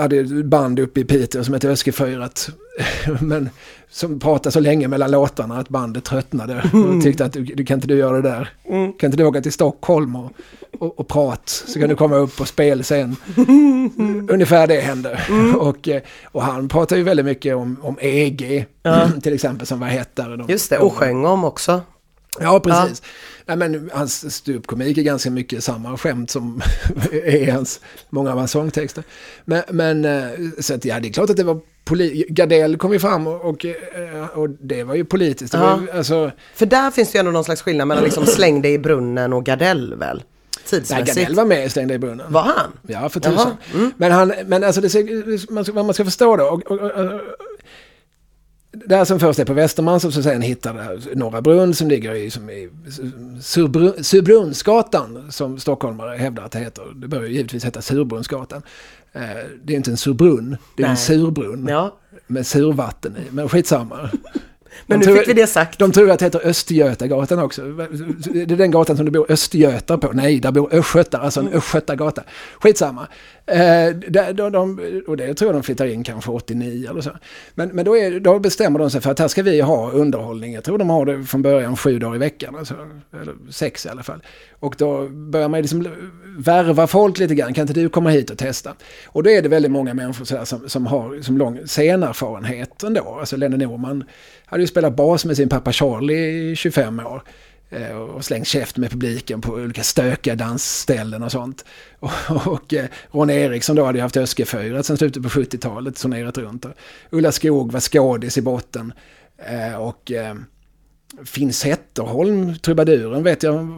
hade 0.00 0.16
ett 0.16 0.44
band 0.44 0.78
uppe 0.78 1.00
i 1.00 1.04
Piteå 1.04 1.44
som 1.44 1.54
hette 1.54 1.68
Öskefyrat. 1.68 2.50
Men 3.20 3.50
som 3.90 4.20
pratade 4.20 4.52
så 4.52 4.60
länge 4.60 4.88
mellan 4.88 5.10
låtarna 5.10 5.58
att 5.58 5.68
bandet 5.68 6.04
tröttnade 6.04 6.70
och 6.72 7.02
tyckte 7.02 7.24
att 7.24 7.32
du, 7.32 7.64
kan 7.64 7.74
inte 7.74 7.86
du 7.86 7.96
göra 7.96 8.20
det 8.20 8.28
där. 8.28 8.48
Kan 8.98 9.08
inte 9.08 9.16
du 9.16 9.24
åka 9.24 9.40
till 9.40 9.52
Stockholm 9.52 10.16
och, 10.16 10.32
och, 10.78 11.00
och 11.00 11.08
prata 11.08 11.42
så 11.46 11.80
kan 11.80 11.88
du 11.88 11.96
komma 11.96 12.16
upp 12.16 12.40
och 12.40 12.48
spela 12.48 12.82
sen. 12.82 13.16
Ungefär 14.28 14.66
det 14.66 14.80
hände. 14.80 15.20
Och, 15.58 15.88
eh, 15.88 16.02
och 16.24 16.42
han 16.42 16.68
pratade 16.68 16.98
ju 16.98 17.04
väldigt 17.04 17.26
mycket 17.26 17.56
om, 17.56 17.76
om 17.82 17.98
EG 18.00 18.66
till 19.22 19.34
exempel 19.34 19.66
som 19.66 19.80
var 19.80 19.86
hett 19.86 20.16
där. 20.16 20.44
Just 20.48 20.70
det, 20.70 20.78
och 20.78 20.92
sjöng 20.92 21.24
om 21.24 21.44
också. 21.44 21.80
Ja, 22.40 22.60
precis. 22.60 23.02
Nej, 23.46 23.56
men 23.56 23.90
hans 23.92 24.34
ståuppkomik 24.34 24.98
är 24.98 25.02
ganska 25.02 25.30
mycket 25.30 25.64
samma 25.64 25.98
skämt 25.98 26.30
som 26.30 26.62
är 27.12 27.52
hans, 27.52 27.80
många 28.08 28.32
av 28.32 28.38
hans 28.38 28.50
sångtexter. 28.50 29.04
Men, 29.44 29.62
men 29.70 30.04
eh, 30.04 30.28
så 30.60 30.74
att 30.74 30.84
ja, 30.84 31.00
det 31.00 31.08
är 31.08 31.12
klart 31.12 31.30
att 31.30 31.36
det 31.36 31.44
var 31.44 31.60
Gardell 32.28 32.76
kom 32.76 32.92
ju 32.92 32.98
fram 32.98 33.26
och, 33.26 33.44
och, 33.44 33.64
eh, 33.64 34.26
och 34.34 34.50
det 34.50 34.84
var 34.84 34.94
ju 34.94 35.04
politiskt. 35.04 35.52
Det 35.52 35.58
var 35.58 35.80
ju, 35.80 35.90
alltså, 35.90 36.30
För 36.54 36.66
där 36.66 36.90
finns 36.90 37.12
det 37.12 37.16
ju 37.16 37.20
ändå 37.20 37.32
någon 37.32 37.44
slags 37.44 37.62
skillnad 37.62 37.88
mellan 37.88 38.04
liksom 38.04 38.26
släng 38.26 38.62
dig 38.62 38.72
i 38.72 38.78
brunnen 38.78 39.32
och 39.32 39.44
Gardell 39.44 39.94
väl? 39.94 40.22
nej, 40.72 40.80
Tidsmässigt. 40.80 41.16
Gardell 41.16 41.34
var 41.34 41.44
med 41.44 41.66
i 41.66 41.68
Stängda 41.68 41.94
i 41.94 41.98
brunnen. 41.98 42.32
Var 42.32 42.42
han? 42.42 42.72
Ja, 42.86 43.08
för 43.08 43.20
tusan. 43.20 43.56
Men, 43.96 44.12
han, 44.12 44.32
men 44.46 44.64
alltså, 44.64 44.80
det, 44.80 45.50
man 45.50 45.64
ska, 45.64 45.72
man 45.72 45.94
ska 45.94 46.04
förstå 46.04 46.36
då. 46.36 46.44
Och, 46.44 46.70
och, 46.70 46.80
och, 46.80 47.20
där 48.86 49.04
som 49.04 49.20
först 49.20 49.38
är 49.38 49.44
på 49.44 49.52
Västermalm 49.52 50.00
som 50.00 50.12
så 50.12 50.22
sen 50.22 50.42
hittar 50.42 51.14
Norra 51.16 51.42
Brunn 51.42 51.74
som 51.74 51.88
ligger 51.88 52.14
i, 52.14 52.30
som 52.30 52.50
i 52.50 52.68
Surbrun- 53.40 54.02
Surbrunnsgatan 54.02 55.32
som 55.32 55.58
stockholmare 55.58 56.16
hävdar 56.16 56.42
att 56.44 56.52
det 56.52 56.58
heter. 56.58 56.84
Det 56.96 57.08
bör 57.08 57.22
ju 57.22 57.28
givetvis 57.32 57.64
heta 57.64 57.82
Surbrunnsgatan. 57.82 58.62
Eh, 59.12 59.20
Det 59.64 59.72
är 59.72 59.76
inte 59.76 59.90
en 59.90 59.96
surbrunn, 59.96 60.56
det 60.76 60.82
är 60.82 60.86
en 60.86 60.92
Nej. 60.92 61.02
surbrunn 61.02 61.66
Ja. 61.68 61.96
med 62.26 62.46
survatten 62.46 63.16
i. 63.16 63.30
Men 63.30 63.48
skitsamma. 63.48 64.10
Men 64.86 65.00
De 65.00 65.06
nu 65.06 65.12
tror- 65.12 65.16
fick 65.16 65.28
vi 65.28 65.32
det 65.40 65.46
sagt. 65.46 65.78
De 65.78 65.92
tror 65.92 66.10
att 66.10 66.18
det 66.18 66.24
heter 66.24 66.46
Östgötagatan 66.46 67.38
också. 67.38 67.62
Det 68.32 68.42
är 68.42 68.46
den 68.56 68.70
gatan 68.70 68.96
som 68.96 69.04
det 69.06 69.10
bor 69.12 69.26
östgötar 69.32 69.96
på. 69.96 70.12
Nej, 70.12 70.40
där 70.40 70.52
bor 70.52 70.74
östgötar, 70.74 71.18
alltså 71.20 71.40
en 71.40 71.48
östgötagata. 71.48 72.22
Skitsamma. 72.60 73.06
Eh, 73.46 73.94
de, 74.32 74.32
de, 74.32 74.80
och 75.06 75.16
det 75.16 75.34
tror 75.34 75.48
jag 75.48 75.54
de 75.54 75.62
flyttar 75.62 75.86
in 75.86 76.04
kanske 76.04 76.30
89 76.30 76.90
eller 76.90 77.00
så. 77.00 77.10
Men, 77.54 77.68
men 77.68 77.84
då, 77.84 77.96
är, 77.96 78.20
då 78.20 78.38
bestämmer 78.38 78.78
de 78.78 78.90
sig 78.90 79.00
för 79.00 79.10
att 79.10 79.18
här 79.18 79.28
ska 79.28 79.42
vi 79.42 79.60
ha 79.60 79.90
underhållning. 79.90 80.52
Jag 80.52 80.64
tror 80.64 80.78
de 80.78 80.90
har 80.90 81.06
det 81.06 81.24
från 81.24 81.42
början 81.42 81.76
sju 81.76 81.98
dagar 81.98 82.16
i 82.16 82.18
veckan. 82.18 82.56
Alltså, 82.56 82.74
eller 83.20 83.34
sex 83.50 83.86
i 83.86 83.88
alla 83.88 84.02
fall. 84.02 84.22
Och 84.58 84.74
då 84.78 85.08
börjar 85.08 85.48
man 85.48 85.60
liksom 85.60 85.88
värva 86.38 86.86
folk 86.86 87.18
lite 87.18 87.34
grann. 87.34 87.54
Kan 87.54 87.62
inte 87.62 87.80
du 87.80 87.88
komma 87.88 88.10
hit 88.10 88.30
och 88.30 88.38
testa? 88.38 88.74
Och 89.06 89.22
då 89.22 89.30
är 89.30 89.42
det 89.42 89.48
väldigt 89.48 89.72
många 89.72 89.94
människor 89.94 90.24
så 90.24 90.36
här 90.36 90.44
som, 90.44 90.68
som 90.68 90.86
har 90.86 91.22
som 91.22 91.38
lång 91.38 91.58
scenerfarenhet 91.66 92.82
ändå. 92.82 93.16
Alltså 93.20 93.36
Lennie 93.36 93.66
Norman 93.66 94.04
hade 94.46 94.62
ju 94.62 94.66
spelat 94.66 94.96
bas 94.96 95.24
med 95.24 95.36
sin 95.36 95.48
pappa 95.48 95.72
Charlie 95.72 96.50
i 96.50 96.56
25 96.56 97.00
år 97.00 97.22
eh, 97.70 97.90
Och 97.96 98.24
slängt 98.24 98.46
käft 98.46 98.76
med 98.76 98.90
publiken 98.90 99.40
på 99.40 99.52
olika 99.52 99.82
stökiga 99.82 100.34
dansställen 100.34 101.22
och 101.22 101.32
sånt. 101.32 101.64
Och, 102.00 102.12
och 102.46 102.74
eh, 102.74 102.86
Ron 103.10 103.30
Eriksson 103.30 103.76
då 103.76 103.84
hade 103.84 103.98
ju 103.98 104.02
haft 104.02 104.16
Öskefyrat 104.16 104.86
sen 104.86 104.96
slutet 104.96 105.22
på 105.22 105.28
70-talet, 105.28 105.96
turnerat 105.96 106.38
runt. 106.38 106.64
Och 106.64 106.72
Ulla 107.10 107.32
Skog 107.32 107.72
var 107.72 107.80
skådis 107.80 108.38
i 108.38 108.42
botten. 108.42 108.92
Eh, 109.38 109.80
Och 109.80 110.12
Finn 111.24 111.52
Zetterholm, 111.52 112.54
trubaduren 112.58 113.22
vet 113.22 113.42
jag, 113.42 113.68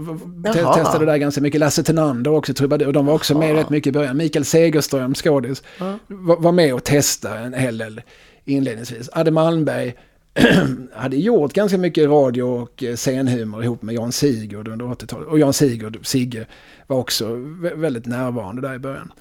te- 0.55 0.59
Jaha. 0.61 0.75
testade 0.75 1.07
där 1.07 1.17
ganska 1.17 1.41
mycket. 1.41 1.61
Lasse 1.61 1.83
Tenander 1.83 2.31
också 2.31 2.55
trubadur, 2.55 2.93
de 2.93 3.07
var 3.07 3.15
också 3.15 3.39
med 3.39 3.55
rätt 3.55 3.71
mycket 3.71 3.87
i 3.87 3.93
början. 3.93 4.17
Mikael 4.17 4.45
Segerström, 4.45 5.15
skådis, 5.15 5.63
var, 6.07 6.37
var 6.37 6.53
med 6.53 6.75
och 6.75 6.85
testade 6.85 7.39
en 7.39 7.55
hel 7.55 7.79
del 7.79 8.01
inledningsvis. 8.45 9.09
Adde 9.13 9.31
Malmberg 9.31 9.95
hade 10.93 11.17
gjort 11.17 11.53
ganska 11.53 11.79
mycket 11.79 12.09
radio 12.09 12.43
och 12.43 12.83
eh, 12.83 12.97
scenhumor 12.97 13.65
ihop 13.65 13.83
med 13.83 13.95
Jan 13.95 14.13
Sigurd 14.13 14.69
under 14.69 14.87
80-talet. 14.87 15.29
Och 15.29 15.39
Jan 15.39 15.53
Sigurd, 15.53 16.07
Sigge, 16.07 16.47
var 16.87 16.97
också 16.97 17.35
väldigt 17.75 18.07
närvarande 18.07 18.63
där 18.63 18.75
i 18.75 18.79
början. 18.79 19.13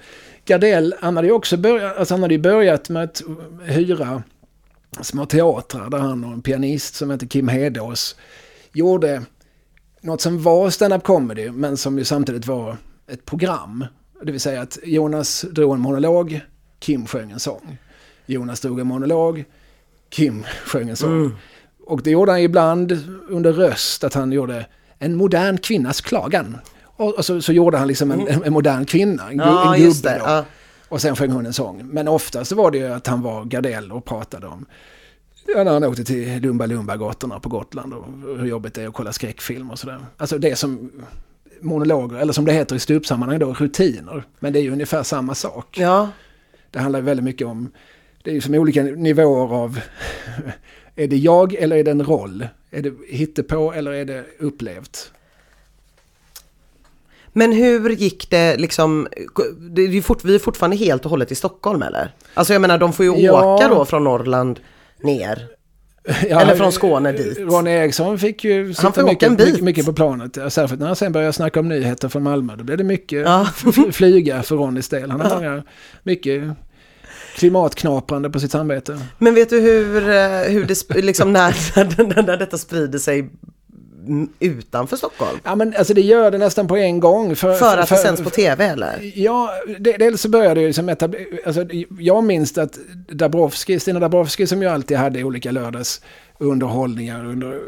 Gardell, 0.45 0.95
han 0.99 1.15
hade 1.15 1.27
ju 1.27 1.33
också 1.33 1.57
börjat, 1.57 1.97
alltså 1.97 2.13
han 2.13 2.21
hade 2.21 2.39
börjat 2.39 2.89
med 2.89 3.03
att 3.03 3.21
eh, 3.21 3.73
hyra 3.73 4.23
små 5.01 5.25
teatrar 5.25 5.89
där 5.89 5.97
han 5.97 6.23
och 6.23 6.33
en 6.33 6.41
pianist 6.41 6.95
som 6.95 7.11
heter 7.11 7.27
Kim 7.27 7.47
Hedås 7.47 8.15
gjorde 8.73 9.21
något 10.01 10.21
som 10.21 10.43
var 10.43 10.69
stand-up 10.69 11.03
comedy 11.03 11.51
men 11.51 11.77
som 11.77 11.97
ju 11.97 12.03
samtidigt 12.03 12.47
var 12.47 12.77
ett 13.11 13.25
program. 13.25 13.85
Det 14.23 14.31
vill 14.31 14.41
säga 14.41 14.61
att 14.61 14.77
Jonas 14.83 15.41
drog 15.41 15.73
en 15.73 15.79
monolog, 15.79 16.41
Kim 16.79 17.05
sjöng 17.05 17.31
en 17.31 17.39
sång. 17.39 17.77
Jonas 18.25 18.59
drog 18.59 18.79
en 18.79 18.87
monolog, 18.87 19.45
Kim 20.09 20.43
sjöng 20.65 20.89
en 20.89 20.95
sång. 20.95 21.31
Och 21.85 22.01
det 22.01 22.11
gjorde 22.11 22.31
han 22.31 22.41
ibland 22.41 22.99
under 23.29 23.53
röst, 23.53 24.03
att 24.03 24.13
han 24.13 24.31
gjorde 24.31 24.65
en 24.99 25.15
modern 25.15 25.57
kvinnas 25.57 26.01
klagan. 26.01 26.57
Och, 26.83 27.15
och 27.15 27.25
så, 27.25 27.41
så 27.41 27.53
gjorde 27.53 27.77
han 27.77 27.87
liksom 27.87 28.11
en, 28.11 28.27
en 28.43 28.53
modern 28.53 28.85
kvinna, 28.85 29.29
en, 29.29 29.37
Ja, 29.37 29.75
en 29.75 29.81
gubbe. 29.81 30.21
Ja. 30.25 30.45
Och 30.89 31.01
sen 31.01 31.15
sjöng 31.15 31.31
hon 31.31 31.45
en 31.45 31.53
sång. 31.53 31.87
Men 31.87 32.07
oftast 32.07 32.51
var 32.51 32.71
det 32.71 32.77
ju 32.77 32.87
att 32.87 33.07
han 33.07 33.21
var 33.21 33.45
Gardell 33.45 33.91
och 33.91 34.05
pratade 34.05 34.47
om 34.47 34.65
ja, 35.47 35.63
när 35.63 35.73
han 35.73 35.83
åkte 35.83 36.03
till 36.03 36.41
Lumba 36.41 36.65
Lumba-gatorna 36.65 37.39
på 37.39 37.49
Gotland 37.49 37.93
och 37.93 38.05
hur 38.37 38.45
jobbigt 38.45 38.73
det 38.73 38.83
är 38.83 38.87
att 38.87 38.93
kolla 38.93 39.13
skräckfilm 39.13 39.71
och 39.71 39.79
sådär. 39.79 39.99
Alltså 40.17 40.37
det 40.37 40.55
som 40.55 40.91
monologer, 41.61 42.17
eller 42.17 42.33
som 42.33 42.45
det 42.45 42.53
heter 42.53 42.75
i 42.75 42.79
stupsammanhang 42.79 43.39
då, 43.39 43.53
rutiner. 43.53 44.23
Men 44.39 44.53
det 44.53 44.59
är 44.59 44.63
ju 44.63 44.71
ungefär 44.71 45.03
samma 45.03 45.35
sak. 45.35 45.77
ja. 45.77 46.09
Det 46.71 46.79
handlar 46.79 46.99
ju 46.99 47.05
väldigt 47.05 47.23
mycket 47.23 47.47
om, 47.47 47.71
det 48.27 48.37
är 48.37 48.41
som 48.41 48.53
olika 48.55 48.83
nivåer 48.83 49.53
av, 49.55 49.79
är 50.95 51.07
det 51.07 51.17
jag 51.17 51.53
eller 51.53 51.75
är 51.75 51.83
det 51.83 51.91
en 51.91 52.03
roll? 52.05 52.47
Är 52.71 52.81
det 52.81 52.93
hittepå 53.09 53.71
eller 53.73 53.91
är 53.91 54.05
det 54.05 54.23
upplevt? 54.39 55.11
Men 57.33 57.51
hur 57.51 57.89
gick 57.89 58.29
det 58.29 58.57
liksom, 58.57 59.07
det 59.59 59.81
är 59.81 60.01
fort, 60.01 60.23
vi 60.25 60.35
är 60.35 60.39
fortfarande 60.39 60.77
helt 60.77 61.05
och 61.05 61.09
hållet 61.11 61.31
i 61.31 61.35
Stockholm 61.35 61.81
eller? 61.81 62.11
Alltså 62.33 62.53
jag 62.53 62.61
menar 62.61 62.77
de 62.77 62.93
får 62.93 63.05
ju 63.05 63.15
Ja. 63.15 63.55
åka 63.55 63.67
då 63.67 63.85
från 63.85 64.03
Norrland 64.03 64.59
ner. 65.03 65.47
Ja, 66.29 66.41
Eller 66.41 66.55
från 66.55 66.71
Skåne 66.71 67.11
dit. 67.11 67.37
Ron 67.39 67.67
Eriksson 67.67 68.19
fick 68.19 68.43
ju 68.43 68.73
sitta 68.73 68.91
får 68.91 69.01
åka 69.03 69.11
mycket, 69.11 69.29
en 69.29 69.35
bit. 69.35 69.61
mycket, 69.61 69.85
på 69.85 69.93
planet. 69.93 70.37
Ja, 70.37 70.49
Särskilt 70.49 70.79
när 70.79 70.87
han 70.87 70.95
sen 70.95 71.11
började 71.11 71.33
snacka 71.33 71.59
om 71.59 71.69
nyheter 71.69 72.09
från 72.09 72.23
Malmö. 72.23 72.55
Då 72.55 72.63
blev 72.63 72.77
det 72.77 72.83
mycket 72.83 73.21
Ja. 73.21 73.47
flyga 73.91 74.43
för 74.43 74.55
Ronnys 74.55 74.89
del. 74.89 75.11
Han 75.11 75.21
har 75.21 75.35
många, 75.35 75.63
mycket 76.03 76.43
klimatknaprande 77.35 78.29
på 78.29 78.39
sitt 78.39 78.51
samvete. 78.51 78.99
Men 79.17 79.35
vet 79.35 79.49
du 79.49 79.59
hur, 79.59 80.09
eh, 80.09 80.41
hur 80.41 80.65
det, 80.65 81.01
liksom 81.01 81.33
när, 81.33 82.23
när, 82.23 82.37
detta 82.37 82.57
sprider 82.57 82.99
sig 82.99 83.29
utanför 84.39 84.97
Stockholm? 84.97 85.39
Ja 85.43 85.55
men 85.55 85.75
alltså 85.77 85.93
det 85.93 86.01
gör 86.01 86.31
det 86.31 86.37
nästan 86.37 86.67
på 86.67 86.77
en 86.77 86.99
gång. 86.99 87.35
För, 87.35 87.53
För 87.53 87.77
att 87.77 87.89
det 87.89 87.95
sänds 87.95 88.21
på 88.21 88.29
tv 88.29 88.65
eller? 88.65 89.11
Ja, 89.15 89.51
det, 89.79 89.97
dels 89.97 90.21
så 90.21 90.29
började 90.29 90.61
det 90.61 90.67
ju 90.67 90.73
som 90.73 90.89
etab- 90.89 91.37
alltså, 91.45 91.65
Jag 91.99 92.23
minns 92.23 92.57
att 92.57 92.79
Dabrowski, 93.09 93.79
Stina 93.79 93.99
Dabrowski 93.99 94.47
som 94.47 94.61
ju 94.61 94.67
alltid 94.67 94.97
hade 94.97 95.23
olika 95.23 95.51
lördagsunderhållningar 95.51 97.25
under 97.25 97.59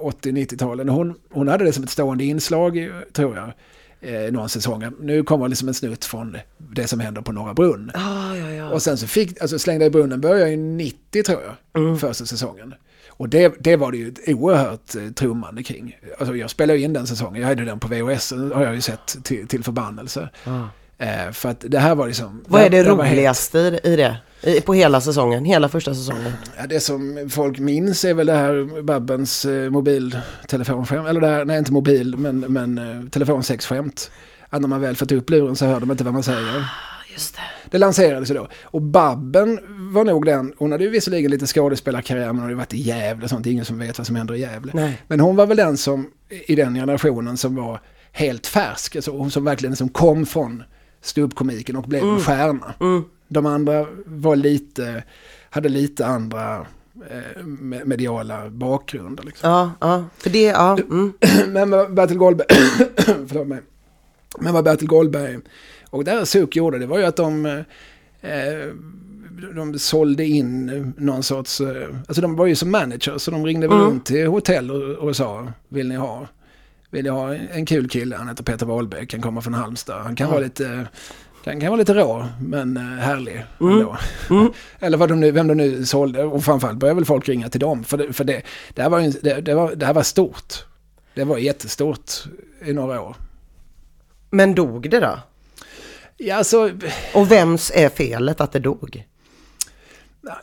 80-90-talen. 0.00 0.88
Hon, 0.88 1.14
hon 1.30 1.48
hade 1.48 1.64
det 1.64 1.72
som 1.72 1.84
ett 1.84 1.90
stående 1.90 2.24
inslag, 2.24 2.90
tror 3.12 3.36
jag, 3.36 3.52
eh, 4.00 4.32
några 4.32 4.48
säsonger. 4.48 4.92
Nu 5.00 5.22
kommer 5.22 5.48
liksom 5.48 5.68
en 5.68 5.74
snutt 5.74 6.04
från 6.04 6.36
det 6.58 6.86
som 6.86 7.00
händer 7.00 7.22
på 7.22 7.32
Norra 7.32 7.54
Brunn. 7.54 7.90
Ah, 7.94 8.34
ja, 8.36 8.50
ja. 8.50 8.70
Och 8.70 8.82
sen 8.82 8.96
så 8.98 9.06
fick, 9.06 9.40
alltså 9.42 9.58
Slängda 9.58 9.86
i 9.86 9.90
brunnen 9.90 10.20
började 10.20 10.50
ju 10.50 10.56
90 10.56 11.22
tror 11.22 11.40
jag, 11.74 12.00
första 12.00 12.24
säsongen. 12.26 12.74
Och 13.08 13.28
det, 13.28 13.54
det 13.58 13.76
var 13.76 13.92
det 13.92 13.98
ju 13.98 14.08
ett 14.08 14.28
oerhört 14.28 14.94
eh, 14.94 15.10
trummande 15.10 15.62
kring. 15.62 15.96
Alltså 16.18 16.36
jag 16.36 16.50
spelade 16.50 16.78
ju 16.78 16.84
in 16.84 16.92
den 16.92 17.06
säsongen, 17.06 17.40
jag 17.42 17.48
hade 17.48 17.64
den 17.64 17.80
på 17.80 17.88
VHS, 17.88 18.32
har 18.32 18.64
jag 18.64 18.74
ju 18.74 18.80
sett 18.80 19.24
till, 19.24 19.48
till 19.48 19.64
förbannelse. 19.64 20.28
Ah. 20.44 20.64
Eh, 21.04 21.32
för 21.32 21.48
att 21.48 21.64
det 21.68 21.78
här 21.78 21.94
var 21.94 22.06
liksom... 22.06 22.44
Vad 22.46 22.62
är 22.62 22.70
det 22.70 22.76
helt- 22.76 22.88
roligaste 22.88 23.80
i 23.84 23.96
det? 23.96 24.16
På 24.64 24.74
hela 24.74 25.00
säsongen, 25.00 25.44
hela 25.44 25.68
första 25.68 25.94
säsongen? 25.94 26.32
Ja, 26.58 26.66
det 26.66 26.80
som 26.80 27.28
folk 27.30 27.58
minns 27.58 28.04
är 28.04 28.14
väl 28.14 28.26
det 28.26 28.32
här 28.32 28.82
Babbens 28.82 29.44
eh, 29.44 29.70
mobiltelefonskärm, 29.70 31.06
eller 31.06 31.20
det 31.20 31.26
här, 31.26 31.44
nej 31.44 31.58
inte 31.58 31.72
mobil, 31.72 32.16
men, 32.16 32.40
men 32.40 32.78
eh, 32.78 33.08
telefonsexskämt. 33.10 34.10
Att 34.48 34.60
när 34.60 34.68
man 34.68 34.80
väl 34.80 34.96
fått 34.96 35.12
upp 35.12 35.30
luren 35.30 35.56
så 35.56 35.66
hör 35.66 35.80
de 35.80 35.90
inte 35.90 36.04
vad 36.04 36.12
man 36.12 36.22
säger. 36.22 36.64
Just 37.12 37.34
det. 37.34 37.40
Det 37.70 37.78
lanserades 37.78 38.30
ju 38.30 38.34
då. 38.34 38.48
Och 38.62 38.82
Babben 38.82 39.58
var 39.92 40.04
nog 40.04 40.26
den, 40.26 40.52
hon 40.58 40.72
hade 40.72 40.84
ju 40.84 40.90
visserligen 40.90 41.30
lite 41.30 41.46
skådespelarkarriär 41.46 42.26
men 42.26 42.34
hon 42.34 42.40
hade 42.40 42.52
ju 42.52 42.56
varit 42.56 42.74
i 42.74 42.80
Gävle 42.80 43.24
och 43.24 43.30
sånt, 43.30 43.46
ingen 43.46 43.64
som 43.64 43.78
vet 43.78 43.98
vad 43.98 44.06
som 44.06 44.16
händer 44.16 44.34
i 44.34 44.40
Gävle. 44.40 44.72
Nej. 44.74 45.02
Men 45.08 45.20
hon 45.20 45.36
var 45.36 45.46
väl 45.46 45.56
den 45.56 45.76
som 45.76 46.10
i 46.46 46.54
den 46.54 46.74
generationen 46.74 47.36
som 47.36 47.56
var 47.56 47.80
helt 48.12 48.46
färsk, 48.46 48.96
alltså 48.96 49.10
hon 49.10 49.30
som 49.30 49.44
verkligen 49.44 49.76
som 49.76 49.88
kom 49.88 50.26
från 50.26 50.62
ståuppkomiken 51.02 51.76
och 51.76 51.84
blev 51.84 52.04
en 52.04 52.20
stjärna. 52.20 52.74
Mm. 52.80 53.04
De 53.32 53.46
andra 53.46 53.86
var 54.06 54.36
lite, 54.36 55.04
hade 55.50 55.68
lite 55.68 56.06
andra 56.06 56.66
eh, 57.10 57.42
me- 57.44 57.84
mediala 57.84 58.50
bakgrunder. 58.50 59.24
Liksom. 59.24 59.50
Ja, 59.50 59.72
ja. 59.80 60.04
För 60.18 60.30
det, 60.30 60.42
ja. 60.42 60.78
Mm. 60.78 61.12
Men 61.48 61.70
vad 61.70 61.94
Bertil 61.94 62.18
Goldberg, 62.18 62.46
förlåt 63.28 63.46
mig. 63.46 63.60
Men 64.40 64.54
vad 64.54 64.64
Bertil 64.64 64.88
Goldberg 64.88 65.38
och 65.90 66.04
där 66.04 66.24
SUK 66.24 66.56
gjorde 66.56 66.78
det 66.78 66.86
var 66.86 66.98
ju 66.98 67.04
att 67.04 67.16
de, 67.16 67.46
eh, 68.20 68.68
de 69.56 69.78
sålde 69.78 70.24
in 70.24 70.92
någon 70.96 71.22
sorts, 71.22 71.60
eh, 71.60 71.88
alltså 72.08 72.22
de 72.22 72.36
var 72.36 72.46
ju 72.46 72.54
som 72.54 72.70
manager 72.70 73.18
så 73.18 73.30
de 73.30 73.46
ringde 73.46 73.66
Mm. 73.66 73.78
runt 73.78 74.06
till 74.06 74.26
hotell 74.26 74.70
och, 74.70 75.08
och 75.08 75.16
sa, 75.16 75.52
vill 75.68 75.88
ni 75.88 75.94
ha, 75.96 76.26
vill 76.90 77.04
ni 77.04 77.10
ha 77.10 77.34
en 77.34 77.66
kul 77.66 77.88
kille, 77.88 78.16
han 78.16 78.28
heter 78.28 78.44
Peter 78.44 78.66
Wahlbeck, 78.66 79.12
han 79.12 79.22
kommer 79.22 79.40
från 79.40 79.54
Halmstad, 79.54 80.02
han 80.02 80.16
kan 80.16 80.26
Ja. 80.26 80.30
vara 80.32 80.42
lite 80.44 80.86
kan, 81.44 81.60
kan 81.60 81.68
vara 81.70 81.78
lite 81.78 81.94
rå, 81.94 82.26
men 82.40 82.76
eh, 82.76 82.82
härlig 82.82 83.44
Mm. 83.60 83.72
ändå. 83.78 83.96
Mm. 84.30 84.52
Eller 84.80 84.98
vad 84.98 85.08
de 85.08 85.20
nu, 85.20 85.30
vem 85.30 85.46
de 85.48 85.54
nu 85.54 85.84
sålde. 85.86 86.24
Och 86.24 86.44
framförallt 86.44 86.78
började 86.78 86.94
väl 86.96 87.04
folk 87.04 87.28
ringa 87.28 87.48
till 87.48 87.60
dem. 87.60 87.84
För 87.84 87.96
det, 87.98 88.12
för 88.12 88.24
det, 88.24 88.42
det, 88.74 88.82
här, 88.82 88.90
var, 88.90 89.00
ju- 89.00 89.10
det, 89.22 89.40
det, 89.40 89.54
var, 89.54 89.74
det 89.74 89.86
här 89.86 89.94
var 89.94 90.02
stort. 90.02 90.64
Det 91.14 91.24
var 91.24 91.38
jättestort 91.38 92.10
i 92.64 92.72
några 92.72 93.00
år. 93.00 93.16
Men 94.30 94.54
dog 94.54 94.90
det 94.90 95.00
då? 95.00 95.18
Ja, 96.16 96.36
alltså, 96.36 96.70
Och 97.14 97.30
vems 97.32 97.72
är 97.74 97.88
felet 97.88 98.40
att 98.40 98.52
det 98.52 98.58
dog? 98.58 99.04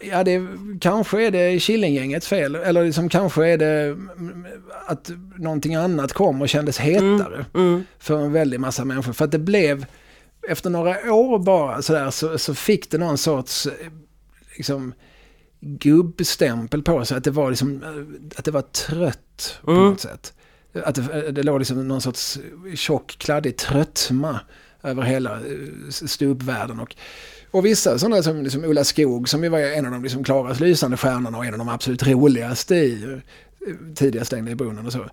ja, 0.01 0.23
det, 0.23 0.47
kanske 0.81 1.25
är 1.27 1.31
det 1.31 1.59
Killinggängets 1.59 2.27
fel. 2.27 2.55
Eller 2.55 2.85
liksom, 2.85 3.09
kanske 3.09 3.47
är 3.47 3.57
det 3.57 3.81
mm, 3.87 4.45
att 4.87 5.11
någonting 5.37 5.75
annat 5.75 6.13
kom 6.13 6.41
och 6.41 6.49
kändes 6.49 6.77
hetare. 6.79 7.45
Mm. 7.53 7.83
för 7.99 8.19
en 8.19 8.31
väldig 8.31 8.59
massa 8.59 8.85
människor. 8.85 9.13
För 9.13 9.25
att 9.25 9.31
det 9.31 9.39
blev, 9.39 9.85
efter 10.49 10.69
några 10.69 11.13
år 11.13 11.39
bara 11.39 11.81
sådär, 11.81 12.11
så, 12.11 12.37
så 12.37 12.55
fick 12.55 12.91
det 12.91 12.97
någon 12.97 13.17
sorts 13.17 13.65
eh, 13.65 13.73
liksom, 14.57 14.93
gubbstämpel 15.61 16.83
på 16.83 17.05
sig. 17.05 17.17
Att 17.17 17.23
det 17.23 17.31
var, 17.31 17.49
liksom, 17.49 17.83
eh, 17.83 18.37
att 18.39 18.45
det 18.45 18.51
var 18.51 18.61
trött 18.61 19.59
på 19.63 19.71
Mm. 19.71 19.83
något 19.83 19.99
sätt. 19.99 20.33
Att 20.83 20.95
det, 20.95 21.31
det 21.31 21.43
låg 21.43 21.59
liksom 21.59 21.87
någon 21.87 22.01
sorts 22.01 22.39
tjock, 22.75 23.15
kladdig 23.17 23.57
tröttma 23.57 24.39
över 24.83 25.03
hela 25.03 25.33
eh, 25.35 25.89
ståuppvärlden. 25.89 26.79
Och, 26.79 26.95
och 27.51 27.65
vissa 27.65 27.99
sådana 27.99 28.23
som 28.23 28.43
liksom 28.43 28.63
Ulla 28.65 28.83
Skog 28.83 29.29
som 29.29 29.43
ju 29.43 29.49
var 29.49 29.59
en 29.59 29.85
av 29.85 29.91
de 29.91 30.03
liksom 30.03 30.23
klarast 30.23 30.59
lysande 30.59 30.97
stjärnorna 30.97 31.37
och 31.37 31.45
en 31.45 31.53
av 31.53 31.57
de 31.57 31.69
absolut 31.69 32.07
roligaste 32.07 32.75
i 32.75 33.03
eh, 33.03 33.93
tidiga 33.95 34.25
Stängda 34.25 34.51
i 34.51 34.55
brunnen 34.55 34.85
och 34.85 34.91
så. 34.93 35.05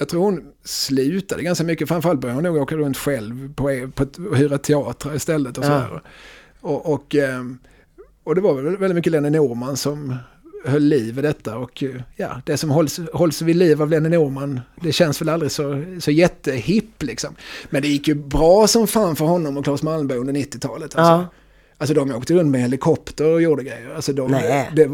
Jag 0.00 0.08
tror 0.08 0.22
hon 0.22 0.42
slutade 0.64 1.42
ganska 1.42 1.64
mycket, 1.64 1.88
framförallt 1.88 2.20
började 2.20 2.36
hon 2.36 2.44
nog 2.44 2.56
åka 2.62 2.76
runt 2.76 2.96
själv 2.96 3.54
på, 3.54 3.90
på 3.94 4.02
ett, 4.02 4.18
och 4.18 4.36
hyra 4.36 4.58
teatrar 4.58 5.14
istället 5.14 5.58
och 5.58 5.64
Ja. 5.64 5.68
sådär. 5.68 6.02
Och, 6.60 6.92
och, 6.92 7.14
ehm, 7.14 7.58
och 8.24 8.34
det 8.34 8.40
var 8.40 8.54
väl 8.54 8.76
väldigt 8.76 8.94
mycket 8.94 9.12
Lenny 9.12 9.30
Norman 9.30 9.76
som 9.76 10.16
höll 10.64 10.82
liv 10.82 11.18
i 11.18 11.22
detta 11.22 11.56
och 11.58 11.84
ja, 12.16 12.40
det 12.46 12.56
som 12.56 12.70
hålls, 12.70 13.00
hålls 13.12 13.42
vid 13.42 13.56
liv 13.56 13.82
av 13.82 13.90
Lenny 13.90 14.08
Norman, 14.08 14.60
det 14.82 14.92
känns 14.92 15.20
väl 15.20 15.28
aldrig 15.28 15.52
så, 15.52 15.84
så 16.00 16.10
jättehipp 16.10 17.02
liksom. 17.02 17.34
Men 17.70 17.82
det 17.82 17.88
gick 17.88 18.08
ju 18.08 18.14
bra 18.14 18.66
som 18.66 18.86
fan 18.86 19.16
för 19.16 19.24
honom 19.24 19.56
och 19.56 19.64
Claes 19.64 19.82
Malmberg 19.82 20.18
under 20.18 20.32
90-talet. 20.32 20.82
Alltså. 20.96 21.00
Ja. 21.00 21.26
Alltså 21.80 21.94
de 21.94 22.10
åkte 22.14 22.34
runt 22.34 22.50
med 22.50 22.60
helikopter 22.60 23.24
och 23.24 23.42
gjorde 23.42 23.62
grejer. 23.62 23.94
Alltså 23.94 24.12
de, 24.12 24.32
det, 24.76 24.88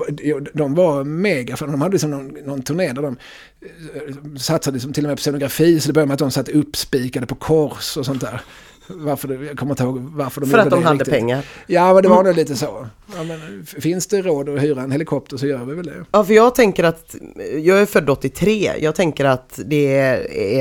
de 0.55 0.75
var 0.75 1.05
mega, 1.05 1.57
för 1.57 1.67
de 1.67 1.81
hade 1.81 1.93
liksom 1.93 2.11
någon, 2.11 2.29
någon 2.29 2.63
turné 2.63 2.93
där 2.93 3.03
de 3.03 3.17
eh, 3.61 4.37
satsade 4.37 4.75
liksom 4.75 4.93
till 4.93 5.05
och 5.05 5.09
med 5.09 5.17
på 5.17 5.21
scenografi. 5.21 5.81
Så 5.81 5.87
det 5.87 5.93
började 5.93 6.09
med 6.09 6.15
att 6.15 6.19
de 6.19 6.31
satt 6.31 6.49
uppspikade 6.49 7.27
på 7.27 7.35
kors 7.35 7.97
och 7.97 8.07
sånt 8.07 8.21
där. 8.21 8.41
Varför, 8.89 9.45
jag 9.45 9.59
kommer 9.59 9.73
inte 9.73 9.83
ihåg 9.83 9.99
varför 9.99 10.41
de 10.41 10.47
För 10.51 10.59
att 10.59 10.71
de 10.71 10.85
hade 10.85 10.99
riktigt. 10.99 11.15
pengar. 11.15 11.45
Ja, 11.67 11.95
men 11.95 12.03
det 12.03 12.09
var 12.09 12.25
nog 12.25 12.37
lite 12.37 12.57
så. 12.57 12.87
Ja, 13.17 13.23
men, 13.25 13.67
finns 13.67 14.07
det 14.07 14.23
råd 14.23 14.49
att 14.49 14.63
hyra 14.63 14.83
en 14.83 14.93
helikopter 14.93 15.37
så 15.37 15.47
gör 15.47 15.65
vi 15.65 15.75
väl 15.75 15.87
det. 15.87 16.05
Ja, 16.13 16.25
för 16.25 16.35
jag 16.35 16.55
tänker 16.55 16.85
att, 16.85 17.15
jag 17.59 17.81
är 17.81 17.87
född 17.87 18.11
83, 18.11 18.73
jag 18.79 18.95
tänker 18.95 19.25
att 19.25 19.61
det 19.65 19.97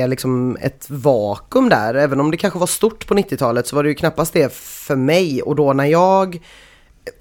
är 0.00 0.08
liksom 0.08 0.56
ett 0.60 0.86
vakuum 0.90 1.68
där. 1.68 1.94
Även 1.94 2.20
om 2.20 2.30
det 2.30 2.36
kanske 2.36 2.58
var 2.58 2.66
stort 2.66 3.06
på 3.06 3.14
90-talet 3.14 3.66
så 3.66 3.76
var 3.76 3.82
det 3.82 3.88
ju 3.88 3.94
knappast 3.94 4.32
det 4.32 4.52
för 4.52 4.96
mig. 4.96 5.42
Och 5.42 5.56
då 5.56 5.72
när 5.72 5.84
jag 5.86 6.40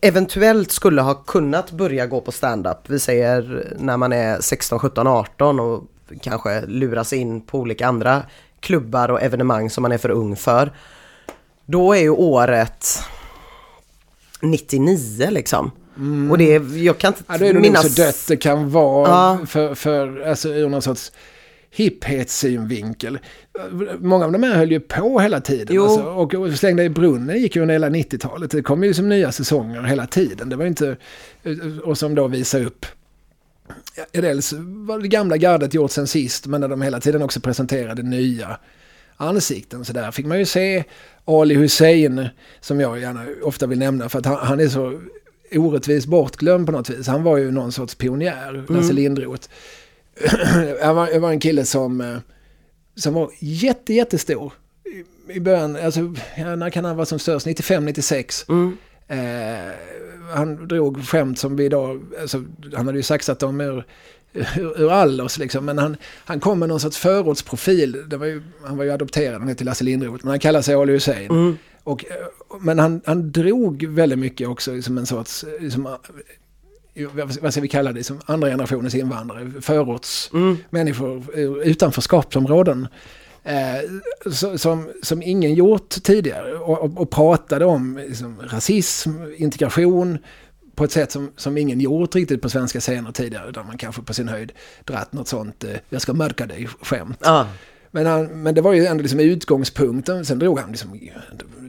eventuellt 0.01 0.71
skulle 0.71 1.01
ha 1.01 1.13
kunnat 1.13 1.71
börja 1.71 2.05
gå 2.07 2.21
på 2.21 2.31
stand-up, 2.31 2.77
vi 2.87 2.99
säger 2.99 3.73
när 3.79 3.97
man 3.97 4.13
är 4.13 4.41
16, 4.41 4.79
17, 4.79 5.07
18 5.07 5.59
och 5.59 5.83
kanske 6.21 6.65
luras 6.65 7.13
in 7.13 7.41
på 7.41 7.59
olika 7.59 7.87
andra 7.87 8.23
klubbar 8.59 9.11
och 9.11 9.21
evenemang 9.21 9.69
som 9.69 9.81
man 9.81 9.91
är 9.91 9.97
för 9.97 10.09
ung 10.09 10.35
för. 10.35 10.71
Då 11.65 11.93
är 11.93 12.01
ju 12.01 12.09
året 12.09 12.99
99 14.41 15.29
liksom. 15.29 15.71
Och 16.31 16.37
det 16.37 16.53
är, 16.55 16.77
jag 16.83 16.97
kan 16.97 17.07
inte 17.13 17.23
Ja, 17.27 17.37
då 17.37 17.45
är 17.45 17.53
det 17.53 17.59
minnas... 17.59 17.95
så 17.95 18.01
dött 18.01 18.25
det 18.27 18.37
kan 18.37 18.69
vara 18.71 19.09
Ja. 19.09 19.45
för, 19.47 19.75
för, 19.75 20.21
alltså 20.21 20.49
ur 20.49 20.69
någon 20.69 20.81
sorts 20.81 21.11
hipphetssynvinkel. 21.71 23.19
Många 23.99 24.25
av 24.25 24.31
de 24.31 24.43
här 24.43 24.55
höll 24.55 24.71
ju 24.71 24.79
på 24.79 25.19
hela 25.19 25.41
tiden. 25.41 25.81
Alltså, 25.81 26.03
och, 26.03 26.33
och 26.33 26.53
Slängda 26.53 26.83
i 26.83 26.89
brunnen 26.89 27.39
gick 27.41 27.55
ju 27.55 27.61
under 27.61 27.73
hela 27.75 27.89
90-talet. 27.89 28.51
Det 28.51 28.61
kom 28.61 28.83
ju 28.83 28.93
som 28.93 29.09
nya 29.09 29.31
säsonger 29.31 29.81
hela 29.81 30.07
tiden. 30.07 30.49
Det 30.49 30.55
var 30.55 30.65
inte, 30.65 30.97
och 31.83 31.97
som 31.97 32.15
då 32.15 32.27
visar 32.27 32.65
upp 32.65 32.85
dels 34.11 34.53
var 34.57 34.99
det 34.99 35.07
gamla 35.07 35.37
gardet 35.37 35.73
gjort 35.73 35.91
sen 35.91 36.07
sist, 36.07 36.45
men 36.45 36.61
när 36.61 36.67
de 36.67 36.81
hela 36.81 36.99
tiden 36.99 37.21
också 37.21 37.39
presenterade 37.39 38.03
nya 38.03 38.57
ansikten. 39.17 39.85
Så 39.85 39.93
där 39.93 40.11
fick 40.11 40.25
man 40.25 40.39
ju 40.39 40.45
se 40.45 40.83
Ali 41.25 41.55
Hussein, 41.55 42.27
som 42.59 42.79
jag 42.79 42.99
gärna 42.99 43.25
ofta 43.43 43.67
vill 43.67 43.79
nämna, 43.79 44.09
för 44.09 44.19
att 44.19 44.25
han, 44.25 44.37
han 44.37 44.59
är 44.59 44.67
så 44.67 45.01
orättvist 45.51 46.07
bortglömd 46.07 46.65
på 46.65 46.71
något 46.71 46.89
vis. 46.89 47.07
Han 47.07 47.23
var 47.23 47.37
ju 47.37 47.51
någon 47.51 47.71
sorts 47.71 47.95
pionjär, 47.95 48.65
Lasse 48.69 48.93
Lindroth. 48.93 49.49
han, 50.81 50.95
var, 50.95 51.19
var 51.19 51.31
en 51.31 51.39
kille 51.39 51.65
som, 51.65 52.01
eh, 52.01 52.17
som 52.95 53.13
var 53.13 53.31
jätte, 53.39 53.93
jättestor. 53.93 54.53
I, 55.29 55.39
början, 55.39 55.75
alltså, 55.75 56.01
när 56.37 56.69
kan 56.69 56.85
han 56.85 56.95
vara 56.95 57.05
som 57.05 57.19
störst? 57.19 57.45
95, 57.45 57.85
96. 57.85 58.45
Mm. 58.49 58.77
Eh, 59.07 59.73
han 60.33 60.67
drog 60.67 61.05
skämt 61.05 61.39
som 61.39 61.55
vi 61.55 61.65
idag, 61.65 62.05
alltså, 62.21 62.43
han 62.73 62.85
hade 62.85 62.99
ju 62.99 63.03
saxat 63.03 63.39
dem 63.39 63.61
ur, 63.61 63.85
ur, 64.57 64.91
Allers 64.91 65.37
liksom, 65.37 65.65
men 65.65 65.77
han, 65.77 65.97
han 66.25 66.39
kom 66.39 66.59
med 66.59 66.69
någon 66.69 66.79
sorts 66.79 66.97
förortsprofil. 66.97 68.03
Var 68.17 68.25
ju, 68.25 68.41
han 68.63 68.77
var 68.77 68.83
ju 68.83 68.91
adopterad, 68.91 69.39
han 69.39 69.47
hette 69.47 69.63
Lasse 69.63 69.83
Lindroth, 69.83 70.25
men 70.25 70.29
han 70.29 70.39
kallar 70.39 70.61
sig 70.61 70.75
Ali 70.75 70.93
Hussein. 70.93 71.31
Mm. 71.31 71.57
Och, 71.83 72.05
men 72.61 72.79
han, 72.79 73.01
han 73.05 73.31
drog 73.31 73.85
väldigt 73.85 74.19
mycket 74.19 74.47
också 74.47 74.81
som 74.81 74.97
en 74.97 75.05
sorts, 75.05 75.45
som, 75.71 75.85
eh, 76.93 77.09
vad 77.41 77.51
ska 77.51 77.61
vi 77.61 77.67
kalla 77.67 77.91
det, 77.91 78.03
som 78.03 78.19
andra 78.25 78.49
generationens 78.49 78.95
invandrare, 78.95 79.51
förorts 79.61 80.31
Mm. 80.33 80.57
utanförskapsområden. 81.63 82.87
Eh, 83.43 83.81
som, 84.57 84.89
som 85.03 85.21
ingen 85.23 85.53
gjort 85.53 85.89
tidigare 85.89 86.53
och, 86.53 86.81
och, 86.81 87.01
och 87.01 87.09
pratade 87.09 87.65
om 87.65 87.97
liksom, 87.97 88.41
rasism, 88.41 89.11
integration 89.37 90.17
på 90.75 90.83
ett 90.83 90.91
sätt 90.91 91.11
som, 91.11 91.31
som 91.35 91.57
ingen 91.57 91.79
gjort 91.79 92.15
riktigt 92.15 92.41
på 92.41 92.49
svenska 92.49 92.79
scener 92.79 93.11
tidigare. 93.11 93.51
Där 93.51 93.63
man 93.63 93.77
kanske 93.77 94.01
på 94.01 94.13
sin 94.13 94.27
höjd 94.27 94.51
dratt 94.83 95.13
något 95.13 95.27
sånt, 95.27 95.63
eh, 95.63 95.69
jag 95.89 96.01
ska 96.01 96.13
mörka 96.13 96.45
dig 96.45 96.67
skämt. 96.81 97.19
Ah. 97.21 97.45
Men, 97.91 98.05
han, 98.05 98.25
men 98.25 98.55
det 98.55 98.61
var 98.61 98.73
ju 98.73 98.85
ändå 98.85 99.01
liksom 99.01 99.19
utgångspunkten. 99.19 100.25
Sen 100.25 100.39
drog 100.39 100.59
han 100.59 100.71
liksom, 100.71 100.99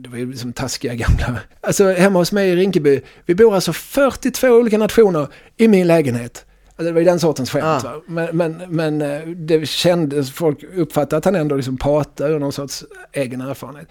det 0.00 0.08
var 0.08 0.18
ju 0.18 0.30
liksom 0.30 0.52
taskiga 0.52 0.94
gamla... 0.94 1.40
Alltså 1.60 1.92
hemma 1.92 2.18
hos 2.18 2.32
mig 2.32 2.50
i 2.50 2.56
Rinkeby, 2.56 3.00
vi 3.26 3.34
bor 3.34 3.54
alltså 3.54 3.72
42 3.72 4.48
olika 4.48 4.78
nationer 4.78 5.28
i 5.56 5.68
min 5.68 5.86
lägenhet. 5.86 6.44
Alltså, 6.68 6.84
det 6.84 6.92
var 6.92 6.98
ju 7.00 7.04
den 7.04 7.20
sortens 7.20 7.50
skämt. 7.50 7.84
Ah. 7.84 8.02
Men, 8.06 8.36
men, 8.36 8.62
men 8.68 9.02
eh, 9.02 9.20
det 9.28 9.68
kändes, 9.68 10.30
folk 10.30 10.64
uppfattade 10.76 11.16
att 11.16 11.24
han 11.24 11.34
ändå 11.34 11.56
liksom 11.56 11.76
pratade 11.76 12.34
ur 12.34 12.38
någon 12.38 12.52
sorts 12.52 12.84
egen 13.12 13.40
erfarenhet. 13.40 13.88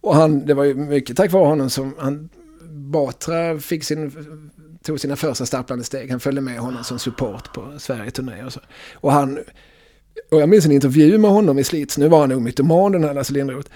Och 0.00 0.14
han, 0.14 0.46
det 0.46 0.54
var 0.54 0.64
ju 0.64 0.74
mycket 0.74 1.16
tack 1.16 1.32
vare 1.32 1.46
honom 1.46 1.70
som 1.70 1.94
han, 1.98 2.28
Batra 2.90 3.58
fick 3.58 3.84
sin, 3.84 4.12
tog 4.82 5.00
sina 5.00 5.16
första 5.16 5.46
stapplande 5.46 5.84
steg. 5.84 6.10
Han 6.10 6.20
följde 6.20 6.40
med 6.40 6.58
honom 6.58 6.84
som 6.84 6.98
support 6.98 7.52
på 7.52 7.72
Sverige-turné 7.78 8.44
och 8.44 8.52
så. 8.52 8.60
Och 8.94 9.12
han, 9.12 9.38
och 10.30 10.40
jag 10.40 10.48
minns 10.48 10.66
en 10.66 10.72
intervju 10.72 11.18
med 11.18 11.30
honom 11.30 11.58
i 11.58 11.64
Slits, 11.64 11.98
nu 11.98 12.08
var 12.08 12.20
han 12.20 12.28
nog 12.28 12.42
mytoman 12.42 12.92
den 12.92 13.04
här 13.04 13.14
Lasse 13.14 13.32
Lindroth, 13.32 13.70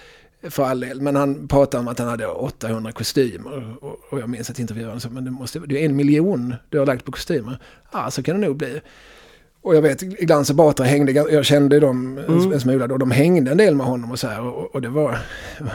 för 0.50 0.64
all 0.64 0.80
del, 0.80 1.00
men 1.00 1.16
han 1.16 1.48
pratade 1.48 1.80
om 1.80 1.88
att 1.88 1.98
han 1.98 2.08
hade 2.08 2.26
800 2.26 2.92
kostymer. 2.92 3.76
Och, 3.84 3.98
och 4.10 4.20
jag 4.20 4.28
minns 4.28 4.50
att 4.50 4.58
intervjuaren 4.58 5.00
sa, 5.00 5.08
men 5.08 5.24
det, 5.24 5.30
måste, 5.30 5.58
det 5.58 5.80
är 5.80 5.84
en 5.84 5.96
miljon 5.96 6.54
du 6.68 6.78
har 6.78 6.86
lagt 6.86 7.04
på 7.04 7.12
kostymer. 7.12 7.58
Ja, 7.92 8.10
så 8.10 8.22
kan 8.22 8.40
det 8.40 8.46
nog 8.46 8.56
bli. 8.56 8.80
Och 9.62 9.76
jag 9.76 9.82
vet, 9.82 10.00
Glans 10.00 10.50
och 10.50 10.56
Batra 10.56 10.86
hängde, 10.86 11.12
jag 11.12 11.44
kände 11.44 11.80
dem 11.80 12.18
mm. 12.18 12.52
en 12.52 12.60
smula 12.60 12.86
då, 12.86 12.96
de 12.96 13.10
hängde 13.10 13.50
en 13.50 13.56
del 13.56 13.74
med 13.74 13.86
honom 13.86 14.10
och 14.10 14.18
så 14.18 14.28
här. 14.28 14.40
Och, 14.40 14.74
och 14.74 14.82
det, 14.82 14.88
var, 14.88 15.18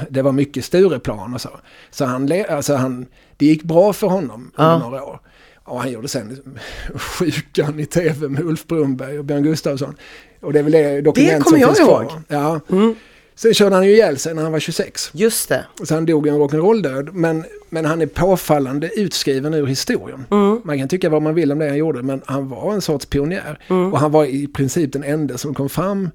det 0.09 0.21
var 0.21 0.31
mycket 0.31 0.65
Stureplan 0.65 1.33
och 1.33 1.41
så. 1.41 1.49
Så 1.89 2.05
han, 2.05 2.31
alltså 2.49 2.75
han, 2.75 3.05
det 3.39 3.45
gick 3.45 3.63
bra 3.63 3.93
för 3.93 4.07
honom 4.07 4.51
under 4.55 4.71
ja. 4.71 4.79
några 4.79 5.03
år. 5.03 5.19
Och 5.63 5.79
han 5.79 5.91
gjorde 5.91 6.07
sen 6.07 6.59
Sjukan 6.95 7.79
i 7.79 7.85
tv 7.85 8.27
med 8.27 8.45
Ulf 8.45 8.67
Brunberg 8.67 9.19
och 9.19 9.25
Björn 9.25 9.43
Gustafsson. 9.43 9.95
Och 10.41 10.53
det 10.53 10.59
är 10.59 10.63
väl 10.63 10.71
det 10.71 11.01
dokument 11.01 11.43
det 11.43 11.49
som 11.49 11.59
finns 11.59 11.79
kvar. 11.79 12.01
Det 12.01 12.07
kommer 12.07 12.25
jag 12.27 12.41
ihåg. 12.41 12.61
Ja. 12.69 12.75
Mm. 12.75 12.95
Sen 13.35 13.53
körde 13.53 13.75
han 13.75 13.85
ju 13.85 13.91
ihjäl 13.91 14.17
sig 14.17 14.33
när 14.33 14.43
han 14.43 14.51
var 14.51 14.59
26. 14.59 15.09
Just 15.13 15.49
det. 15.49 15.65
Så 15.83 15.93
han 15.93 16.05
dog 16.05 16.27
en 16.27 16.35
rock'n'roll-död. 16.35 17.09
Men, 17.13 17.45
men 17.69 17.85
han 17.85 18.01
är 18.01 18.05
påfallande 18.05 18.89
utskriven 18.95 19.53
ur 19.53 19.65
historien. 19.65 20.25
Mm. 20.31 20.61
Man 20.63 20.79
kan 20.79 20.87
tycka 20.87 21.09
vad 21.09 21.21
man 21.21 21.35
vill 21.35 21.51
om 21.51 21.59
det 21.59 21.67
han 21.67 21.77
gjorde, 21.77 22.03
men 22.03 22.21
han 22.25 22.49
var 22.49 22.73
en 22.73 22.81
sorts 22.81 23.05
pionjär. 23.05 23.59
Mm. 23.67 23.93
Och 23.93 23.99
han 23.99 24.11
var 24.11 24.25
i 24.25 24.47
princip 24.47 24.93
den 24.93 25.03
enda 25.03 25.37
som 25.37 25.53
kom 25.53 25.69
fram 25.69 26.09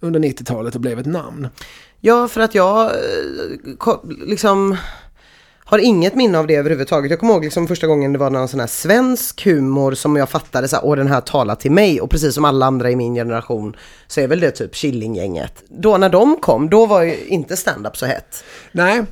under 0.00 0.20
90-talet 0.20 0.74
och 0.74 0.80
blev 0.80 0.98
ett 0.98 1.06
namn. 1.06 1.48
Ja, 2.00 2.28
för 2.28 2.40
att 2.40 2.54
jag 2.54 2.84
eh, 2.84 3.96
liksom 4.26 4.76
har 5.64 5.78
inget 5.78 6.14
minne 6.14 6.38
av 6.38 6.46
det 6.46 6.54
överhuvudtaget. 6.54 7.10
Jag 7.10 7.20
kommer 7.20 7.32
ihåg 7.32 7.44
liksom 7.44 7.66
första 7.66 7.86
gången 7.86 8.12
det 8.12 8.18
var 8.18 8.30
någon 8.30 8.48
sån 8.48 8.60
här 8.60 8.66
svensk 8.66 9.44
humor 9.44 9.94
som 9.94 10.16
jag 10.16 10.28
fattade 10.28 10.68
så 10.68 10.76
här, 10.76 10.84
åh 10.84 10.96
den 10.96 11.06
här 11.06 11.20
talar 11.20 11.54
till 11.54 11.72
mig. 11.72 12.00
Och 12.00 12.10
precis 12.10 12.34
som 12.34 12.44
alla 12.44 12.66
andra 12.66 12.90
i 12.90 12.96
min 12.96 13.14
generation 13.14 13.76
så 14.06 14.20
är 14.20 14.28
väl 14.28 14.40
det 14.40 14.50
typ 14.50 14.74
Killinggänget. 14.74 15.62
Då 15.68 15.96
när 15.96 16.08
de 16.08 16.36
kom, 16.36 16.70
då 16.70 16.86
var 16.86 17.02
ju 17.02 17.26
inte 17.26 17.56
stand-up 17.56 17.96
så 17.96 18.06
hett. 18.06 18.44
Nej, 18.72 19.04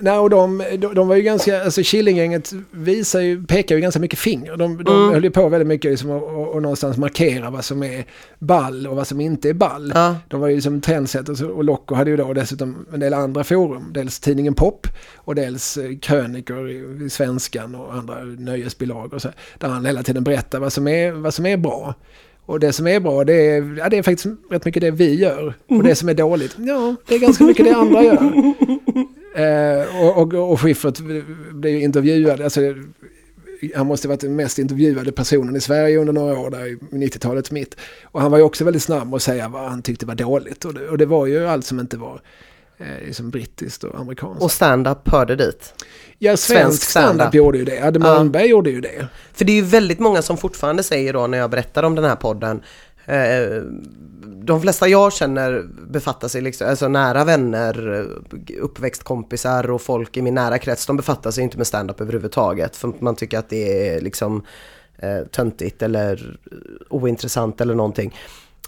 Nej, 0.00 0.18
och 0.18 0.30
de, 0.30 0.64
de, 0.78 0.94
de 0.94 1.08
var 1.08 1.16
ju 1.16 1.22
ganska, 1.22 1.64
alltså 1.64 1.82
Killinggänget 1.82 2.52
visar 2.70 3.20
ju, 3.20 3.44
pekar 3.46 3.74
ju 3.74 3.80
ganska 3.80 4.00
mycket 4.00 4.18
finger. 4.18 4.56
De, 4.56 4.84
de 4.84 4.96
mm. 4.96 5.12
höll 5.12 5.24
ju 5.24 5.30
på 5.30 5.48
väldigt 5.48 5.68
mycket 5.68 5.90
liksom 5.90 6.10
och, 6.10 6.22
och, 6.22 6.48
och 6.48 6.62
någonstans 6.62 6.96
markera 6.96 7.50
vad 7.50 7.64
som 7.64 7.82
är 7.82 8.04
ball 8.38 8.86
och 8.86 8.96
vad 8.96 9.06
som 9.06 9.20
inte 9.20 9.48
är 9.48 9.54
ball. 9.54 9.92
Ja. 9.94 10.16
De 10.28 10.40
var 10.40 10.48
ju 10.48 10.60
som 10.60 10.80
trendsetters 10.80 11.40
och 11.42 11.64
Locko 11.64 11.94
hade 11.94 12.10
ju 12.10 12.16
då 12.16 12.32
dessutom 12.32 12.86
en 12.92 13.00
del 13.00 13.14
andra 13.14 13.44
forum. 13.44 13.90
Dels 13.94 14.20
tidningen 14.20 14.54
Pop 14.54 14.86
och 15.16 15.34
dels 15.34 15.76
eh, 15.76 15.98
krönikor 15.98 16.70
i 16.70 17.10
Svenskan 17.10 17.74
och 17.74 17.94
andra 17.94 18.24
nöjesbilag 18.24 19.14
och 19.14 19.22
så. 19.22 19.28
Där 19.58 19.68
han 19.68 19.86
hela 19.86 20.02
tiden 20.02 20.24
berättar 20.24 20.58
vad 20.58 20.72
som 20.72 20.88
är, 20.88 21.12
vad 21.12 21.34
som 21.34 21.46
är 21.46 21.56
bra. 21.56 21.94
Och 22.46 22.60
det 22.60 22.72
som 22.72 22.86
är 22.86 23.00
bra, 23.00 23.24
det 23.24 23.34
är, 23.34 23.78
ja, 23.78 23.88
det 23.88 23.98
är 23.98 24.02
faktiskt 24.02 24.26
rätt 24.50 24.64
mycket 24.64 24.80
det 24.80 24.90
vi 24.90 25.14
gör. 25.14 25.54
Och 25.66 25.72
mm. 25.72 25.86
det 25.86 25.94
som 25.94 26.08
är 26.08 26.14
dåligt, 26.14 26.56
ja, 26.58 26.94
det 27.06 27.14
är 27.14 27.18
ganska 27.18 27.44
mycket 27.44 27.64
det 27.64 27.74
andra 27.74 28.02
gör. 28.02 28.32
Eh, 29.34 30.02
och, 30.02 30.22
och, 30.22 30.52
och 30.52 30.60
Schiffert 30.60 30.98
blev 31.52 31.74
intervjuad, 31.74 32.40
alltså, 32.40 32.60
han 33.74 33.86
måste 33.86 34.08
ha 34.08 34.10
varit 34.10 34.20
den 34.20 34.36
mest 34.36 34.58
intervjuade 34.58 35.12
personen 35.12 35.56
i 35.56 35.60
Sverige 35.60 35.98
under 35.98 36.12
några 36.12 36.38
år 36.38 36.50
där 36.50 36.66
i 36.66 36.78
90-talets 36.90 37.50
mitt. 37.50 37.76
Och 38.04 38.20
han 38.20 38.30
var 38.30 38.38
ju 38.38 38.44
också 38.44 38.64
väldigt 38.64 38.82
snabb 38.82 39.14
att 39.14 39.22
säga 39.22 39.48
vad 39.48 39.70
han 39.70 39.82
tyckte 39.82 40.06
var 40.06 40.14
dåligt. 40.14 40.64
Och 40.64 40.74
det, 40.74 40.88
och 40.88 40.98
det 40.98 41.06
var 41.06 41.26
ju 41.26 41.46
allt 41.46 41.64
som 41.64 41.80
inte 41.80 41.96
var 41.96 42.20
eh, 42.78 43.06
liksom 43.06 43.30
brittiskt 43.30 43.84
och 43.84 44.00
amerikanskt. 44.00 44.42
Och 44.42 44.52
stand-up 44.52 45.08
hörde 45.08 45.36
dit? 45.36 45.74
Ja, 46.18 46.36
svensk 46.36 46.82
stand-up 46.82 47.20
stand 47.20 47.34
gjorde 47.34 47.58
ju 47.58 47.64
det. 47.64 47.80
Adde 47.80 47.98
Malmberg 47.98 48.42
ja. 48.42 48.48
gjorde 48.48 48.70
ju 48.70 48.80
det. 48.80 49.06
För 49.32 49.44
det 49.44 49.52
är 49.52 49.56
ju 49.56 49.62
väldigt 49.62 49.98
många 49.98 50.22
som 50.22 50.36
fortfarande 50.36 50.82
säger 50.82 51.12
då 51.12 51.26
när 51.26 51.38
jag 51.38 51.50
berättar 51.50 51.82
om 51.82 51.94
den 51.94 52.04
här 52.04 52.16
podden 52.16 52.62
eh, 53.06 53.62
de 54.50 54.60
flesta 54.60 54.88
jag 54.88 55.12
känner 55.12 55.62
befattar 55.90 56.28
sig, 56.28 56.40
liksom, 56.40 56.68
alltså 56.68 56.88
nära 56.88 57.24
vänner, 57.24 58.06
uppväxtkompisar 58.58 59.70
och 59.70 59.82
folk 59.82 60.16
i 60.16 60.22
min 60.22 60.34
nära 60.34 60.58
krets, 60.58 60.86
de 60.86 60.96
befattar 60.96 61.30
sig 61.30 61.44
inte 61.44 61.56
med 61.56 61.66
stand-up 61.66 62.00
överhuvudtaget. 62.00 62.76
För 62.76 62.92
man 62.98 63.16
tycker 63.16 63.38
att 63.38 63.48
det 63.48 63.88
är 63.88 64.00
liksom 64.00 64.42
eh, 64.98 65.20
töntigt 65.30 65.82
eller 65.82 66.38
ointressant 66.88 67.60
eller 67.60 67.74
någonting. 67.74 68.16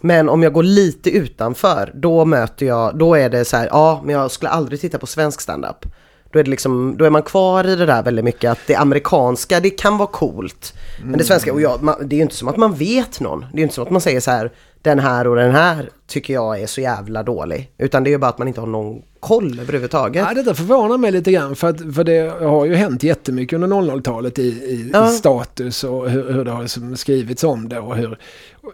Men 0.00 0.28
om 0.28 0.42
jag 0.42 0.52
går 0.52 0.62
lite 0.62 1.10
utanför, 1.10 1.92
då 1.94 2.24
möter 2.24 2.66
jag, 2.66 2.98
då 2.98 3.14
är 3.14 3.30
det 3.30 3.44
så 3.44 3.56
här, 3.56 3.68
ja 3.70 4.02
men 4.04 4.14
jag 4.14 4.30
skulle 4.30 4.50
aldrig 4.50 4.80
titta 4.80 4.98
på 4.98 5.06
svensk 5.06 5.40
stand-up. 5.40 5.86
Då 6.32 6.38
är, 6.38 6.44
det 6.44 6.50
liksom, 6.50 6.96
då 6.96 7.04
är 7.04 7.10
man 7.10 7.22
kvar 7.22 7.66
i 7.68 7.76
det 7.76 7.86
där 7.86 8.02
väldigt 8.02 8.24
mycket 8.24 8.50
att 8.50 8.58
det 8.66 8.74
amerikanska, 8.74 9.60
det 9.60 9.70
kan 9.70 9.98
vara 9.98 10.08
coolt. 10.08 10.74
Men 11.04 11.18
det 11.18 11.24
svenska, 11.24 11.52
och 11.52 11.60
jag, 11.60 11.82
man, 11.82 12.08
det 12.08 12.14
är 12.14 12.16
ju 12.16 12.22
inte 12.22 12.34
som 12.34 12.48
att 12.48 12.56
man 12.56 12.74
vet 12.74 13.20
någon. 13.20 13.40
Det 13.40 13.56
är 13.56 13.58
ju 13.58 13.62
inte 13.62 13.74
som 13.74 13.84
att 13.84 13.90
man 13.90 14.00
säger 14.00 14.20
så 14.20 14.30
här, 14.30 14.52
den 14.82 14.98
här 14.98 15.26
och 15.26 15.36
den 15.36 15.50
här 15.50 15.90
tycker 16.06 16.34
jag 16.34 16.60
är 16.60 16.66
så 16.66 16.80
jävla 16.80 17.22
dålig. 17.22 17.70
Utan 17.78 18.04
det 18.04 18.10
är 18.10 18.12
ju 18.12 18.18
bara 18.18 18.30
att 18.30 18.38
man 18.38 18.48
inte 18.48 18.60
har 18.60 18.66
någon 18.66 19.02
koll 19.22 19.60
överhuvudtaget. 19.60 20.24
Ja, 20.28 20.34
det 20.34 20.42
där 20.42 20.54
förvånar 20.54 20.98
mig 20.98 21.12
lite 21.12 21.32
grann 21.32 21.56
för, 21.56 21.68
att, 21.68 21.94
för 21.94 22.04
det 22.04 22.32
har 22.40 22.64
ju 22.64 22.74
hänt 22.74 23.02
jättemycket 23.02 23.56
under 23.56 23.68
00-talet 23.68 24.38
i, 24.38 24.42
i, 24.42 24.90
ja. 24.92 25.08
status 25.08 25.84
och 25.84 26.10
hur, 26.10 26.32
hur 26.32 26.44
det 26.44 26.50
har 26.50 26.62
liksom 26.62 26.96
skrivits 26.96 27.44
om 27.44 27.68
det 27.68 27.78
och, 27.78 27.96
hur, 27.96 28.18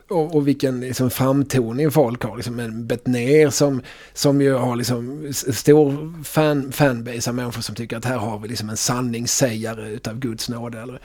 och, 0.08 0.36
och 0.36 0.48
vilken 0.48 0.80
liksom 0.80 1.10
framtoning 1.10 1.90
folk 1.90 2.22
har. 2.22 2.36
Liksom 2.36 2.60
en 2.60 2.86
Betnér 2.86 3.50
som, 3.50 3.82
som 4.12 4.40
ju 4.40 4.54
har 4.54 4.76
liksom 4.76 5.32
stor 5.32 6.14
fan, 6.24 6.72
fanbase 6.72 7.30
av 7.30 7.36
människor 7.36 7.62
som 7.62 7.74
tycker 7.74 7.96
att 7.96 8.04
här 8.04 8.18
har 8.18 8.38
vi 8.38 8.48
liksom 8.48 8.70
en 8.70 8.76
sanningssägare 8.76 9.88
utav 9.88 10.18
Guds 10.18 10.48
nåde. 10.48 10.78
Eller, 10.80 11.00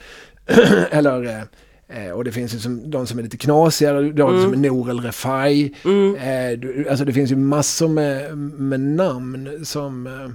eller 0.90 1.46
eh, 1.88 2.10
och 2.10 2.24
det 2.24 2.32
finns 2.32 2.54
ju 2.54 2.58
som, 2.58 2.90
de 2.90 3.06
som 3.06 3.18
är 3.18 3.22
lite 3.22 3.36
knasigare, 3.36 4.02
du 4.02 4.22
har 4.22 4.30
mm. 4.30 4.42
som 4.42 4.62
Nour 4.62 4.90
El 4.90 5.00
Refai. 5.00 5.74
Mm. 5.84 6.16
Eh, 6.16 6.58
du, 6.58 6.88
alltså 6.88 7.04
det 7.04 7.12
finns 7.12 7.32
ju 7.32 7.36
massor 7.36 7.88
med, 7.88 8.38
med 8.38 8.80
namn 8.80 9.64
som, 9.64 10.06
eh, 10.06 10.30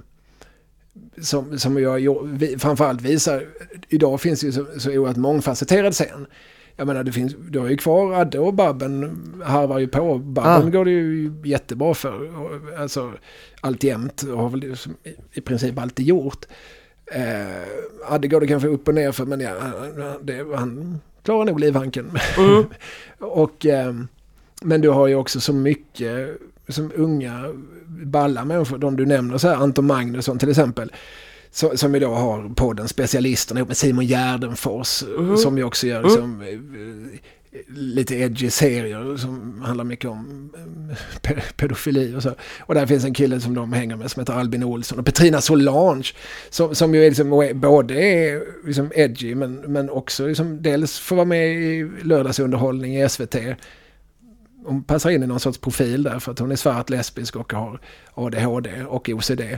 som, 1.22 1.58
som 1.58 1.82
jag 1.82 2.28
vi, 2.28 2.58
framförallt 2.58 3.02
visar. 3.02 3.44
Idag 3.88 4.20
finns 4.20 4.40
det 4.40 4.46
ju 4.46 4.52
så, 4.52 4.66
så 4.78 4.90
oerhört 4.90 5.16
mångfacetterad 5.16 5.92
scen. 5.92 6.26
Jag 6.80 6.86
menar, 6.86 7.04
det 7.04 7.12
finns, 7.12 7.34
du 7.50 7.58
har 7.58 7.68
ju 7.68 7.76
kvar 7.76 8.12
Adde 8.12 8.38
och 8.38 8.54
Babben 8.54 9.22
harvar 9.44 9.78
ju 9.78 9.88
på. 9.88 10.18
Babben 10.18 10.68
ah. 10.68 10.70
går 10.70 10.84
det 10.84 10.90
ju 10.90 11.32
jättebra 11.44 11.94
för. 11.94 12.30
Alltså 12.78 13.12
alltjämt 13.60 14.22
och 14.22 14.38
har 14.38 14.48
väl 14.48 14.76
i 15.32 15.40
princip 15.40 15.78
alltid 15.78 16.06
gjort. 16.06 16.46
Eh, 17.12 18.12
Adde 18.12 18.28
går 18.28 18.40
det 18.40 18.46
kanske 18.46 18.68
upp 18.68 18.88
och 18.88 18.94
ner 18.94 19.12
för 19.12 19.24
men 19.24 19.40
ja, 19.40 19.54
det, 20.22 20.46
han 20.56 21.00
klarar 21.22 21.44
nog 21.44 21.60
livhanken. 21.60 22.18
Mm. 22.38 22.64
och, 23.18 23.66
eh, 23.66 23.94
men 24.62 24.80
du 24.80 24.88
har 24.88 25.06
ju 25.06 25.14
också 25.14 25.40
så 25.40 25.52
mycket 25.52 26.40
som 26.68 26.92
unga 26.94 27.54
balla 27.86 28.44
människor, 28.44 28.78
de 28.78 28.96
du 28.96 29.06
nämner, 29.06 29.38
så 29.38 29.48
här, 29.48 29.56
Anton 29.56 29.86
Magnusson 29.86 30.38
till 30.38 30.50
exempel. 30.50 30.92
Så, 31.52 31.76
som 31.76 31.94
idag 31.94 32.14
har 32.14 32.48
podden 32.54 32.88
Specialisterna 32.88 33.60
ihop 33.60 33.68
med 33.68 33.76
Simon 33.76 34.06
Gärdenfors. 34.06 35.02
Mm. 35.02 35.36
Som 35.36 35.58
ju 35.58 35.64
också 35.64 35.86
gör 35.86 36.02
liksom, 36.02 36.42
mm 36.42 37.10
lite 37.68 38.14
edgy 38.14 38.50
serier 38.50 39.16
som 39.16 39.62
handlar 39.62 39.84
mycket 39.84 40.10
om 40.10 40.50
eh, 41.22 41.38
pedofili 41.56 42.14
och 42.14 42.22
så. 42.22 42.34
Och 42.60 42.74
där 42.74 42.86
finns 42.86 43.04
en 43.04 43.14
kille 43.14 43.40
som 43.40 43.54
de 43.54 43.72
hänger 43.72 43.96
med 43.96 44.10
som 44.10 44.20
heter 44.20 44.32
Albin 44.32 44.64
Olsson 44.64 44.98
och 44.98 45.06
Petrina 45.06 45.40
Solange 45.40 46.12
som, 46.50 46.74
som 46.74 46.94
ju 46.94 47.04
är 47.04 47.08
liksom, 47.08 47.60
både 47.60 47.94
är 47.94 48.42
liksom 48.66 48.92
edgy 48.94 49.34
men, 49.34 49.54
men 49.54 49.90
också 49.90 50.26
liksom 50.26 50.62
dels 50.62 50.98
får 50.98 51.16
vara 51.16 51.26
med 51.26 51.48
i 51.48 51.90
lördagsunderhållning 52.02 52.96
i 52.96 53.08
SVT. 53.08 53.36
Hon 54.64 54.82
passar 54.82 55.10
in 55.10 55.22
i 55.22 55.26
någon 55.26 55.40
sorts 55.40 55.58
profil 55.58 56.02
där 56.02 56.18
för 56.18 56.32
att 56.32 56.38
hon 56.38 56.52
är 56.52 56.56
svart, 56.56 56.90
lesbisk 56.90 57.36
och 57.36 57.52
har 57.52 57.80
ADHD 58.14 58.82
och 58.88 59.08
OCD. 59.08 59.40
Eh, 59.40 59.56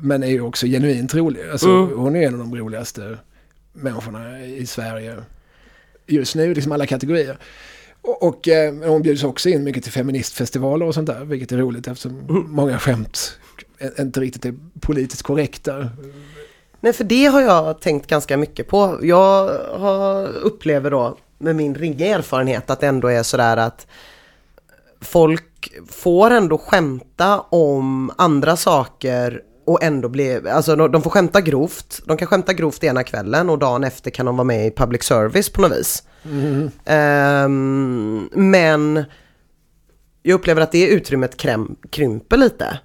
men 0.00 0.22
är 0.22 0.28
ju 0.28 0.40
också 0.40 0.66
genuint 0.66 1.14
rolig. 1.14 1.40
Alltså, 1.52 1.68
mm. 1.68 1.98
Hon 1.98 2.16
är 2.16 2.26
en 2.26 2.34
av 2.34 2.40
de 2.40 2.56
roligaste 2.56 3.18
människorna 3.72 4.40
i 4.40 4.66
Sverige 4.66 5.16
just 6.06 6.34
nu, 6.34 6.54
liksom 6.54 6.72
alla 6.72 6.86
kategorier. 6.86 7.38
Och, 8.02 8.22
och 8.22 8.48
eh, 8.48 8.74
hon 8.74 9.02
bjuds 9.02 9.24
också 9.24 9.48
in 9.48 9.64
mycket 9.64 9.82
till 9.82 9.92
feministfestivaler 9.92 10.86
och 10.86 10.94
sånt 10.94 11.06
där, 11.06 11.24
vilket 11.24 11.52
är 11.52 11.56
roligt 11.56 11.86
eftersom 11.88 12.18
Mm. 12.28 12.50
många 12.50 12.78
skämt 12.78 13.38
inte 13.98 14.20
riktigt 14.20 14.44
är 14.44 14.54
politiskt 14.80 15.22
korrekta. 15.22 15.88
Nej 16.80 16.92
för 16.92 17.04
det 17.04 17.26
har 17.26 17.40
jag 17.40 17.80
tänkt 17.80 18.06
ganska 18.06 18.36
mycket 18.36 18.68
på. 18.68 18.98
Jag 19.02 19.58
har, 19.78 20.26
upplever 20.28 20.90
då 20.90 21.18
med 21.38 21.56
min 21.56 21.74
ringa 21.74 22.06
erfarenhet 22.06 22.70
att 22.70 22.80
det 22.80 22.86
ändå 22.86 23.08
är 23.08 23.22
sådär 23.22 23.56
att 23.56 23.86
folk 25.00 25.72
får 25.88 26.30
ändå 26.30 26.58
skämta 26.58 27.40
om 27.40 28.10
andra 28.18 28.56
saker 28.56 29.42
och 29.64 29.82
ändå 29.82 30.08
bli, 30.08 30.48
alltså 30.48 30.76
de, 30.76 30.92
de 30.92 31.02
får 31.02 31.10
skämta 31.10 31.40
grovt. 31.40 32.02
De 32.06 32.16
kan 32.16 32.28
skämta 32.28 32.52
grovt 32.52 32.84
ena 32.84 33.02
kvällen 33.02 33.50
och 33.50 33.58
dagen 33.58 33.84
efter 33.84 34.10
kan 34.10 34.26
de 34.26 34.36
vara 34.36 34.44
med 34.44 34.66
i 34.66 34.70
public 34.70 35.02
service 35.02 35.50
på 35.50 35.62
något 35.62 35.72
vis. 35.72 36.02
Ehm, 36.84 38.28
men 38.32 39.04
jag 40.22 40.34
upplever 40.34 40.62
att 40.62 40.72
det 40.72 40.86
utrymmet 40.86 41.36
kräm, 41.36 41.76
krymper 41.90 42.36
lite. 42.36 42.78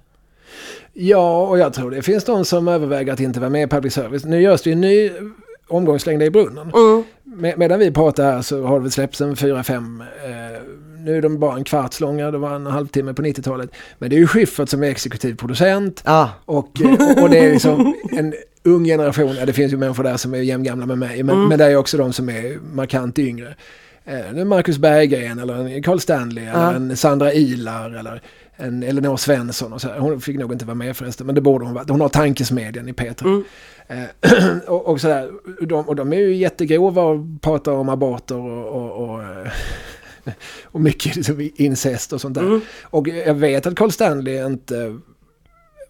Ja, 0.92 1.46
och 1.46 1.58
jag 1.58 1.72
tror 1.72 1.90
det 1.90 2.02
finns 2.02 2.24
de 2.24 2.44
som 2.44 2.68
överväger 2.68 3.12
att 3.12 3.20
inte 3.20 3.40
vara 3.40 3.50
med 3.50 3.62
i 3.62 3.66
public 3.66 3.94
service. 3.94 4.24
Nu 4.24 4.42
görs 4.42 4.62
det 4.62 4.70
ju 4.70 4.74
en 4.74 4.80
ny 4.80 5.10
omgång 5.68 6.00
Släng 6.00 6.18
dig 6.18 6.28
i 6.28 6.30
brunnen. 6.30 6.72
Mm. 6.74 7.04
Med, 7.24 7.58
medan 7.58 7.78
vi 7.78 7.90
pratar 7.90 8.32
här 8.32 8.42
så 8.42 8.62
har 8.62 8.80
det 8.80 8.90
släppts 8.90 9.20
en 9.20 9.36
fyra, 9.36 9.62
fem. 9.62 10.02
Eh, 10.24 10.60
nu 11.04 11.16
är 11.16 11.22
de 11.22 11.38
bara 11.38 11.56
en 11.56 11.64
kvarts 11.64 12.00
långa, 12.00 12.30
det 12.30 12.38
var 12.38 12.54
en 12.54 12.66
halvtimme 12.66 13.14
på 13.14 13.22
90-talet. 13.22 13.70
Men 13.98 14.10
det 14.10 14.16
är 14.16 14.18
ju 14.20 14.26
Schyffert 14.26 14.68
som 14.68 14.82
är 14.82 14.86
exekutiv 14.90 15.34
producent. 15.34 16.02
Och, 16.44 16.80
eh, 16.80 17.22
och 17.22 17.30
det 17.30 17.38
är 17.38 17.52
liksom 17.52 17.94
en 18.12 18.34
ung 18.64 18.84
generation, 18.84 19.34
ja, 19.38 19.46
det 19.46 19.52
finns 19.52 19.72
ju 19.72 19.76
människor 19.76 20.04
där 20.04 20.16
som 20.16 20.34
är 20.34 20.38
jämngamla 20.38 20.86
med 20.86 20.98
mig, 20.98 21.22
men, 21.22 21.36
Mm. 21.36 21.48
men 21.48 21.58
det 21.58 21.64
är 21.64 21.76
också 21.76 21.96
de 21.96 22.12
som 22.12 22.28
är 22.28 22.58
markant 22.74 23.18
yngre. 23.18 23.54
Eh, 24.04 24.44
Marcus 24.44 24.78
Berggren 24.78 25.38
eller 25.38 25.54
en 25.54 25.82
Carl 25.82 26.00
Stanley 26.00 26.44
eller 26.44 26.60
Ja. 26.60 26.72
en 26.74 26.96
Sandra 26.96 27.32
Ilar 27.32 27.90
eller 27.90 28.22
en 28.56 28.82
Elinor 28.82 29.16
Svensson 29.16 29.72
och 29.72 29.80
så 29.80 29.88
här. 29.88 29.98
Hon 29.98 30.20
fick 30.20 30.38
nog 30.38 30.52
inte 30.52 30.64
vara 30.64 30.74
med 30.74 30.96
förresten, 30.96 31.26
men 31.26 31.34
det 31.34 31.40
borde 31.40 31.64
hon 31.64 31.74
vara. 31.74 31.84
Hon 31.88 32.00
har 32.00 32.08
tankesmedjan 32.08 32.88
i 32.88 32.92
P3. 32.92 33.24
Mm. 33.24 33.44
Eh, 33.88 34.58
och, 34.66 34.88
och 34.88 35.00
sådär, 35.00 35.30
de, 35.66 35.88
och 35.88 35.96
de 35.96 36.12
är 36.12 36.16
ju 36.16 36.34
jättegrova 36.34 37.02
och 37.02 37.18
pratar 37.40 37.72
om 37.72 37.88
aborter 37.88 38.36
och, 38.36 38.66
och, 38.66 39.10
och, 39.10 39.22
eh, 39.22 39.50
och 40.64 40.80
mycket 40.80 41.16
liksom 41.16 41.50
incest 41.54 42.12
och 42.12 42.20
sånt 42.20 42.34
där. 42.34 42.42
Mm. 42.42 42.60
Och 42.82 43.08
jag 43.08 43.34
vet 43.34 43.66
att 43.66 43.76
Carl 43.76 43.90
Stanley 43.90 44.46
inte 44.46 44.98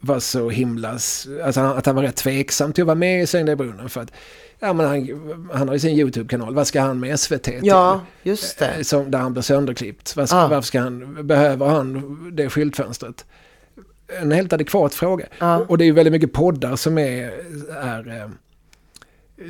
var 0.01 0.21
så 0.21 0.51
himla, 0.51 0.89
alltså 0.89 1.61
han- 1.61 1.77
att 1.79 1.87
han 1.87 1.95
var 1.95 2.03
rätt 2.03 2.17
tveksam 2.17 2.73
till 2.73 2.83
att 2.83 2.87
vara 2.87 2.95
med 2.95 3.23
i 3.23 3.27
Släng 3.27 3.45
dig 3.47 3.53
i 3.53 3.57
brunnen 3.57 3.89
för 3.89 4.01
att 4.01 4.13
ja, 4.59 4.73
men 4.73 4.87
han, 4.87 5.49
han 5.55 5.69
har 5.69 5.75
ju 5.75 5.81
sin 5.81 5.99
YouTube-kanal, 5.99 6.55
vad 6.55 6.67
ska 6.67 6.81
han 6.81 7.01
med 7.01 7.21
SVT 7.21 7.43
till? 7.43 7.61
ja 7.63 8.01
just 8.23 8.59
det. 8.59 8.67
Eh, 8.71 8.83
Som, 8.83 9.11
där 9.11 9.19
han 9.19 9.33
blir 9.33 9.43
sönderklippt. 9.43 10.09
Ska, 10.09 10.21
Ah. 10.31 10.49
Varför 10.49 10.67
ska 10.67 10.81
han, 10.81 11.27
behöver 11.27 11.67
han 11.67 12.31
det 12.37 12.51
skyltfönstret? 12.51 13.25
En 14.23 14.33
helt 14.33 14.53
adekvat 14.53 14.95
fråga. 14.95 15.27
Ja. 15.39 15.59
Och 15.69 15.79
det 15.79 15.85
är 15.85 15.87
ju 15.87 15.93
väldigt 15.93 16.13
mycket 16.13 16.33
poddar 16.33 16.77
som 16.77 16.99
är, 16.99 17.33
är 17.83 18.21
eh, 18.23 18.29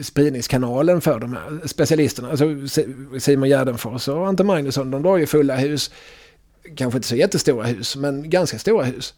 spridningskanalen 0.02 1.00
för 1.00 1.18
de 1.20 1.32
här 1.32 1.60
specialisterna. 1.66 2.30
Alltså 2.30 2.68
Si- 2.68 2.94
Simon 3.18 3.48
Gärdenfors 3.48 4.08
och 4.08 4.26
Ante 4.28 4.44
Magnusson, 4.44 4.90
de 4.90 5.02
drar 5.02 5.16
ju 5.16 5.26
fulla 5.26 5.56
hus. 5.56 5.90
Kanske 6.76 6.96
inte 6.98 7.08
så 7.08 7.16
jättestora 7.16 7.66
hus, 7.66 7.96
men 7.96 8.30
ganska 8.30 8.58
stora 8.58 8.84
hus. 8.84 9.14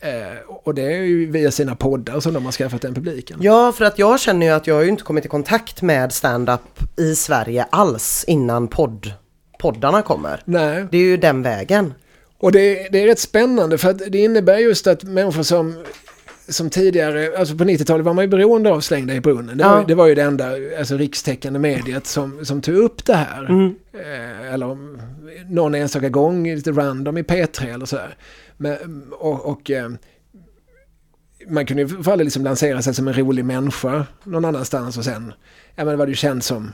Eh, 0.00 0.38
och 0.48 0.74
det 0.74 0.82
är 0.82 1.02
ju 1.02 1.30
via 1.30 1.50
sina 1.50 1.76
poddar 1.76 2.20
som 2.20 2.32
de 2.34 2.44
har 2.44 2.52
skaffat 2.52 2.82
den 2.82 2.94
publiken. 2.94 3.38
Ja, 3.42 3.72
för 3.72 3.84
att 3.84 3.98
jag 3.98 4.20
känner 4.20 4.46
ju 4.46 4.52
att 4.52 4.66
jag 4.66 4.74
har 4.74 4.82
ju 4.82 4.88
inte 4.88 5.02
kommit 5.02 5.24
i 5.24 5.28
kontakt 5.28 5.82
med 5.82 6.12
stand-up 6.12 6.60
i 6.96 7.14
Sverige 7.14 7.66
alls 7.70 8.24
innan 8.28 8.68
podd, 8.68 9.12
poddarna 9.58 10.02
kommer. 10.02 10.42
Nej. 10.44 10.86
Det 10.90 10.98
är 10.98 11.02
ju 11.02 11.16
den 11.16 11.42
vägen. 11.42 11.94
Och 12.38 12.52
det, 12.52 12.88
det 12.92 13.02
är 13.02 13.06
rätt 13.06 13.18
spännande 13.18 13.78
för 13.78 13.90
att 13.90 13.98
det 14.12 14.18
innebär 14.18 14.58
just 14.58 14.86
att 14.86 15.02
människor 15.02 15.42
som, 15.42 15.84
som 16.48 16.70
tidigare, 16.70 17.38
alltså 17.38 17.56
på 17.56 17.64
90-talet 17.64 18.06
var 18.06 18.14
man 18.14 18.24
ju 18.24 18.28
beroende 18.28 18.70
av 18.70 18.80
Släng 18.80 19.06
dig 19.06 19.16
i 19.16 19.20
brunnen. 19.20 19.58
Det, 19.58 19.64
Ja. 19.64 19.76
var, 19.76 19.84
det 19.84 19.94
var 19.94 20.06
ju 20.06 20.14
det 20.14 20.22
enda 20.22 20.50
alltså, 20.78 20.96
rikstäckande 20.96 21.58
mediet 21.58 22.06
som, 22.06 22.44
som 22.44 22.60
tog 22.60 22.74
upp 22.76 23.04
det 23.04 23.14
här. 23.14 23.44
Mm. 23.44 23.74
Eh, 23.92 24.52
eller 24.54 24.76
någon 25.52 25.74
enstaka 25.74 26.08
gång 26.08 26.46
lite 26.48 26.72
random 26.72 27.18
i 27.18 27.22
P3 27.22 27.74
eller 27.74 27.86
så 27.86 27.96
här. 27.96 28.16
Men, 28.56 29.02
och, 29.12 29.46
och 29.46 29.70
eh, 29.70 29.90
man 31.48 31.66
kunde 31.66 31.82
ju 31.82 31.88
för 32.02 32.16
liksom 32.16 32.44
lansera 32.44 32.82
sig 32.82 32.94
som 32.94 33.08
en 33.08 33.14
rolig 33.14 33.44
människa 33.44 34.06
någon 34.24 34.44
annanstans 34.44 34.98
och 34.98 35.04
sen, 35.04 35.32
ja 35.74 35.84
men 35.84 35.98
var 35.98 36.06
ju 36.06 36.14
känd 36.14 36.44
som 36.44 36.70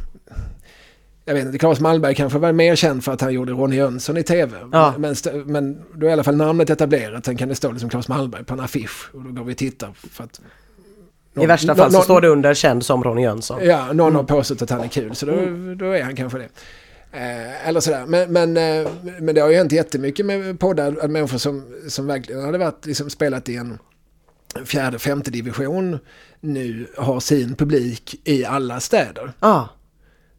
jag 1.29 1.35
vet 1.35 1.47
inte, 1.47 1.59
Claes 1.59 1.81
Malmberg 1.81 2.14
kanske 2.14 2.39
var 2.39 2.53
mer 2.53 2.76
känd 2.76 3.05
för 3.05 3.12
att 3.12 3.20
han 3.20 3.33
gjorde 3.33 3.53
Ronny 3.53 3.76
Jönsson 3.76 4.16
i 4.16 4.22
tv. 4.22 4.59
Ja. 4.72 4.95
Men, 4.99 5.14
men 5.45 5.83
då 5.95 6.07
är 6.07 6.11
i 6.11 6.12
alla 6.12 6.24
fall 6.24 6.37
namnet 6.37 6.70
etablerat. 6.70 7.24
Sen 7.24 7.37
kan 7.37 7.49
det 7.49 7.55
stå 7.55 7.70
liksom 7.70 7.91
Claes 7.91 8.09
Malmberg 8.09 8.45
på 8.45 8.55
en 8.55 8.61
affisch. 8.61 9.11
Och 9.14 9.22
då 9.22 9.31
går 9.31 9.45
vi 9.45 9.53
och 9.53 9.57
tittar. 9.57 9.93
För 10.12 10.24
att 10.24 10.41
I 11.41 11.47
värsta 11.47 11.74
fall 11.74 11.93
så 11.93 12.03
står 12.03 12.20
det 12.20 12.29
under 12.29 12.55
känd 12.55 12.85
som 12.85 13.05
Ronny 13.05 13.22
Jönsson. 13.22 13.64
Ja, 13.64 13.93
någon 13.93 14.14
har 14.14 14.22
påstått 14.22 14.62
att 14.62 14.70
han 14.70 14.81
är 14.81 14.89
kul. 14.89 15.14
Så 15.14 15.26
då, 15.26 15.35
då 15.74 15.93
är 15.93 16.03
han 16.03 16.16
kanske 16.16 16.39
det. 16.39 16.49
Eh, 17.12 17.68
eller 17.68 17.81
sådär. 17.81 18.05
Men, 18.07 18.33
men, 18.33 18.57
eh, 18.57 18.91
men 19.20 19.35
det 19.35 19.41
har 19.41 19.49
ju 19.49 19.57
hänt 19.57 19.72
jättemycket 19.72 20.26
med 20.26 20.61
poddar. 20.61 20.97
Att 21.03 21.11
människor 21.11 21.39
som, 21.39 21.64
som 21.89 22.07
verkligen 22.07 22.45
hade 22.45 22.59
varit, 22.59 22.87
liksom, 22.87 23.11
spelat 23.11 23.49
i 23.49 23.57
en 23.57 23.79
fjärde, 24.64 24.99
femte 24.99 25.31
division 25.31 25.99
nu 26.41 26.87
har 26.97 27.20
sin 27.20 27.55
publik 27.55 28.20
i 28.24 28.45
alla 28.45 28.81
städer. 28.81 29.33
Ja, 29.41 29.68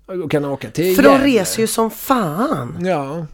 Och 0.10 0.32
kan 0.32 0.46
åka 0.46 0.70
till 0.70 0.96
för 0.96 1.04
de 1.04 1.18
reser 1.20 1.62
ju 1.62 1.68
som 1.68 1.92
fan. 1.92 2.78
Ja. 2.86 3.26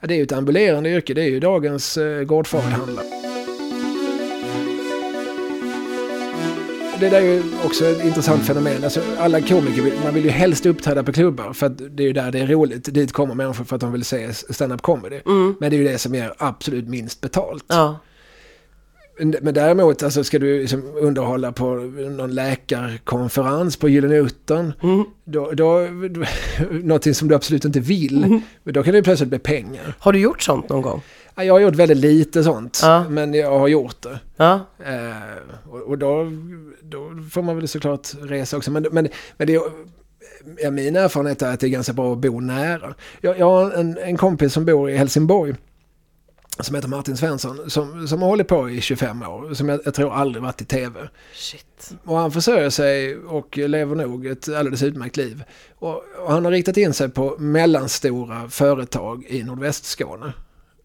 ja, 0.00 0.06
det 0.08 0.14
är 0.14 0.16
ju 0.16 0.22
ett 0.22 0.32
ambulerande 0.32 0.90
yrke. 0.90 1.14
Det 1.14 1.22
är 1.22 1.28
ju 1.28 1.40
dagens 1.40 1.96
eh, 1.96 2.22
gårdfarihandlare. 2.22 3.06
Det 7.00 7.08
där 7.08 7.18
är 7.18 7.24
ju 7.34 7.42
också 7.64 7.84
ett 7.86 8.04
intressant 8.04 8.46
fenomen. 8.46 8.84
Alltså, 8.84 9.00
alla 9.18 9.40
komiker, 9.40 9.82
vill- 9.82 9.92
man 10.04 10.14
vill 10.14 10.24
ju 10.24 10.30
helst 10.30 10.66
uppträda 10.66 11.02
på 11.02 11.12
klubbar 11.12 11.52
för 11.52 11.66
att 11.66 11.78
det 11.96 12.02
är 12.02 12.06
ju 12.06 12.12
där 12.12 12.30
det 12.32 12.38
är 12.40 12.46
roligt. 12.46 12.94
Dit 12.94 13.12
kommer 13.12 13.34
människor 13.34 13.64
för 13.64 13.74
att 13.76 13.80
de 13.80 13.92
vill 13.92 14.04
se 14.04 14.32
stand-up 14.34 14.82
comedy. 14.82 15.20
Mm. 15.26 15.54
Men 15.60 15.70
det 15.70 15.76
är 15.76 15.78
ju 15.78 15.88
det 15.88 15.98
som 15.98 16.14
ger 16.14 16.34
absolut 16.38 16.88
minst 16.88 17.20
betalt. 17.20 17.64
Ja. 17.68 17.98
Men 19.18 19.54
däremot 19.54 20.02
alltså, 20.02 20.24
ska 20.24 20.38
du 20.38 20.60
liksom 20.60 20.96
underhålla 20.96 21.52
på 21.52 21.74
någon 22.10 22.34
läkarkonferens 22.34 23.76
på 23.76 23.88
Gyllene 23.88 24.16
Uttern. 24.16 24.72
Mm. 24.82 25.04
Då, 25.24 25.50
då, 25.50 25.86
då, 26.10 26.24
någonting 26.70 27.14
som 27.14 27.28
du 27.28 27.34
absolut 27.34 27.64
inte 27.64 27.80
vill. 27.80 28.24
Mm. 28.24 28.40
Då 28.64 28.82
kan 28.82 28.94
det 28.94 29.02
plötsligt 29.02 29.28
bli 29.28 29.38
pengar. 29.38 29.94
Har 29.98 30.12
du 30.12 30.18
gjort 30.18 30.42
sånt 30.42 30.68
någon 30.68 30.82
gång? 30.82 31.02
Ja, 31.34 31.44
Jag 31.44 31.54
har 31.54 31.60
gjort 31.60 31.74
väldigt 31.74 31.96
lite 31.96 32.44
sånt. 32.44 32.80
Ja. 32.82 33.04
Men 33.08 33.34
jag 33.34 33.58
har 33.58 33.68
gjort 33.68 34.02
det. 34.02 34.20
Ja. 34.36 34.60
Eh, 34.78 35.70
och 35.70 35.80
och 35.80 35.98
då, 35.98 36.32
då 36.82 37.10
får 37.30 37.42
man 37.42 37.56
väl 37.56 37.68
såklart 37.68 38.08
resa 38.22 38.56
också. 38.56 38.70
Men, 38.70 38.86
men, 38.92 39.08
men 39.36 39.46
det 39.46 39.54
är, 39.54 39.60
ja, 40.62 40.70
min 40.70 40.96
erfarenhet 40.96 41.42
är 41.42 41.52
att 41.52 41.60
det 41.60 41.66
är 41.66 41.68
ganska 41.68 41.92
bra 41.92 42.12
att 42.12 42.18
bo 42.18 42.40
nära. 42.40 42.94
Jag, 43.20 43.38
jag 43.38 43.46
har 43.46 43.70
en, 43.70 43.98
en 43.98 44.16
kompis 44.16 44.52
som 44.52 44.64
bor 44.64 44.90
i 44.90 44.96
Helsingborg. 44.96 45.54
Som 46.60 46.74
heter 46.74 46.88
Martin 46.88 47.16
Svensson. 47.16 47.70
Som, 47.70 48.08
som 48.08 48.22
har 48.22 48.28
hållit 48.28 48.48
på 48.48 48.70
i 48.70 48.80
25 48.80 49.22
år. 49.22 49.54
Som 49.54 49.68
jag, 49.68 49.80
jag 49.84 49.94
tror 49.94 50.12
aldrig 50.12 50.42
varit 50.42 50.60
i 50.60 50.64
tv. 50.64 51.08
Shit. 51.34 51.92
Och 52.04 52.16
han 52.16 52.32
försörjer 52.32 52.70
sig 52.70 53.16
och 53.16 53.56
lever 53.56 53.94
nog 53.94 54.26
ett 54.26 54.48
alldeles 54.48 54.82
utmärkt 54.82 55.16
liv. 55.16 55.44
Och, 55.78 56.04
och 56.18 56.32
han 56.32 56.44
har 56.44 56.52
riktat 56.52 56.76
in 56.76 56.92
sig 56.92 57.08
på 57.08 57.36
mellanstora 57.38 58.48
företag 58.48 59.24
i 59.28 59.42
nordvästskåne 59.42 60.32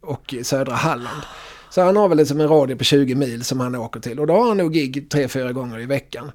och 0.02 0.34
i 0.34 0.44
södra 0.44 0.74
Halland. 0.74 1.22
Så 1.70 1.82
han 1.82 1.98
har 1.98 2.10
väl 2.10 2.18
liksom 2.18 2.42
en 2.42 2.48
radie 2.48 2.76
på 2.76 2.84
20 2.84 3.16
mil 3.16 3.44
som 3.44 3.60
han 3.60 3.76
åker 3.76 4.00
till. 4.00 4.20
Och 4.20 4.28
då 4.28 4.34
har 4.34 4.48
han 4.48 4.58
nog 4.58 4.74
gig 4.74 5.10
tre, 5.10 5.28
fyra 5.28 5.52
gånger 5.52 5.80
i 5.80 5.86
veckan. 5.86 6.32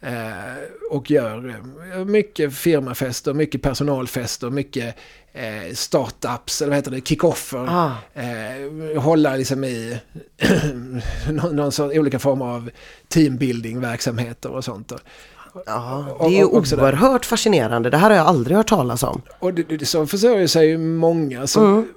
Eh, 0.00 0.62
och 0.90 1.10
gör 1.10 1.48
eh, 1.94 2.04
mycket 2.04 2.54
firmafester, 2.54 3.34
mycket 3.34 3.62
personalfester, 3.62 4.50
mycket 4.50 4.96
eh, 5.32 5.74
startups, 5.74 6.62
eller 6.62 6.68
vad 6.70 6.76
heter 6.78 6.90
det, 6.90 7.06
kickoffer. 7.08 7.66
Ah. 7.68 7.92
Eh, 8.20 9.02
hålla 9.02 9.36
liksom 9.36 9.64
i 9.64 9.98
någon, 11.30 11.56
någon 11.56 11.72
sorts 11.72 11.96
olika 11.98 12.18
former 12.18 12.44
av 12.44 12.70
teambuilding-verksamheter 13.08 14.50
och 14.50 14.64
sånt. 14.64 14.92
Ja, 15.66 16.16
det 16.20 16.24
är 16.26 16.30
ju 16.30 16.44
och- 16.44 16.54
och 16.56 16.78
oerhört 16.82 17.24
fascinerande. 17.24 17.90
Det 17.90 17.96
här 17.96 18.10
har 18.10 18.16
jag 18.16 18.26
aldrig 18.26 18.56
hört 18.56 18.68
talas 18.68 19.02
om. 19.02 19.22
Och 19.38 19.54
det, 19.54 19.62
det, 19.62 19.86
så 19.86 20.06
försörjer 20.06 20.46
sig 20.46 20.66
ju 20.68 20.78
många. 20.78 21.46
Som, 21.46 21.64
Mm. 21.64 21.88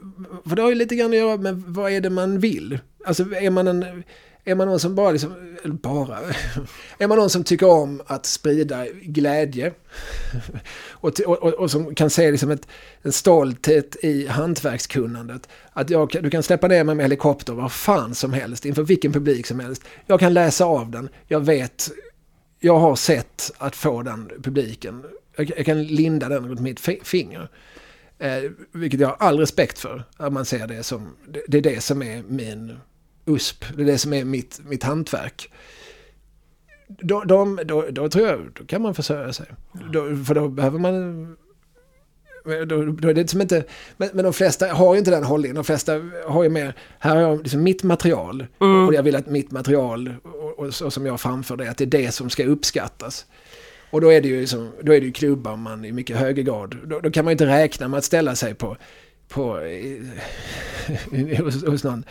För 0.50 0.56
det 0.56 0.62
har 0.62 0.70
ju 0.70 0.76
lite 0.76 0.96
grann 0.96 1.10
att 1.12 1.16
göra 1.18 1.38
med 1.38 1.64
vad 1.68 1.92
är 1.92 2.02
det 2.02 2.10
man 2.10 2.40
vill. 2.40 2.80
Alltså 3.06 3.24
är 3.36 3.50
man 3.50 3.68
en... 3.68 4.04
Är 4.48 4.56
man 4.56 4.68
någon 4.68 4.80
som 4.80 4.96
bara 4.96 5.12
liksom, 5.12 5.56
eller 5.64 5.74
bara, 5.74 6.20
är 6.98 7.08
man 7.08 7.18
någon 7.18 7.30
som 7.30 7.44
tycker 7.44 7.70
om 7.70 8.02
att 8.06 8.26
sprida 8.26 8.86
glädje 9.02 9.74
och, 10.92 11.20
och, 11.20 11.54
och, 11.54 11.72
som 11.72 11.96
kan 11.96 12.10
se 12.10 12.32
liksom 12.32 12.52
ett, 12.52 12.68
en 13.02 13.12
stolthet 13.12 13.96
i 14.02 14.28
hantverkskunnandet. 14.28 15.50
Att 15.74 15.90
jag, 15.90 16.10
du 16.22 16.30
kan 16.30 16.44
släppa 16.44 16.68
ner 16.68 16.84
mig 16.84 16.96
med 16.96 17.04
helikopter 17.04 17.54
var 17.54 17.70
fan 17.70 18.16
som 18.16 18.34
helst, 18.34 18.66
inför 18.66 18.84
vilken 18.84 19.14
publik 19.14 19.48
som 19.48 19.60
helst. 19.60 19.84
Jag 20.06 20.20
kan 20.20 20.34
läsa 20.34 20.66
av 20.66 20.92
den, 20.92 21.10
jag 21.28 21.40
vet, 21.40 21.92
jag 22.60 22.80
har 22.80 22.96
sett 22.96 23.52
att 23.58 23.76
få 23.76 24.02
den 24.02 24.32
publiken. 24.44 25.04
Jag, 25.36 25.52
jag 25.58 25.66
kan 25.66 25.84
linda 25.84 26.30
den 26.30 26.48
runt 26.48 26.60
mitt 26.60 26.80
finger. 27.04 27.50
Eh, 28.20 28.52
vilket 28.72 29.00
jag 29.00 29.08
har 29.08 29.16
all 29.20 29.40
respekt 29.40 29.80
för. 29.80 30.04
Att 30.18 30.34
man 30.34 30.46
ser 30.46 30.68
det 30.68 30.84
som, 30.84 31.16
det, 31.28 31.42
det 31.48 31.58
är 31.58 31.62
det 31.62 31.82
som 31.82 32.02
är 32.04 32.24
min 32.28 32.78
USP, 33.26 33.66
det 33.76 33.84
är 33.84 33.86
det 33.86 33.98
som 33.98 34.14
är 34.14 34.26
mitt, 34.26 34.60
mitt 34.66 34.84
hantverk. 34.84 35.52
Då, 36.88 37.24
de, 37.24 37.60
då, 37.66 37.86
då 37.92 38.10
tror 38.10 38.28
jag, 38.28 38.52
då 38.60 38.66
kan 38.66 38.82
man 38.82 38.96
försörja 38.96 39.34
sig. 39.34 39.46
Då, 39.94 40.16
för 40.26 40.36
då 40.36 40.48
behöver 40.48 40.80
man 40.80 41.38
då, 42.46 42.86
då 42.86 43.10
är 43.10 43.14
det 43.14 43.30
som 43.30 43.42
inte, 43.42 43.64
men, 43.98 44.10
men 44.14 44.24
de 44.24 44.34
flesta 44.34 44.74
har 44.74 44.94
ju 44.94 45.00
inte 45.00 45.12
den 45.12 45.24
hållningen. 45.24 45.56
De 45.56 45.64
flesta 45.64 46.02
har 46.28 46.44
ju 46.44 46.50
mer, 46.50 46.74
här 47.00 47.16
har 47.16 47.22
jag 47.22 47.42
liksom 47.42 47.64
mitt 47.64 47.84
material. 47.84 48.46
Mm. 48.62 48.88
Och 48.88 48.94
jag 48.94 49.04
vill 49.04 49.16
att 49.16 49.28
mitt 49.28 49.52
material, 49.52 50.16
och, 50.24 50.60
och, 50.60 50.66
och 50.66 50.94
som 50.94 51.06
jag 51.06 51.22
framför 51.22 51.58
det, 51.58 51.70
att 51.70 51.78
det 51.78 51.84
är 51.84 52.04
det 52.04 52.12
som 52.12 52.30
ska 52.30 52.46
uppskattas. 52.46 53.26
Och 53.90 54.02
då 54.02 54.12
är 54.12 54.22
det 54.22 54.28
ju, 54.28 54.40
liksom, 54.40 54.72
då 54.82 54.94
är 54.94 55.00
det 55.00 55.06
ju 55.06 55.12
klubbar 55.12 55.56
man 55.56 55.86
i 55.86 55.92
mycket 55.92 56.18
högre 56.18 56.44
grad. 56.44 56.78
Då, 56.86 57.00
då 57.00 57.12
kan 57.12 57.26
man 57.26 57.32
ju 57.32 57.34
inte 57.34 57.46
räkna 57.46 57.88
med 57.88 57.98
att 57.98 58.04
ställa 58.04 58.36
sig 58.36 58.54
på, 58.54 58.78
på 59.28 59.44
hos, 61.44 61.66
hos 61.66 61.84
någon 61.84 62.06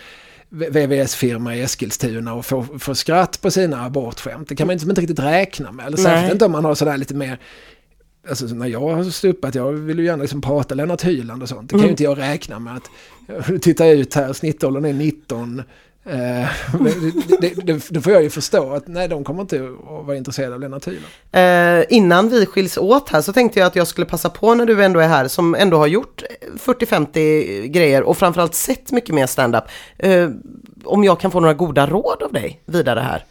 VVS-firma 0.54 1.56
i 1.56 1.62
Eskilstuna 1.62 2.34
och 2.34 2.46
få, 2.46 2.66
få 2.78 2.94
skratt 2.94 3.40
på 3.42 3.50
sina 3.50 3.84
abortskämt. 3.84 4.48
Det 4.48 4.56
kan 4.56 4.66
man 4.66 4.74
liksom 4.74 4.90
inte 4.90 5.00
riktigt 5.02 5.18
räkna 5.18 5.72
med. 5.72 5.86
Eller 5.86 5.96
särskilt 5.96 6.32
inte 6.32 6.44
om 6.44 6.52
man 6.52 6.64
har 6.64 6.74
sådär 6.74 6.96
lite 6.96 7.14
mer 7.14 7.38
Alltså 8.28 8.46
när 8.46 8.66
jag 8.66 8.80
har 8.80 9.04
stuppat, 9.04 9.54
jag 9.54 9.72
vill 9.72 9.98
ju 9.98 10.04
gärna 10.04 10.22
liksom 10.22 10.40
prata 10.40 10.74
Lennart 10.74 11.04
Hyland 11.04 11.42
och 11.42 11.48
sånt. 11.48 11.70
Det 11.70 11.72
kan 11.72 11.78
mm. 11.78 11.86
ju 11.86 11.90
inte 11.90 12.02
jag 12.02 12.18
räkna 12.18 12.58
med 12.58 12.76
att, 12.76 13.62
titta 13.62 13.86
ut 13.86 14.14
här, 14.14 14.32
snittåldern 14.32 14.84
är 14.84 14.92
19. 14.92 15.62
Eh, 16.06 16.48
det, 17.40 17.66
det, 17.66 17.90
det, 17.90 18.00
får 18.00 18.12
jag 18.12 18.22
ju 18.22 18.30
förstå 18.30 18.72
att 18.72 18.88
nej, 18.88 19.08
de 19.08 19.24
kommer 19.24 19.40
inte 19.40 19.56
att 19.56 20.06
vara 20.06 20.16
intresserade 20.16 20.54
av 20.54 20.60
Lennart 20.60 20.86
Hyland. 20.86 21.06
Eh, 21.32 21.96
innan 21.96 22.28
vi 22.28 22.46
skiljs 22.46 22.78
åt 22.78 23.08
här 23.08 23.20
så 23.20 23.32
tänkte 23.32 23.58
jag 23.58 23.66
att 23.66 23.76
jag 23.76 23.86
skulle 23.86 24.06
passa 24.06 24.30
på 24.30 24.54
när 24.54 24.66
du 24.66 24.84
ändå 24.84 25.00
är 25.00 25.08
här 25.08 25.28
som 25.28 25.54
ändå 25.54 25.76
har 25.76 25.86
gjort 25.86 26.22
40-50 26.58 27.66
grejer 27.66 28.02
och 28.02 28.16
framförallt 28.16 28.54
sett 28.54 28.92
mycket 28.92 29.14
mer 29.14 29.26
standup. 29.26 29.64
Eh, 29.98 30.30
om 30.84 31.04
jag 31.04 31.20
kan 31.20 31.30
få 31.30 31.40
några 31.40 31.54
goda 31.54 31.86
råd 31.86 32.22
av 32.22 32.32
dig 32.32 32.62
vidare 32.66 33.00
här. 33.00 33.24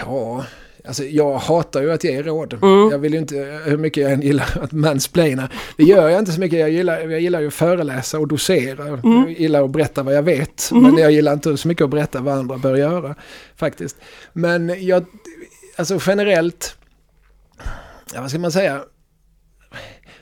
Ja, 0.00 0.44
Alltså 0.88 1.04
jag 1.04 1.38
hatar 1.38 1.82
ju 1.82 1.92
att 1.92 2.04
ge 2.04 2.22
råd. 2.22 2.52
Mm. 2.52 2.90
Jag 2.90 2.98
vill 2.98 3.12
ju 3.12 3.18
inte, 3.18 3.60
hur 3.64 3.76
mycket 3.76 4.02
jag 4.02 4.12
än 4.12 4.20
gillar 4.20 4.58
att 4.62 4.72
mansplaina. 4.72 5.48
Det 5.76 5.82
gör 5.84 6.08
jag 6.08 6.18
inte 6.18 6.32
så 6.32 6.40
mycket. 6.40 6.58
Jag 6.58 6.70
gillar, 6.70 7.00
jag 7.00 7.20
gillar 7.20 7.40
ju 7.40 7.46
att 7.46 7.54
föreläsa 7.54 8.18
och 8.18 8.28
dosera. 8.28 8.86
Mm. 8.86 9.02
Jag 9.02 9.30
gillar 9.30 9.64
att 9.64 9.70
berätta 9.70 10.02
vad 10.02 10.14
jag 10.14 10.22
vet. 10.22 10.70
Mm. 10.70 10.82
Men 10.82 10.98
jag 10.98 11.12
gillar 11.12 11.32
inte 11.32 11.56
så 11.56 11.68
mycket 11.68 11.84
att 11.84 11.90
berätta 11.90 12.20
vad 12.20 12.34
andra 12.34 12.58
bör 12.58 12.76
göra. 12.76 13.14
Faktiskt. 13.56 13.96
Men 14.32 14.86
jag, 14.86 15.04
alltså 15.76 15.98
generellt, 16.06 16.76
ja, 18.14 18.20
vad 18.20 18.30
ska 18.30 18.38
man 18.38 18.52
säga? 18.52 18.80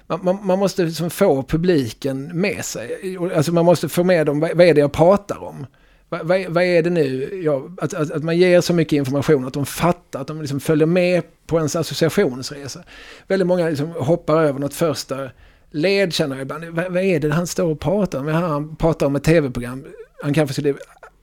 Man, 0.06 0.20
man, 0.24 0.46
man, 0.46 0.58
måste 0.58 0.82
liksom 0.82 1.10
få 1.10 1.42
publiken 1.42 2.40
med 2.40 2.64
sig. 2.64 3.18
Alltså 3.36 3.52
man 3.52 3.64
måste 3.64 3.88
få 3.88 4.04
med 4.04 4.26
dem, 4.26 4.40
vad, 4.40 4.56
vad 4.56 4.66
är 4.66 4.74
det 4.74 4.80
jag 4.80 4.92
pratar 4.92 5.42
om? 5.42 5.66
Vad, 6.08 6.26
vad, 6.26 6.46
vad, 6.48 6.64
är 6.64 6.82
det 6.82 6.90
nu? 6.90 7.40
Ja, 7.44 7.68
att, 7.78 7.94
att, 7.94 8.10
att, 8.10 8.24
man 8.24 8.38
ger 8.38 8.60
så 8.60 8.74
mycket 8.74 8.96
information 8.96 9.46
att 9.46 9.52
de 9.52 9.66
fattar, 9.66 10.20
att 10.20 10.26
de 10.26 10.40
liksom 10.40 10.60
följer 10.60 10.86
med 10.86 11.22
på 11.46 11.56
ens 11.56 11.76
associationsresa. 11.76 12.82
Väldigt 13.26 13.48
många 13.48 13.68
liksom 13.68 13.92
hoppar 13.92 14.42
över 14.42 14.60
något 14.60 14.74
första 14.74 15.30
led 15.70 16.12
känner 16.12 16.36
jag 16.36 16.42
ibland. 16.42 16.64
Vad, 16.64 16.92
vad 16.92 17.02
är 17.02 17.20
det 17.20 17.32
han 17.32 17.46
står 17.46 17.70
och 17.70 17.80
pratar 17.80 18.18
om? 18.18 18.28
Han 18.28 18.76
pratar 18.76 19.06
om 19.06 19.16
ett 19.16 19.24
tv-program. 19.24 19.84
Han 20.22 20.34
kanske 20.34 20.52
skulle 20.54 20.74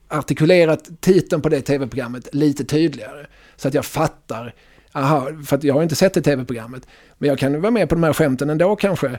artikulerat 0.08 0.90
titeln 1.00 1.42
på 1.42 1.48
det 1.48 1.60
tv-programmet 1.60 2.34
lite 2.34 2.64
tydligare. 2.64 3.26
Så 3.56 3.68
att 3.68 3.74
jag 3.74 3.84
fattar. 3.84 4.54
Aha, 4.92 5.28
för 5.46 5.56
att 5.56 5.64
jag 5.64 5.74
har 5.74 5.82
inte 5.82 5.96
sett 5.96 6.14
det 6.14 6.22
tv-programmet. 6.22 6.86
Men 7.18 7.28
jag 7.28 7.38
kan 7.38 7.60
vara 7.60 7.70
med 7.70 7.88
på 7.88 7.94
de 7.94 8.02
här 8.02 8.12
skämten 8.12 8.50
ändå 8.50 8.76
kanske. 8.76 9.18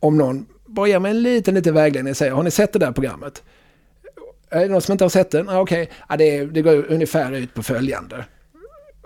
Om 0.00 0.18
någon 0.18 0.46
bara 0.66 0.88
ger 0.88 0.98
mig 0.98 1.10
en 1.10 1.22
liten, 1.22 1.54
liten 1.54 1.74
vägledning 1.74 2.10
och 2.10 2.16
säger, 2.16 2.32
har 2.32 2.42
ni 2.42 2.50
sett 2.50 2.72
det 2.72 2.78
där 2.78 2.92
programmet? 2.92 3.42
Är 4.50 4.60
det 4.60 4.68
någon 4.68 4.82
som 4.82 4.92
inte 4.92 5.04
har 5.04 5.08
sett 5.08 5.30
den? 5.30 5.48
Ah, 5.48 5.60
Okej, 5.60 5.82
okay. 5.82 5.94
ah, 6.06 6.16
det, 6.16 6.44
det 6.46 6.62
går 6.62 6.92
ungefär 6.92 7.32
ut 7.32 7.54
på 7.54 7.62
följande. 7.62 8.24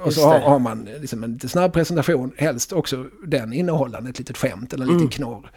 Och 0.00 0.14
så 0.14 0.28
har, 0.28 0.38
har, 0.38 0.58
man 0.58 0.88
liksom 1.00 1.24
en 1.24 1.32
lite 1.32 1.48
snabb 1.48 1.72
presentation, 1.72 2.32
helst 2.36 2.72
också 2.72 3.06
den 3.26 3.52
innehållande 3.52 4.10
ett 4.10 4.18
litet 4.18 4.36
skämt 4.36 4.72
eller 4.72 4.82
en 4.82 4.88
liten 4.88 5.00
mm. 5.00 5.10
knorr. 5.10 5.50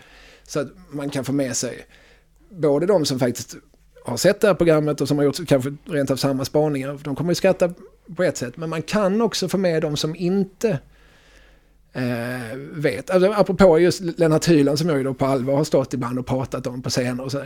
Så 0.44 0.60
att 0.60 0.68
man 0.92 1.10
kan 1.10 1.26
få 1.26 1.32
med 1.32 1.56
sig 1.56 1.86
både 2.50 2.86
de 2.86 3.06
som 3.06 3.20
faktiskt 3.20 3.56
har 4.06 4.18
sett 4.18 4.42
det 4.42 4.48
här 4.48 4.54
programmet 4.54 5.02
och 5.02 5.08
som 5.08 5.18
har 5.18 5.26
gjort 5.26 5.48
kanske 5.48 5.76
rent 5.86 6.12
av 6.12 6.16
samma 6.16 6.46
spaningar. 6.46 7.00
De 7.04 7.16
kommer 7.16 7.32
ju 7.32 7.36
skratta 7.36 7.74
på 8.16 8.24
ett 8.24 8.38
sätt, 8.38 8.58
men 8.58 8.70
man 8.70 8.82
kan 8.82 9.22
också 9.22 9.50
få 9.50 9.58
med 9.58 9.82
de 9.82 9.98
som 9.98 10.16
inte 10.16 10.80
eh, 11.94 12.58
vet. 12.74 13.10
Alltså, 13.10 13.32
apropå 13.32 13.80
just 13.80 14.02
Lennart 14.02 14.48
Hyland 14.48 14.80
som 14.80 14.90
jag 14.90 14.98
ju 14.98 15.04
då 15.04 15.14
på 15.14 15.26
allvar 15.26 15.56
har 15.56 15.64
stått 15.64 15.94
ibland 15.94 16.20
och 16.20 16.26
pratat 16.26 16.68
om 16.68 16.82
på 16.82 16.90
scener 16.90 17.24
och 17.24 17.32
så. 17.32 17.44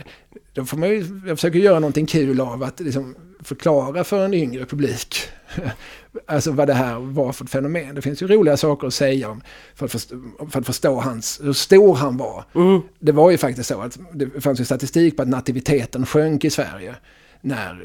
Då 0.52 0.64
får 0.64 0.76
man 0.76 0.88
ju, 0.88 1.20
jag 1.26 1.38
försöker 1.38 1.58
göra 1.58 1.80
någonting 1.80 2.06
kul 2.06 2.40
av 2.40 2.62
att 2.62 2.80
liksom 2.80 3.16
förklara 3.40 4.04
för 4.04 4.24
en 4.24 4.34
yngre 4.34 4.64
publik 4.64 5.16
alltså 6.26 6.52
vad 6.52 6.68
det 6.68 6.74
här 6.74 6.98
var 6.98 7.32
för 7.32 7.44
ett 7.44 7.50
fenomen. 7.50 7.94
Det 7.94 8.02
finns 8.02 8.22
ju 8.22 8.26
roliga 8.26 8.56
saker 8.56 8.86
att 8.86 8.94
säga 8.94 9.30
om 9.30 9.42
för 9.74 9.84
att 9.84 9.92
förstå, 9.92 10.16
för 10.50 10.60
att 10.60 10.66
förstå 10.66 11.00
hans, 11.00 11.40
hur 11.42 11.52
stor 11.52 11.94
han 11.94 12.16
var. 12.16 12.44
Mm. 12.54 12.80
Det 12.98 13.12
var 13.12 13.30
ju 13.30 13.38
faktiskt 13.38 13.68
så 13.68 13.80
att 13.80 13.98
det 14.12 14.40
fanns 14.40 14.60
ju 14.60 14.64
statistik 14.64 15.16
på 15.16 15.22
att 15.22 15.28
nativiteten 15.28 16.06
sjönk 16.06 16.44
i 16.44 16.50
Sverige 16.50 16.94
när 17.40 17.80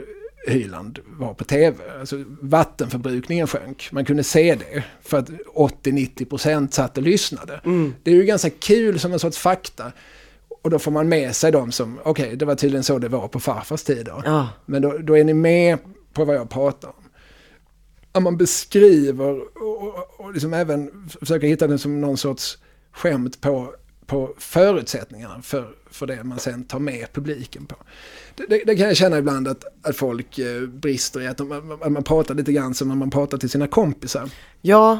Hyland 0.47 0.99
var 1.05 1.33
på 1.33 1.43
tv. 1.43 1.77
Alltså 1.99 2.23
vattenförbrukningen 2.41 3.47
sjönk. 3.47 3.89
Man 3.91 4.05
kunde 4.05 4.23
se 4.23 4.55
det 4.55 4.83
för 5.01 5.17
att 5.17 5.29
80-90% 5.29 6.71
satt 6.71 6.97
och 6.97 7.03
lyssnade. 7.03 7.61
Mm. 7.65 7.93
Det 8.03 8.11
är 8.11 8.15
ju 8.15 8.23
ganska 8.23 8.49
kul 8.49 8.99
som 8.99 9.13
en 9.13 9.19
sorts 9.19 9.37
fakta. 9.37 9.91
Och 10.63 10.69
då 10.69 10.79
får 10.79 10.91
man 10.91 11.09
med 11.09 11.35
sig 11.35 11.51
dem 11.51 11.71
som, 11.71 11.99
okej, 12.03 12.25
okay, 12.25 12.35
det 12.35 12.45
var 12.45 12.55
tydligen 12.55 12.83
så 12.83 12.99
det 12.99 13.07
var 13.07 13.27
på 13.27 13.39
farfars 13.39 13.83
tid. 13.83 14.05
Då. 14.05 14.21
Ja. 14.25 14.49
Men 14.65 14.81
då, 14.81 14.97
då, 14.97 15.17
är 15.17 15.23
ni 15.23 15.33
med 15.33 15.77
på 16.13 16.25
vad 16.25 16.35
jag 16.35 16.49
pratar 16.49 16.87
om. 16.87 17.03
Att 18.11 18.23
man 18.23 18.37
beskriver 18.37 19.41
och, 19.63 19.83
och, 19.83 20.19
och 20.19 20.33
liksom 20.33 20.53
även 20.53 21.09
försöker 21.19 21.47
hitta 21.47 21.67
det 21.67 21.77
som 21.77 22.01
någon 22.01 22.17
sorts 22.17 22.57
skämt 22.91 23.41
på, 23.41 23.73
på 24.05 24.35
förutsättningarna 24.37 25.41
för, 25.41 25.75
för 25.91 26.07
det 26.07 26.23
man 26.23 26.39
sen 26.39 26.63
tar 26.63 26.79
med 26.79 27.07
publiken 27.13 27.65
på. 27.65 27.75
Det, 28.35 28.63
det, 28.65 28.75
kan 28.75 28.87
jag 28.87 28.97
känna 28.97 29.17
ibland 29.17 29.47
att, 29.47 29.63
att 29.81 29.95
folk 29.95 30.39
eh, 30.39 30.61
brister 30.61 31.21
i, 31.21 31.27
att, 31.27 31.37
de, 31.37 31.71
att 31.81 31.91
man 31.91 32.03
pratar 32.03 32.35
lite 32.35 32.51
grann 32.51 32.73
som 32.73 32.87
när 32.87 32.95
man 32.95 33.09
pratar 33.09 33.37
till 33.37 33.49
sina 33.49 33.67
kompisar. 33.67 34.29
Ja. 34.61 34.99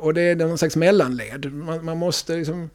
Och 0.00 0.14
det 0.14 0.22
är 0.22 0.36
någon 0.36 0.58
slags 0.58 0.76
mellanled. 0.76 1.52
Man, 1.52 1.84
man 1.84 1.98
måste 1.98 2.36
liksom... 2.36 2.70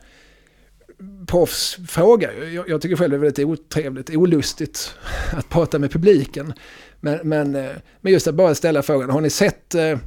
Proffs 1.28 1.78
frågar. 1.88 2.34
Jag, 2.34 2.70
jag, 2.70 2.82
tycker 2.82 2.96
själv 2.96 3.10
det 3.10 3.18
är 3.18 3.20
väldigt 3.20 3.46
otrevligt, 3.46 4.10
olustigt 4.10 4.96
att 5.32 5.50
prata 5.50 5.80
med 5.80 5.92
publiken. 5.92 6.54
Men, 7.00 7.20
men, 7.24 7.56
eh, 7.56 7.72
men 8.02 8.14
just 8.14 8.28
att 8.28 8.36
bara 8.36 8.56
ställa 8.56 8.82
frågan, 8.82 9.10
har 9.10 9.22
ni 9.22 9.30
sett 9.30 9.76
eh, 9.76 9.98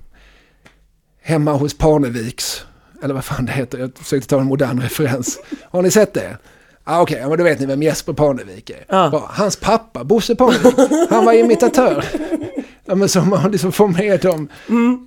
Hemma 1.23 1.53
hos 1.53 1.79
Parneviks? 1.79 2.65
Eller 3.03 3.15
vad 3.15 3.25
fan 3.25 3.47
det 3.47 3.53
heter, 3.53 3.79
jag 3.79 3.99
försökte 3.99 4.29
ta 4.29 4.41
en 4.41 4.47
modern 4.47 4.81
referens. 4.83 5.41
Har 5.63 5.83
ni 5.83 5.91
sett 5.91 6.15
det? 6.15 6.39
Ah, 6.85 7.03
Okej, 7.03 7.17
okay, 7.17 7.29
men 7.29 7.39
då 7.39 7.45
vet 7.45 7.61
ni 7.61 7.67
vem 7.67 7.83
Jesper 7.83 8.13
Parnevik 8.13 8.71
är. 8.71 8.85
Ja. 8.89 9.29
Hans 9.31 9.57
pappa, 9.57 10.05
Bosse 10.05 10.35
Parnevik, 10.35 11.11
han 11.11 11.25
var 11.25 11.33
imitatör. 11.33 12.05
Ja, 12.85 12.95
men 12.95 13.09
så 13.09 13.21
man 13.21 13.51
liksom 13.51 13.73
får 13.73 13.89
med 13.89 14.21
dem 14.21 14.49
mm. 14.69 15.07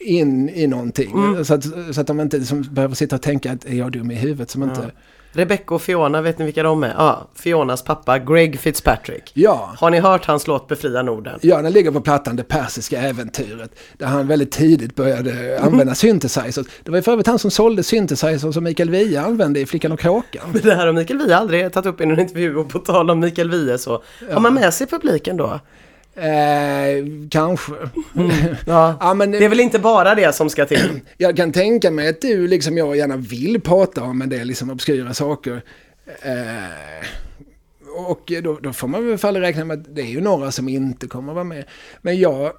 in 0.00 0.48
i 0.48 0.66
någonting. 0.66 1.12
Mm. 1.12 1.44
Så, 1.44 1.54
att, 1.54 1.64
så 1.94 2.00
att 2.00 2.06
de 2.06 2.20
inte 2.20 2.38
liksom 2.38 2.62
behöver 2.70 2.94
sitta 2.94 3.16
och 3.16 3.22
tänka 3.22 3.52
att 3.52 3.64
är 3.64 3.74
jag 3.74 3.92
dum 3.92 4.10
i 4.10 4.14
huvudet 4.14 4.50
som 4.50 4.62
ja. 4.62 4.68
inte 4.68 4.90
Rebecca 5.36 5.74
och 5.74 5.82
Fiona, 5.82 6.22
vet 6.22 6.38
ni 6.38 6.44
vilka 6.44 6.62
de 6.62 6.84
är? 6.84 6.94
Ja, 6.98 7.28
Fionas 7.34 7.82
pappa 7.82 8.18
Greg 8.18 8.60
Fitzpatrick. 8.60 9.30
Ja. 9.34 9.74
Har 9.78 9.90
ni 9.90 10.00
hört 10.00 10.24
hans 10.24 10.46
låt 10.46 10.68
Befria 10.68 11.02
Norden? 11.02 11.38
Ja, 11.42 11.62
den 11.62 11.72
ligger 11.72 11.90
på 11.90 12.00
plattan 12.00 12.36
Det 12.36 12.42
persiska 12.42 13.00
äventyret. 13.00 13.70
Där 13.98 14.06
han 14.06 14.26
väldigt 14.26 14.52
tidigt 14.52 14.94
började 14.94 15.32
mm. 15.32 15.64
använda 15.64 15.94
synthesizers. 15.94 16.66
Det 16.82 16.90
var 16.90 16.98
ju 16.98 17.02
för 17.02 17.12
övrigt 17.12 17.26
han 17.26 17.38
som 17.38 17.50
sålde 17.50 17.82
synthesizers 17.82 18.54
som 18.54 18.64
Mikael 18.64 18.90
Wiehe 18.90 19.20
använde 19.20 19.60
i 19.60 19.66
Flickan 19.66 19.92
och 19.92 20.00
Kråkan. 20.00 20.42
Men 20.52 20.62
det 20.62 20.74
här 20.74 20.86
har 20.86 20.92
Mikael 20.92 21.18
Wiehe 21.18 21.36
aldrig 21.36 21.72
tagit 21.72 21.86
upp 21.86 22.00
i 22.00 22.06
någon 22.06 22.20
intervju 22.20 22.56
och 22.56 22.68
på 22.68 22.78
tal 22.78 23.10
om 23.10 23.20
Mikael 23.20 23.50
Wiehe 23.50 23.78
så. 23.78 24.02
Ja. 24.28 24.34
Har 24.34 24.40
man 24.40 24.54
med 24.54 24.74
sig 24.74 24.86
publiken 24.86 25.36
då? 25.36 25.60
Eh, 26.16 27.04
kanske. 27.30 27.72
Mm. 28.16 28.30
Ja. 28.66 28.96
ja. 29.00 29.14
men, 29.14 29.30
det 29.30 29.44
är 29.44 29.48
väl 29.48 29.60
inte 29.60 29.78
bara 29.78 30.14
det 30.14 30.32
som 30.34 30.50
ska 30.50 30.66
till? 30.66 31.00
Jag 31.16 31.36
kan 31.36 31.52
tänka 31.52 31.90
mig 31.90 32.08
att 32.08 32.20
du, 32.20 32.48
liksom 32.48 32.78
jag, 32.78 32.96
gärna 32.96 33.16
vill 33.16 33.60
prata 33.60 34.02
om 34.02 34.22
en 34.22 34.28
del 34.28 34.46
liksom 34.46 34.70
obskyra 34.70 35.14
saker. 35.14 35.62
Eh, 36.22 37.06
och 37.96 38.32
då, 38.42 38.58
då, 38.62 38.72
får 38.72 38.88
man 38.88 39.08
väl 39.08 39.18
fall 39.18 39.36
räkna 39.36 39.64
med 39.64 39.80
att 39.80 39.94
det 39.94 40.02
är 40.02 40.06
ju 40.06 40.20
några 40.20 40.50
som 40.50 40.68
inte 40.68 41.06
kommer 41.06 41.32
vara 41.32 41.44
med. 41.44 41.64
Men 42.02 42.18
jag 42.18 42.52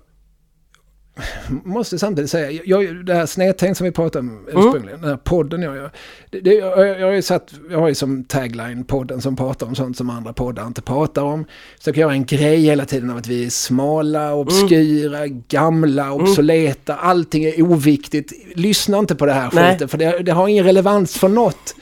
måste 1.64 2.00
samtidigt 2.00 2.32
säga, 2.32 2.62
jag, 2.66 3.06
det 3.06 3.14
här 3.14 3.26
snedtänkt 3.26 3.78
som 3.78 3.86
vi 3.86 3.92
pratade 3.92 4.20
om 4.20 4.30
mm. 4.30 4.44
ursprungligen, 4.48 4.88
mm. 4.88 5.02
den 5.02 5.10
här 5.10 5.18
podden 5.18 5.62
jag 5.62 5.76
gör. 5.76 5.92
Det, 6.30 6.40
det, 6.40 6.54
jag, 6.54 7.00
jag, 7.00 7.08
har 7.08 7.14
ju 7.14 7.22
satt, 7.22 7.54
jag 7.70 7.80
har 7.80 7.88
ju 7.88 7.96
som 7.96 8.24
tagline 8.24 8.84
podden 8.84 9.22
som 9.22 9.36
pratar 9.36 9.68
om 9.68 9.76
sånt 9.76 9.98
som 9.98 10.10
andra 10.10 10.34
poddar 10.34 10.68
inte 10.68 10.82
pratar 10.82 11.22
om. 11.22 11.46
Försöker 11.78 12.02
göra 12.02 12.12
en 12.12 12.26
grej 12.26 12.60
hela 12.60 12.86
tiden 12.86 13.10
av 13.10 13.18
att 13.18 13.28
vi 13.28 13.46
är 13.46 13.50
smala, 13.50 14.34
obskyra, 14.34 15.18
mm. 15.18 15.44
gamla, 15.48 16.06
mm. 16.06 16.22
obsoleta, 16.22 16.94
mm. 16.94 17.06
allting 17.10 17.44
är 17.44 17.62
oviktigt. 17.62 18.34
Lyssna 18.56 19.00
inte 19.00 19.16
på 19.16 19.26
det 19.26 19.34
här 19.34 19.50
skiten 19.50 19.88
för 19.88 19.98
det, 19.98 20.20
det 20.20 20.32
har 20.32 20.48
ingen 20.48 20.66
relevans 20.66 21.18
för 21.18 21.28
något. 21.30 21.76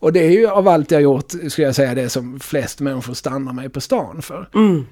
Och 0.00 0.12
det 0.12 0.20
är 0.20 0.30
ju 0.30 0.46
av 0.48 0.68
allt 0.68 0.90
jag 0.90 1.02
gjort, 1.02 1.30
skulle 1.30 1.66
jag 1.66 1.74
säga, 1.74 1.94
det 1.94 2.08
som 2.08 2.40
flest 2.40 2.80
människor 2.80 3.14
stannar 3.14 3.52
mig 3.52 3.68
på 3.68 3.80
stan 3.80 4.22
för. 4.22 4.48
Mm. 4.54 4.86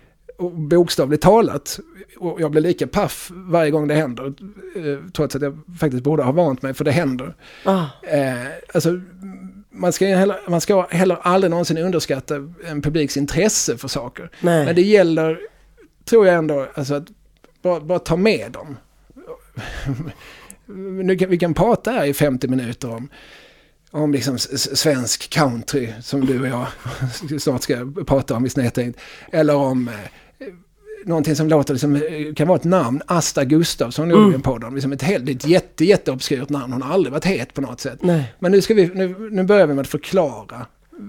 Bokstavligt 0.53 1.23
talat, 1.23 1.81
och 2.19 2.41
jag 2.41 2.51
blir 2.51 2.63
lika 2.63 2.87
paff 2.87 3.31
varje 3.35 3.71
gång 3.71 3.89
det 3.89 3.95
händer, 3.95 4.27
eh, 4.77 5.11
trots 5.13 5.37
att 5.37 5.43
jag 5.43 5.59
faktiskt 5.79 6.05
borde 6.05 6.23
ha 6.23 6.33
vant 6.33 6.63
mig, 6.63 6.75
för 6.75 6.85
det 6.85 6.91
händer. 6.91 7.35
Ah. 7.65 7.85
Eh, 8.03 8.47
alltså, 8.75 9.01
man 9.71 9.93
ska, 9.93 10.07
heller, 10.07 10.41
man 10.49 10.61
ska 10.61 10.87
heller 10.91 11.19
aldrig 11.23 11.51
någonsin 11.51 11.79
underskatta 11.79 12.35
en 12.67 12.83
publiks 12.83 13.17
intresse 13.17 13.77
för 13.77 13.89
saker. 13.89 14.31
Nej. 14.41 14.65
Men 14.65 14.75
det 14.75 14.83
gäller, 14.83 15.39
tror 16.05 16.27
jag 16.27 16.37
ändå, 16.37 16.67
alltså 16.75 16.95
att 16.95 17.07
bara, 17.63 17.81
bara 17.81 17.99
ta 17.99 18.17
med 18.17 18.53
dem. 18.53 18.77
nu 21.03 21.17
kan, 21.17 21.31
vi 21.31 21.39
kan 21.39 21.55
prata 21.55 21.91
här 21.91 22.05
i 22.05 22.15
50 22.15 22.49
minuter 22.49 22.95
om, 22.95 23.09
om 23.91 24.13
liksom 24.13 24.39
svensk 24.39 25.31
country 25.31 25.93
som 26.03 26.27
du 26.27 26.41
och 26.41 26.49
jag 26.49 26.67
snart 27.41 27.63
ska 27.63 27.93
prata 28.07 28.37
om 28.37 28.47
i 28.47 28.49
Snedtänkt. 28.49 29.01
Eller 29.33 29.55
om 29.55 29.89
eh, 29.89 29.95
någonting 31.07 31.37
som 31.37 31.49
låter 31.49 31.75
liksom, 31.75 31.97
eh, 31.97 32.35
kan 32.35 32.49
vara 32.49 32.59
ett 32.59 32.65
namn, 32.65 33.03
Asta 33.07 33.45
Gustafsson 33.45 34.11
gjorde 34.11 34.29
vi 34.29 34.35
en 34.35 34.43
podd 34.43 34.65
om. 34.65 34.75
Liksom 34.75 34.93
ett, 34.93 35.03
helt, 35.03 35.29
ett 35.29 35.47
jätte, 35.47 35.85
jätteobskyrt 35.85 36.49
namn, 36.49 36.73
hon 36.73 36.83
har 36.83 36.95
aldrig 36.95 37.13
varit 37.13 37.25
het 37.25 37.55
på 37.55 37.61
något 37.61 37.81
sätt. 37.81 37.99
Nej. 38.03 38.35
Men 38.39 38.53
nu, 38.53 38.61
ska 38.61 38.75
vi, 38.75 38.87
nu, 38.87 39.29
nu 39.31 39.43
börjar 39.43 39.67
vi 39.67 39.75
med 39.75 39.83
att 39.83 39.89
förklara 39.89 40.67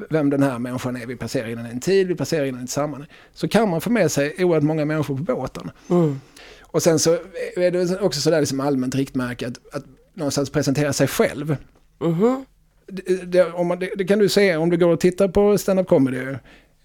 vem 0.09 0.29
den 0.29 0.43
här 0.43 0.59
människan 0.59 0.95
är. 0.95 1.05
Vi 1.05 1.15
passerar 1.15 1.47
in 1.47 1.59
i 1.59 1.69
en 1.69 1.79
tid, 1.79 2.07
vi 2.07 2.15
passerar 2.15 2.45
in 2.45 2.59
i 2.59 2.63
ett 2.63 2.69
sammanhang. 2.69 3.09
Så 3.33 3.47
kan 3.47 3.69
man 3.69 3.81
få 3.81 3.89
med 3.89 4.11
sig 4.11 4.35
oerhört 4.39 4.63
många 4.63 4.85
människor 4.85 5.17
på 5.17 5.23
båten. 5.23 5.71
Mm. 5.89 6.21
Och 6.61 6.83
sen 6.83 6.99
så 6.99 7.17
är 7.55 7.71
det 7.71 7.99
också 7.99 8.21
sådär 8.21 8.39
liksom 8.39 8.59
allmänt 8.59 8.95
riktmärke 8.95 9.47
att, 9.47 9.75
att 9.75 9.83
någonstans 10.13 10.49
presentera 10.49 10.93
sig 10.93 11.07
själv. 11.07 11.55
Mhm. 11.99 12.45
Det, 12.87 13.31
det, 13.31 13.51
om 13.51 13.67
man, 13.67 13.79
det, 13.79 13.91
det 13.97 14.05
kan 14.05 14.19
du 14.19 14.29
se 14.29 14.55
om 14.55 14.69
du 14.69 14.77
går 14.77 14.89
och 14.89 14.99
tittar 14.99 15.27
på 15.27 15.57
stand-up 15.57 15.87
comedy 15.87 16.35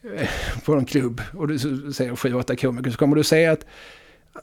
på 0.64 0.74
en 0.74 0.84
klubb 0.84 1.22
och 1.34 1.48
du 1.48 1.59
sju, 2.16 2.34
åtta 2.34 2.57
komiker 2.57 2.90
så 2.90 2.96
kommer 2.96 3.16
du 3.16 3.24
se 3.24 3.46
att, 3.46 3.66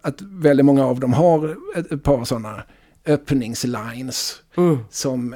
att 0.01 0.22
väldigt 0.22 0.66
många 0.66 0.86
av 0.86 0.99
dem 0.99 1.14
har 1.14 1.57
ett, 1.76 1.91
ett 1.91 2.03
par 2.03 2.26
sådana 2.26 2.64
öppningslines 3.05 4.41
Mm. 4.57 4.78
som, 4.89 5.36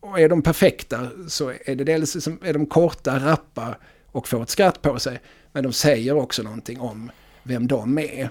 och 0.00 0.20
är 0.20 0.28
de 0.28 0.42
perfekta 0.42 1.08
så 1.28 1.52
är 1.64 1.74
det 1.74 1.84
dels 1.84 2.24
som, 2.24 2.38
är 2.42 2.52
de 2.52 2.66
korta, 2.66 3.18
rappa 3.18 3.74
och 4.12 4.28
får 4.28 4.42
ett 4.42 4.50
skratt 4.50 4.82
på 4.82 4.98
sig. 4.98 5.20
Men 5.52 5.64
de 5.64 5.72
säger 5.72 6.16
också 6.16 6.42
någonting 6.42 6.80
om 6.80 7.10
vem 7.42 7.66
de 7.66 7.98
är. 7.98 8.30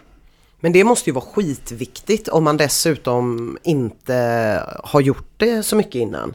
Men 0.59 0.73
det 0.73 0.84
måste 0.84 1.09
ju 1.09 1.13
vara 1.13 1.25
skitviktigt 1.25 2.27
om 2.27 2.43
man 2.43 2.57
dessutom 2.57 3.57
inte 3.63 4.13
har 4.84 5.01
gjort 5.01 5.34
det 5.38 5.63
så 5.63 5.75
mycket 5.75 5.95
innan. 5.95 6.34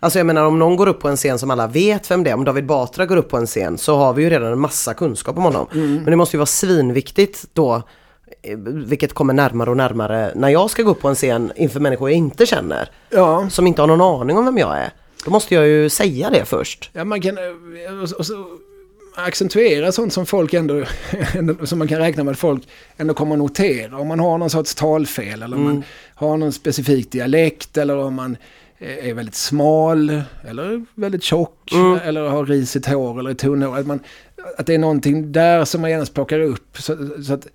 Alltså 0.00 0.18
jag 0.18 0.26
menar 0.26 0.44
om 0.44 0.58
någon 0.58 0.76
går 0.76 0.86
upp 0.86 1.00
på 1.00 1.08
en 1.08 1.16
scen 1.16 1.38
som 1.38 1.50
alla 1.50 1.66
vet 1.66 2.10
vem 2.10 2.24
det 2.24 2.30
är, 2.30 2.34
om 2.34 2.44
David 2.44 2.66
Batra 2.66 3.06
går 3.06 3.16
upp 3.16 3.28
på 3.28 3.36
en 3.36 3.46
scen 3.46 3.78
så 3.78 3.96
har 3.96 4.12
vi 4.12 4.22
ju 4.22 4.30
redan 4.30 4.52
en 4.52 4.60
massa 4.60 4.94
kunskap 4.94 5.36
om 5.36 5.42
honom. 5.42 5.66
Men 5.72 6.04
det 6.04 6.16
måste 6.16 6.36
ju 6.36 6.38
vara 6.38 6.46
svinviktigt 6.46 7.44
då, 7.52 7.82
eh, 8.42 8.58
vilket 8.58 9.12
kommer 9.12 9.34
närmare 9.34 9.70
och 9.70 9.76
närmare 9.76 10.32
när 10.34 10.48
jag 10.48 10.70
ska 10.70 10.82
gå 10.82 10.90
upp 10.90 11.00
på 11.00 11.08
en 11.08 11.14
scen 11.14 11.52
inför 11.56 11.80
människor 11.80 12.10
jag 12.10 12.16
inte 12.16 12.46
känner. 12.46 12.90
Ja, 13.10 13.50
Som 13.50 13.66
inte 13.66 13.82
har 13.82 13.86
någon 13.86 14.20
aning 14.20 14.36
om 14.38 14.44
vem 14.44 14.58
jag 14.58 14.78
är. 14.78 14.92
Då 15.24 15.30
måste 15.30 15.54
jag 15.54 15.66
ju 15.68 15.88
säga 15.90 16.30
det 16.30 16.44
först. 16.44 16.90
ja 16.92 17.04
man 17.04 17.20
kan 17.20 17.38
eh, 17.38 17.44
accentuera 19.26 19.92
sånt 19.92 20.12
som 20.12 20.26
folk 20.26 20.54
ändå, 20.54 20.84
som 21.64 21.78
man 21.78 21.88
kan 21.88 21.98
räkna 21.98 22.24
med 22.24 22.32
att 22.32 22.38
folk 22.38 22.68
ändå 22.96 23.14
kommer 23.14 23.34
att 23.34 23.38
notera. 23.38 23.98
Om 23.98 24.08
man 24.08 24.20
har 24.20 24.38
någon 24.38 24.50
sorts 24.50 24.74
talfel 24.74 25.42
eller 25.42 25.56
om 25.56 25.64
man 25.64 25.84
har 26.14 26.36
någon 26.36 26.52
specifik 26.52 27.12
dialekt 27.12 27.76
eller 27.76 27.96
om 27.96 28.14
man 28.14 28.36
är 28.78 29.14
väldigt 29.14 29.34
smal 29.34 30.22
eller 30.48 30.84
väldigt 30.94 31.22
tjock 31.22 31.72
eller 32.02 32.28
har 32.28 32.46
risigt 32.46 32.86
hår 32.86 33.18
eller 33.18 33.30
är 33.30 33.34
tunnhårig. 33.34 33.80
Att, 33.80 33.86
man, 33.86 34.00
att 34.58 34.66
det 34.66 34.74
är 34.74 34.78
någonting 34.78 35.32
där 35.32 35.64
som 35.64 35.80
man 35.80 35.90
genast 35.90 36.14
plockar 36.14 36.40
upp. 36.40 36.78
Så, 36.78 37.22
så 37.22 37.32
att, 37.32 37.46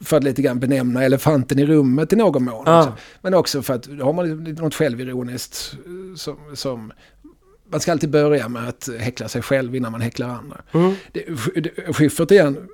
för 0.00 0.16
att 0.16 0.24
lite 0.24 0.42
grann 0.42 0.60
benämna 0.60 1.04
elefanten 1.04 1.58
i 1.58 1.66
rummet 1.66 2.12
i 2.12 2.16
någon 2.16 2.44
mån. 2.44 2.62
Ja. 2.66 2.78
Också. 2.78 2.92
Men 3.20 3.34
också 3.34 3.62
för 3.62 3.74
att 3.74 3.82
då 3.82 4.04
har 4.04 4.12
man 4.12 4.44
något 4.44 4.74
självironiskt 4.74 5.76
eh, 5.86 6.16
som, 6.16 6.36
som 6.54 6.92
man 7.70 7.80
ska 7.80 7.92
alltid 7.92 8.10
börja 8.10 8.48
med 8.48 8.68
att 8.68 8.88
häckla 8.98 9.28
sig 9.28 9.42
själv 9.42 9.74
innan 9.74 9.92
man 9.92 10.00
häcklar 10.00 10.28
andra. 10.28 10.60
Mm. 10.72 10.94
Det, 11.12 11.24
det, 11.54 11.92
Schyffert 11.92 12.30
igen, 12.30 12.68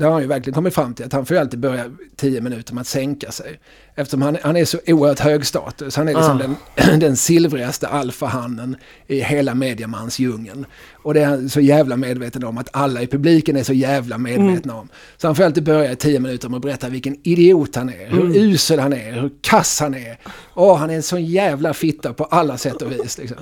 det 0.00 0.06
har 0.06 0.12
han 0.12 0.22
ju 0.22 0.28
verkligen 0.28 0.54
kommit 0.54 0.74
fram 0.74 0.94
till 0.94 1.06
att 1.06 1.12
han 1.12 1.26
får 1.26 1.34
ju 1.36 1.40
alltid 1.40 1.60
börja 1.60 1.84
tio 2.16 2.40
minuter 2.40 2.74
med 2.74 2.80
att 2.80 2.86
sänka 2.86 3.30
sig. 3.32 3.60
Eftersom 3.94 4.22
han, 4.22 4.36
han 4.42 4.56
är 4.56 4.64
så 4.64 4.78
oerhört 4.86 5.18
hög 5.18 5.46
status. 5.46 5.96
Han 5.96 6.08
är 6.08 6.14
liksom 6.14 6.36
Ah. 6.36 6.54
den, 6.84 7.00
den 7.00 7.16
silvrigaste 7.16 7.88
alfahannen 7.88 8.76
i 9.06 9.20
hela 9.20 9.54
mediamansdjungeln. 9.54 10.66
Och 11.02 11.14
det 11.14 11.20
är 11.20 11.26
han 11.26 11.48
så 11.48 11.60
jävla 11.60 11.96
medveten 11.96 12.44
om 12.44 12.58
att 12.58 12.68
alla 12.72 13.02
i 13.02 13.06
publiken 13.06 13.56
är 13.56 13.62
så 13.62 13.72
jävla 13.72 14.18
medvetna 14.18 14.74
om. 14.74 14.88
Så 15.16 15.26
han 15.28 15.34
får 15.36 15.44
alltid 15.44 15.64
börja 15.64 15.92
i 15.92 15.96
tio 15.96 16.20
minuter 16.20 16.48
med 16.48 16.56
att 16.56 16.62
berätta 16.62 16.88
vilken 16.88 17.16
idiot 17.22 17.76
han 17.76 17.88
är, 17.88 18.06
hur 18.08 18.36
usel 18.36 18.78
han 18.78 18.92
är, 18.92 19.12
hur 19.12 19.30
kass 19.40 19.80
han 19.80 19.94
är. 19.94 20.18
Åh, 20.54 20.76
han 20.76 20.90
är 20.90 20.94
en 20.94 21.02
sån 21.02 21.24
jävla 21.24 21.74
fitta 21.74 22.12
på 22.12 22.24
alla 22.24 22.58
sätt 22.58 22.82
och 22.82 22.92
vis. 22.92 23.18
Liksom. 23.18 23.36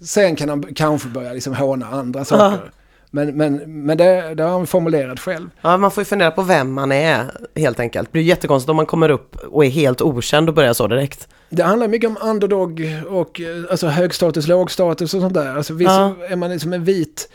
Sen 0.00 0.36
kan 0.36 0.48
han 0.48 0.62
kanske 0.74 1.08
börja 1.08 1.32
liksom 1.32 1.54
håna 1.54 1.86
andra 1.86 2.24
saker. 2.24 2.70
Men, 3.10 3.36
men, 3.36 3.84
men 3.84 3.96
det, 3.98 4.34
det 4.34 4.42
har 4.42 4.50
han 4.50 4.66
formulerat 4.66 5.20
själv. 5.20 5.50
Ja, 5.60 5.76
man 5.76 5.90
får 5.90 6.00
ju 6.00 6.04
fundera 6.04 6.30
på 6.30 6.42
vem 6.42 6.72
man 6.72 6.92
är 6.92 7.24
helt 7.56 7.80
enkelt. 7.80 8.08
Det 8.08 8.12
blir 8.12 8.22
jättekonstigt 8.22 8.70
om 8.70 8.76
man 8.76 8.86
kommer 8.86 9.08
upp 9.08 9.36
och 9.36 9.64
är 9.64 9.68
helt 9.68 10.00
okänd 10.02 10.48
och 10.48 10.54
börjar 10.54 10.72
så 10.72 10.86
direkt. 10.86 11.28
Det 11.50 11.62
handlar 11.62 11.88
mycket 11.88 12.10
om 12.10 12.18
underdog 12.22 12.82
och 13.08 13.40
alltså 13.70 13.86
högstatus, 13.86 14.46
lågstatus 14.48 15.14
och 15.14 15.20
sånt 15.20 15.34
där. 15.34 15.56
Alltså 15.56 15.74
vissa, 15.74 15.92
Ja. 16.20 16.26
är 16.28 16.36
man 16.36 16.50
liksom 16.50 16.72
en 16.72 16.84
vit 16.84 17.28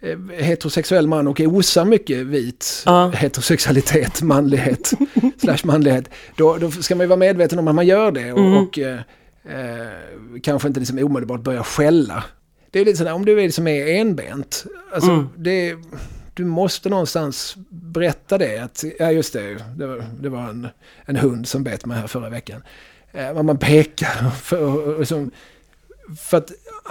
eh, 0.00 0.18
heterosexuell 0.44 1.06
man 1.06 1.26
och 1.28 1.40
osar 1.40 1.84
mycket 1.84 2.16
vit 2.18 2.82
Ja. 2.86 3.08
heterosexualitet, 3.14 4.22
manlighet, 4.22 4.92
slash 5.42 5.58
manlighet, 5.64 6.10
då, 6.36 6.56
då 6.56 6.70
ska 6.70 6.94
man 6.94 7.04
ju 7.04 7.08
vara 7.08 7.18
medveten 7.18 7.58
om 7.58 7.68
att 7.68 7.74
man 7.74 7.86
gör 7.86 8.12
det 8.12 8.32
och, 8.32 8.38
Mm. 8.38 8.56
och 8.56 8.78
eh, 8.78 8.98
eh, 9.44 9.86
kanske 10.42 10.68
inte 10.68 10.80
liksom 10.80 10.98
omedelbart 10.98 11.40
börja 11.40 11.62
skälla. 11.62 12.24
Det 12.70 12.80
är 12.80 12.84
lite 12.84 12.98
sådär, 12.98 13.12
om 13.12 13.24
du 13.24 13.32
är 13.32 13.42
liksom 13.42 13.66
är 13.68 13.86
enbent, 13.86 14.64
alltså 14.94 15.10
Mm. 15.10 15.28
det, 15.36 15.76
du 16.34 16.44
måste 16.44 16.88
någonstans 16.88 17.56
berätta 17.70 18.38
det. 18.38 18.58
Att, 18.58 18.84
ja 18.98 19.12
just 19.12 19.32
det, 19.32 19.64
det 19.76 19.86
var, 19.86 20.04
det 20.20 20.28
var 20.28 20.48
en, 20.48 20.68
en 21.04 21.16
hund 21.16 21.48
som 21.48 21.64
bet 21.64 21.86
mig 21.86 21.98
här 22.00 22.06
förra 22.06 22.30
veckan. 22.30 22.62
Eh, 23.12 23.42
man 23.42 23.58
pekar 23.58 24.30
för, 24.42 24.62
och, 24.62 24.94
och 24.94 25.08
som, 25.08 25.30
för 26.18 26.36
att 26.38 26.50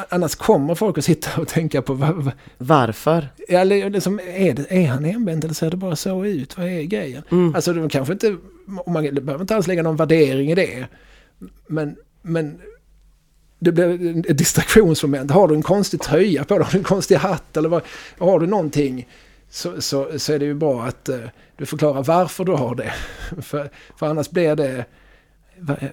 annars 0.10 0.36
kommer 0.36 0.76
folk 0.76 0.98
att 0.98 1.06
sitta 1.06 1.42
och 1.42 1.48
tänka 1.48 1.82
på 1.82 1.94
vad, 1.94 2.16
vad, 2.16 2.34
Varför? 2.58 3.30
Ja, 3.48 3.60
eller 3.60 3.90
liksom, 3.90 4.20
är, 4.20 4.54
det, 4.54 4.72
är 4.72 4.88
han 4.88 5.06
enbent 5.06 5.44
eller 5.44 5.54
ser 5.54 5.72
det 5.72 5.78
bara 5.78 5.96
så 5.96 6.26
ut? 6.26 6.58
Vad 6.58 6.68
är 6.68 6.82
grejen? 6.82 7.24
Mm. 7.32 7.56
Alltså 7.56 7.74
de 7.74 7.90
kanske 7.90 8.14
inte, 8.14 8.38
man 8.88 8.94
behöver 9.04 9.42
inte 9.42 9.56
alls 9.56 9.68
lägga 9.68 9.84
någon 9.84 9.96
värdering 9.96 10.52
i 10.52 10.56
det. 10.56 10.86
Men, 11.68 11.96
men 12.22 12.62
det 13.60 13.72
blir 13.72 14.32
ett 14.32 14.38
distraktionsmoment. 14.38 15.32
Har 15.32 15.47
du 15.47 15.55
en 15.55 15.62
konstig 15.62 16.01
tröja 16.01 16.43
på 16.43 16.58
dig, 16.58 16.64
har 16.66 16.72
du 16.72 16.78
en 16.78 16.84
konstig 16.84 17.16
hatt 17.16 17.58
eller 17.58 17.70
vad, 17.70 17.82
har 18.18 18.39
du 18.39 18.47
någonting 18.47 19.08
så, 19.49 19.82
så, 19.82 20.20
så 20.20 20.34
är 20.34 20.39
det 20.39 20.45
ju 20.45 20.53
bra 20.53 20.84
att 20.84 21.10
eh, 21.10 21.20
du 21.58 21.66
förklarar 21.66 22.03
varför 22.03 22.45
du 22.45 22.51
har 22.51 22.76
det. 22.76 22.93
för, 23.41 23.70
för 23.95 24.08
annars 24.08 24.30
blir 24.30 24.55
det, 24.55 24.86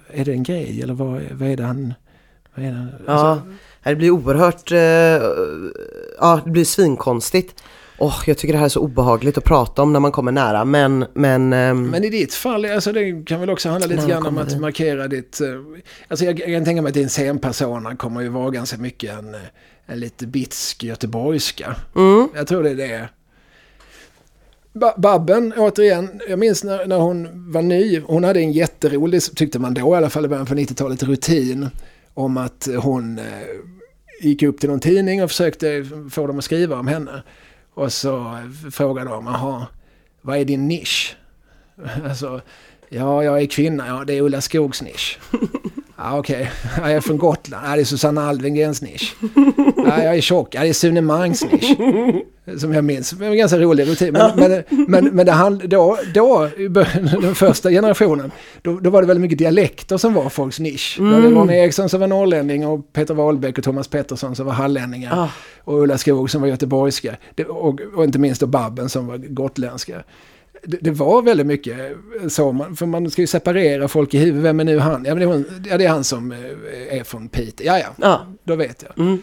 är 0.07 0.25
det 0.25 0.31
en 0.31 0.43
grej 0.43 0.81
eller 0.81 0.93
vad, 0.93 1.21
vad 1.31 1.49
är 1.49 1.57
det 1.57 1.63
han... 1.63 1.93
Vad 2.55 2.65
är 2.65 2.71
det, 2.71 2.87
Ja, 3.05 3.13
alltså, 3.13 3.51
det 3.83 3.95
blir 3.95 4.11
oerhört, 4.11 4.71
eh, 4.71 4.77
ja 6.19 6.41
det 6.45 6.51
blir 6.51 6.65
svinkonstigt. 6.65 7.63
Åh, 7.97 8.23
jag 8.27 8.37
tycker 8.37 8.53
det 8.53 8.57
här 8.59 8.65
är 8.65 8.69
så 8.69 8.79
obehagligt 8.79 9.37
att 9.37 9.43
prata 9.43 9.81
om 9.81 9.93
när 9.93 9.99
man 9.99 10.11
kommer 10.11 10.31
nära, 10.31 10.65
men, 10.65 11.05
men, 11.13 11.53
ehm, 11.53 11.87
Men 11.89 12.03
i 12.03 12.09
ditt 12.09 12.33
fall, 12.33 12.65
alltså 12.65 12.91
det 12.91 13.25
kan 13.25 13.39
väl 13.39 13.49
också 13.49 13.69
handla 13.69 13.87
lite 13.87 14.07
grann 14.07 14.25
om 14.27 14.37
att 14.37 14.49
det? 14.49 14.59
markera 14.59 15.07
ditt... 15.07 15.41
eh, 15.41 15.47
Alltså 16.07 16.25
jag, 16.25 16.39
jag 16.39 16.47
kan 16.47 16.65
tänka 16.65 16.81
mig 16.81 16.89
att 16.89 16.93
din 16.95 17.09
scenpersona 17.09 17.95
kommer 17.95 18.21
ju 18.21 18.29
vara 18.29 18.49
ganska 18.49 18.77
mycket 18.77 19.19
en, 19.19 19.33
eh, 19.35 19.41
en 19.85 19.99
lite 19.99 20.27
bitsk 20.27 20.83
göteborgska. 20.83 21.75
mm, 21.95 22.29
Jag 22.35 22.47
tror 22.47 22.63
det 22.63 22.69
är 22.69 22.75
det. 22.75 23.09
Ba- 24.73 24.97
Babben, 24.97 25.53
återigen, 25.57 26.21
jag 26.29 26.39
minns 26.39 26.63
när, 26.63 26.85
när 26.85 26.97
hon 26.97 27.51
var 27.51 27.61
ny, 27.61 27.99
hon 27.99 28.23
hade 28.23 28.39
en 28.39 28.51
jätterolig, 28.51 29.21
tyckte 29.35 29.59
man 29.59 29.73
då 29.73 29.93
i 29.93 29.97
alla 29.97 30.09
fall 30.09 30.25
i 30.25 30.27
början 30.27 30.45
på 30.45 30.53
90-talet, 30.55 31.03
rutin 31.03 31.69
om 32.13 32.37
att 32.37 32.67
hon 32.79 33.17
eh, 33.19 33.23
gick 34.21 34.43
upp 34.43 34.59
till 34.59 34.69
någon 34.69 34.79
tidning 34.79 35.23
och 35.23 35.29
försökte 35.29 35.85
få 36.11 36.27
dem 36.27 36.37
att 36.37 36.43
skriva 36.43 36.79
om 36.79 36.87
henne. 36.87 37.23
Och 37.75 37.93
så 37.93 38.37
frågade 38.71 39.09
de, 39.09 39.25
jaha, 39.25 39.67
vad 40.21 40.37
är 40.37 40.45
din 40.45 40.67
nisch? 40.67 41.15
Alltså, 42.05 42.41
ja, 42.89 43.23
jag 43.23 43.41
är 43.41 43.45
kvinna, 43.45 43.87
ja 43.87 44.03
det 44.05 44.13
är 44.13 44.21
Ulla 44.21 44.41
Skogs 44.41 44.81
nisch. 44.81 45.19
Ja, 45.97 46.19
okej. 46.19 46.51
Ja, 46.77 46.81
jag 46.81 46.91
är 46.91 47.01
från 47.01 47.17
Gotland, 47.17 47.67
ja 47.67 47.75
det 47.75 47.81
är 47.81 47.85
Susanna 47.85 48.29
Alvengrens 48.29 48.81
nisch. 48.81 49.15
Ja, 49.77 50.03
jag 50.03 50.15
är 50.15 50.21
tjock, 50.21 50.55
ja 50.55 50.61
det 50.61 50.69
är 50.69 50.73
Sune 50.73 51.01
Mangs 51.01 51.43
nisch. 51.51 51.77
Som 52.57 52.73
jag 52.73 52.83
minns, 52.83 53.09
det 53.09 53.15
var 53.15 53.27
en 53.27 53.37
ganska 53.37 53.57
rolig 53.57 53.87
rutin. 53.87 54.13
Men, 54.13 54.31
men, 54.35 54.63
men, 54.87 55.05
men 55.05 55.25
det 55.25 55.31
hand, 55.31 55.69
då, 55.69 55.97
då, 56.13 56.49
den 57.21 57.35
första 57.35 57.69
generationen, 57.69 58.31
då, 58.61 58.79
då 58.79 58.89
var 58.89 59.01
det 59.01 59.07
väldigt 59.07 59.21
mycket 59.21 59.37
dialekter 59.37 59.97
som 59.97 60.13
var 60.13 60.29
folks 60.29 60.59
nisch. 60.59 60.97
Mm. 60.99 61.11
Det 61.11 61.29
var 61.29 61.41
Ronny 61.41 61.53
Eriksson 61.53 61.89
som 61.89 61.99
var 61.99 62.07
norrlänning 62.07 62.67
och 62.67 62.93
Peter 62.93 63.13
Wahlbeck 63.13 63.57
och 63.57 63.63
Thomas 63.63 63.87
Pettersson 63.87 64.35
som 64.35 64.45
var 64.45 64.53
hallänningar. 64.53 65.23
Ah. 65.23 65.29
Och 65.63 65.81
Ulla 65.81 65.97
Skog 65.97 66.29
som 66.29 66.41
var 66.41 66.47
göteborgska. 66.47 67.15
Det, 67.35 67.45
och, 67.45 67.81
och 67.95 68.03
inte 68.03 68.19
minst 68.19 68.41
då 68.41 68.47
Babben 68.47 68.89
som 68.89 69.07
var 69.07 69.17
gotländska 69.17 70.03
det, 70.65 70.77
det, 70.81 70.91
var 70.91 71.21
väldigt 71.21 71.47
mycket 71.47 71.97
så, 72.27 72.65
för 72.75 72.85
man 72.85 73.11
ska 73.11 73.21
ju 73.21 73.27
separera 73.27 73.87
folk 73.87 74.13
i 74.13 74.17
huvudet. 74.17 74.43
Vem 74.43 74.59
är 74.59 74.63
nu 74.63 74.79
han? 74.79 75.05
Ja, 75.05 75.15
det, 75.15 75.23
är 75.23 75.25
hon, 75.27 75.45
ja, 75.69 75.77
det 75.77 75.85
är 75.85 75.89
han 75.89 76.03
som 76.03 76.31
eh, 76.31 76.97
är 76.97 77.03
från 77.03 77.29
Piteå. 77.29 77.67
Ja, 77.67 77.79
ja, 77.79 77.93
ja. 77.97 78.27
då 78.43 78.55
vet 78.55 78.83
jag. 78.83 79.05
Mm. 79.05 79.21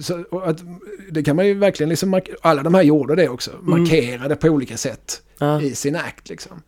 Så, 0.00 0.42
att, 0.44 0.58
det 1.10 1.22
kan 1.22 1.36
man 1.36 1.46
ju 1.46 1.54
verkligen 1.54 1.90
liksom, 1.90 2.20
alla 2.40 2.62
de 2.62 2.74
här 2.74 2.82
gjorde 2.82 3.14
det 3.14 3.28
också, 3.28 3.50
mm. 3.50 3.70
markerade 3.70 4.36
på 4.36 4.48
olika 4.48 4.76
sätt 4.76 5.22
ja. 5.38 5.62
i 5.62 5.74
sin 5.74 5.96
akt 5.96 6.28
liksom. 6.28 6.62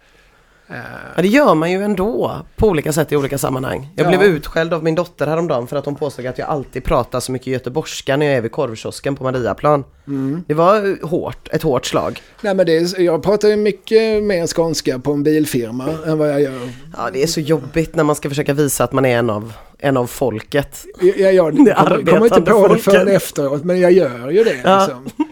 Ja, 0.68 1.22
det 1.22 1.28
gör 1.28 1.54
man 1.54 1.72
ju 1.72 1.82
ändå 1.82 2.36
på 2.56 2.68
olika 2.68 2.92
sätt 2.92 3.12
i 3.12 3.16
olika 3.16 3.38
sammanhang. 3.38 3.88
Jag 3.96 4.04
ja. 4.04 4.08
blev 4.08 4.22
utskälld 4.22 4.74
av 4.74 4.84
min 4.84 4.94
dotter 4.94 5.26
häromdagen 5.26 5.66
för 5.66 5.76
att 5.76 5.84
hon 5.84 5.94
påstod 5.94 6.26
att 6.26 6.38
jag 6.38 6.48
alltid 6.48 6.84
pratar 6.84 7.20
så 7.20 7.32
mycket 7.32 7.46
göteborgska 7.46 8.16
när 8.16 8.26
jag 8.26 8.34
är 8.34 8.40
vid 8.40 8.52
korvkiosken 8.52 9.16
på 9.16 9.24
Mariaplan. 9.24 9.84
Mm. 10.06 10.44
Det 10.46 10.54
var 10.54 11.06
hårt, 11.06 11.48
ett 11.52 11.62
hårt 11.62 11.86
slag. 11.86 12.22
Nej 12.40 12.54
men 12.54 12.66
det 12.66 12.76
är, 12.76 13.00
jag 13.00 13.22
pratar 13.22 13.48
ju 13.48 13.56
mycket 13.56 14.22
mer 14.22 14.46
skånska 14.46 14.98
på 14.98 15.12
en 15.12 15.22
bilfirma 15.22 15.88
än 16.06 16.18
vad 16.18 16.28
jag 16.28 16.40
gör. 16.42 16.68
Ja 16.96 17.10
det 17.12 17.22
är 17.22 17.26
så 17.26 17.40
jobbigt 17.40 17.94
när 17.94 18.04
man 18.04 18.16
ska 18.16 18.28
försöka 18.28 18.54
visa 18.54 18.84
att 18.84 18.92
man 18.92 19.04
är 19.04 19.18
en 19.18 19.30
av, 19.30 19.52
en 19.78 19.96
av 19.96 20.06
folket. 20.06 20.84
Jag, 21.00 21.34
jag, 21.34 21.54
kommer 21.54 22.24
inte 22.24 22.40
på 22.40 22.60
folket. 22.60 22.76
det 22.76 22.82
förrän 22.82 23.08
efteråt 23.08 23.64
men 23.64 23.80
jag 23.80 23.92
gör 23.92 24.30
ju 24.30 24.44
det. 24.44 24.60
Ja. 24.64 24.78
Liksom. 24.78 25.26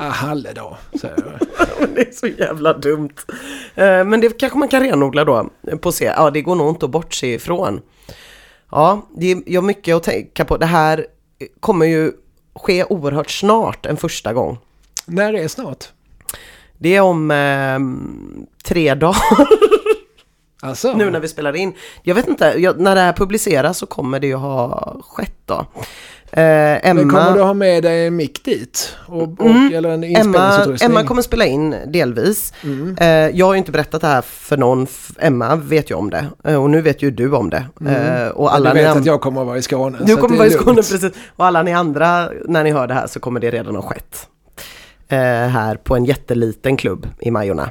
Ah, 0.00 0.08
halledag, 0.08 0.76
säger 1.00 1.38
jag. 1.78 1.88
det 1.94 2.08
är 2.08 2.12
så 2.12 2.26
jävla 2.26 2.72
dumt. 2.72 3.14
Eh, 3.74 4.04
men 4.04 4.20
det 4.20 4.38
kanske 4.38 4.58
man 4.58 4.68
kan 4.68 4.82
renodla 4.82 5.24
då 5.24 5.50
på 5.80 5.92
se. 5.92 6.04
Ja, 6.04 6.30
det 6.30 6.42
går 6.42 6.54
nog 6.54 6.68
inte 6.68 6.84
att 6.84 6.90
bortse 6.90 7.26
ifrån. 7.26 7.80
Ja, 8.70 9.06
det 9.16 9.30
är 9.30 9.60
mycket 9.62 9.96
att 9.96 10.02
tänka 10.02 10.44
på. 10.44 10.56
Det 10.56 10.66
här 10.66 11.06
kommer 11.60 11.86
ju 11.86 12.12
ske 12.54 12.84
oerhört 12.84 13.30
snart 13.30 13.86
en 13.86 13.96
första 13.96 14.32
gång. 14.32 14.58
När 15.06 15.34
är 15.34 15.48
snart? 15.48 15.88
Det 16.78 16.96
är 16.96 17.00
om 17.00 17.30
eh, 17.30 17.78
tre 18.64 18.94
dagar. 18.94 19.16
Alltså. 20.62 20.92
Nu 20.92 21.10
när 21.10 21.20
vi 21.20 21.28
spelar 21.28 21.56
in. 21.56 21.74
Jag 22.02 22.14
vet 22.14 22.28
inte, 22.28 22.54
jag, 22.56 22.80
när 22.80 22.94
det 22.94 23.00
här 23.00 23.12
publiceras 23.12 23.78
så 23.78 23.86
kommer 23.86 24.20
det 24.20 24.26
ju 24.26 24.34
ha 24.34 24.96
skett 25.02 25.38
då. 25.46 25.66
Eh, 26.32 26.88
Emma... 26.88 26.94
Men 26.94 27.10
kommer 27.10 27.34
du 27.34 27.42
ha 27.42 27.54
med 27.54 27.82
dig 27.82 28.06
en 28.06 28.16
mick 28.16 28.44
dit? 28.44 28.96
Och, 29.06 29.22
och, 29.22 29.46
mm. 29.46 29.74
Eller 29.74 29.88
en 29.88 30.04
Emma, 30.04 30.76
Emma 30.80 31.04
kommer 31.04 31.22
spela 31.22 31.46
in 31.46 31.76
delvis. 31.86 32.52
Mm. 32.64 32.96
Eh, 33.00 33.36
jag 33.38 33.46
har 33.46 33.54
inte 33.54 33.72
berättat 33.72 34.00
det 34.00 34.06
här 34.06 34.22
för 34.22 34.56
någon. 34.56 34.86
Emma 35.18 35.56
vet 35.56 35.90
ju 35.90 35.94
om 35.94 36.10
det. 36.10 36.26
Eh, 36.44 36.62
och 36.62 36.70
nu 36.70 36.80
vet 36.80 37.02
ju 37.02 37.10
du 37.10 37.32
om 37.32 37.50
det. 37.50 37.64
Mm. 37.80 38.22
Eh, 38.22 38.28
och 38.28 38.54
alla 38.54 38.74
du 38.74 38.80
vet 38.80 38.96
att 38.96 39.06
jag 39.06 39.20
kommer 39.20 39.40
att 39.40 39.46
vara 39.46 39.58
i 39.58 39.62
Skåne. 39.62 39.98
Du 40.00 40.16
kommer 40.16 40.36
vara 40.36 40.46
i 40.46 40.50
Skåne, 40.50 40.76
precis. 40.76 41.12
Och 41.36 41.46
alla 41.46 41.62
ni 41.62 41.72
andra, 41.72 42.30
när 42.44 42.64
ni 42.64 42.70
hör 42.70 42.86
det 42.86 42.94
här 42.94 43.06
så 43.06 43.20
kommer 43.20 43.40
det 43.40 43.50
redan 43.50 43.74
ha 43.74 43.82
skett. 43.82 44.26
Eh, 45.08 45.18
här 45.18 45.76
på 45.76 45.96
en 45.96 46.04
jätteliten 46.04 46.76
klubb 46.76 47.06
i 47.20 47.30
Majorna. 47.30 47.70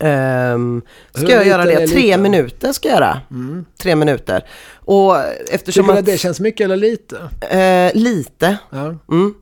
Um, 0.00 0.82
ska 1.14 1.32
jag 1.32 1.46
göra 1.46 1.64
det? 1.64 1.86
Tre 1.86 2.02
lite? 2.02 2.18
minuter 2.18 2.72
ska 2.72 2.88
jag 2.88 2.94
göra. 2.94 3.20
Mm. 3.30 3.64
Tre 3.82 3.96
minuter. 3.96 4.44
Och 4.74 5.16
eftersom 5.50 5.84
Tycker 5.84 5.92
du 5.92 5.98
att 5.98 6.06
det 6.06 6.18
känns 6.18 6.40
mycket 6.40 6.64
eller 6.64 6.76
lite? 6.76 7.16
Uh, 7.16 8.02
lite. 8.02 8.56
Ja. 8.70 8.94
Mm. 9.10 9.34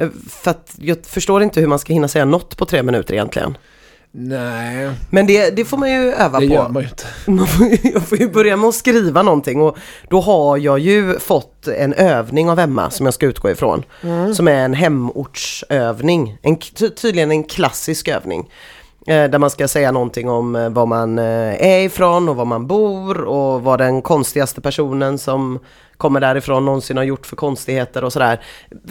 Uh, 0.00 0.08
för 0.28 0.50
att 0.50 0.74
jag 0.78 1.06
förstår 1.06 1.42
inte 1.42 1.60
hur 1.60 1.66
man 1.66 1.78
ska 1.78 1.92
hinna 1.92 2.08
säga 2.08 2.24
något 2.24 2.56
på 2.56 2.66
tre 2.66 2.82
minuter 2.82 3.14
egentligen. 3.14 3.56
Nej. 4.10 4.90
Men 5.10 5.26
det, 5.26 5.50
det 5.50 5.64
får 5.64 5.76
man 5.76 5.92
ju 5.92 6.12
öva 6.12 6.40
det 6.40 6.46
på. 6.46 6.52
Det 6.52 6.54
gör 6.54 6.68
man 6.68 6.82
ju 6.82 6.88
inte. 6.88 7.04
Man 7.30 7.46
får, 7.46 7.66
jag 7.82 8.02
får 8.02 8.18
ju 8.18 8.30
börja 8.30 8.56
med 8.56 8.68
att 8.68 8.74
skriva 8.74 9.22
någonting 9.22 9.60
och 9.60 9.78
då 10.10 10.20
har 10.20 10.56
jag 10.56 10.78
ju 10.78 11.18
fått 11.18 11.68
en 11.68 11.92
övning 11.94 12.50
av 12.50 12.58
Emma 12.58 12.90
som 12.90 13.06
jag 13.06 13.14
ska 13.14 13.26
utgå 13.26 13.50
ifrån. 13.50 13.84
Mm. 14.02 14.34
Som 14.34 14.48
är 14.48 14.64
en 14.64 14.74
hemortsövning. 14.74 16.38
En, 16.42 16.56
tydligen 16.96 17.30
en 17.30 17.44
klassisk 17.44 18.08
övning. 18.08 18.50
Eh, 19.06 19.30
där 19.30 19.38
man 19.38 19.50
ska 19.50 19.68
säga 19.68 19.92
någonting 19.92 20.30
om 20.30 20.56
eh, 20.56 20.68
var 20.68 20.86
man 20.86 21.18
eh, 21.18 21.66
är 21.66 21.80
ifrån 21.80 22.28
och 22.28 22.36
var 22.36 22.44
man 22.44 22.66
bor 22.66 23.20
och 23.24 23.62
vad 23.62 23.78
den 23.78 24.02
konstigaste 24.02 24.60
personen 24.60 25.18
som 25.18 25.58
kommer 25.98 26.20
därifrån 26.20 26.64
någonsin 26.64 26.96
har 26.96 27.04
gjort 27.04 27.26
för 27.26 27.36
konstigheter 27.36 28.04
och 28.04 28.12
sådär. 28.12 28.40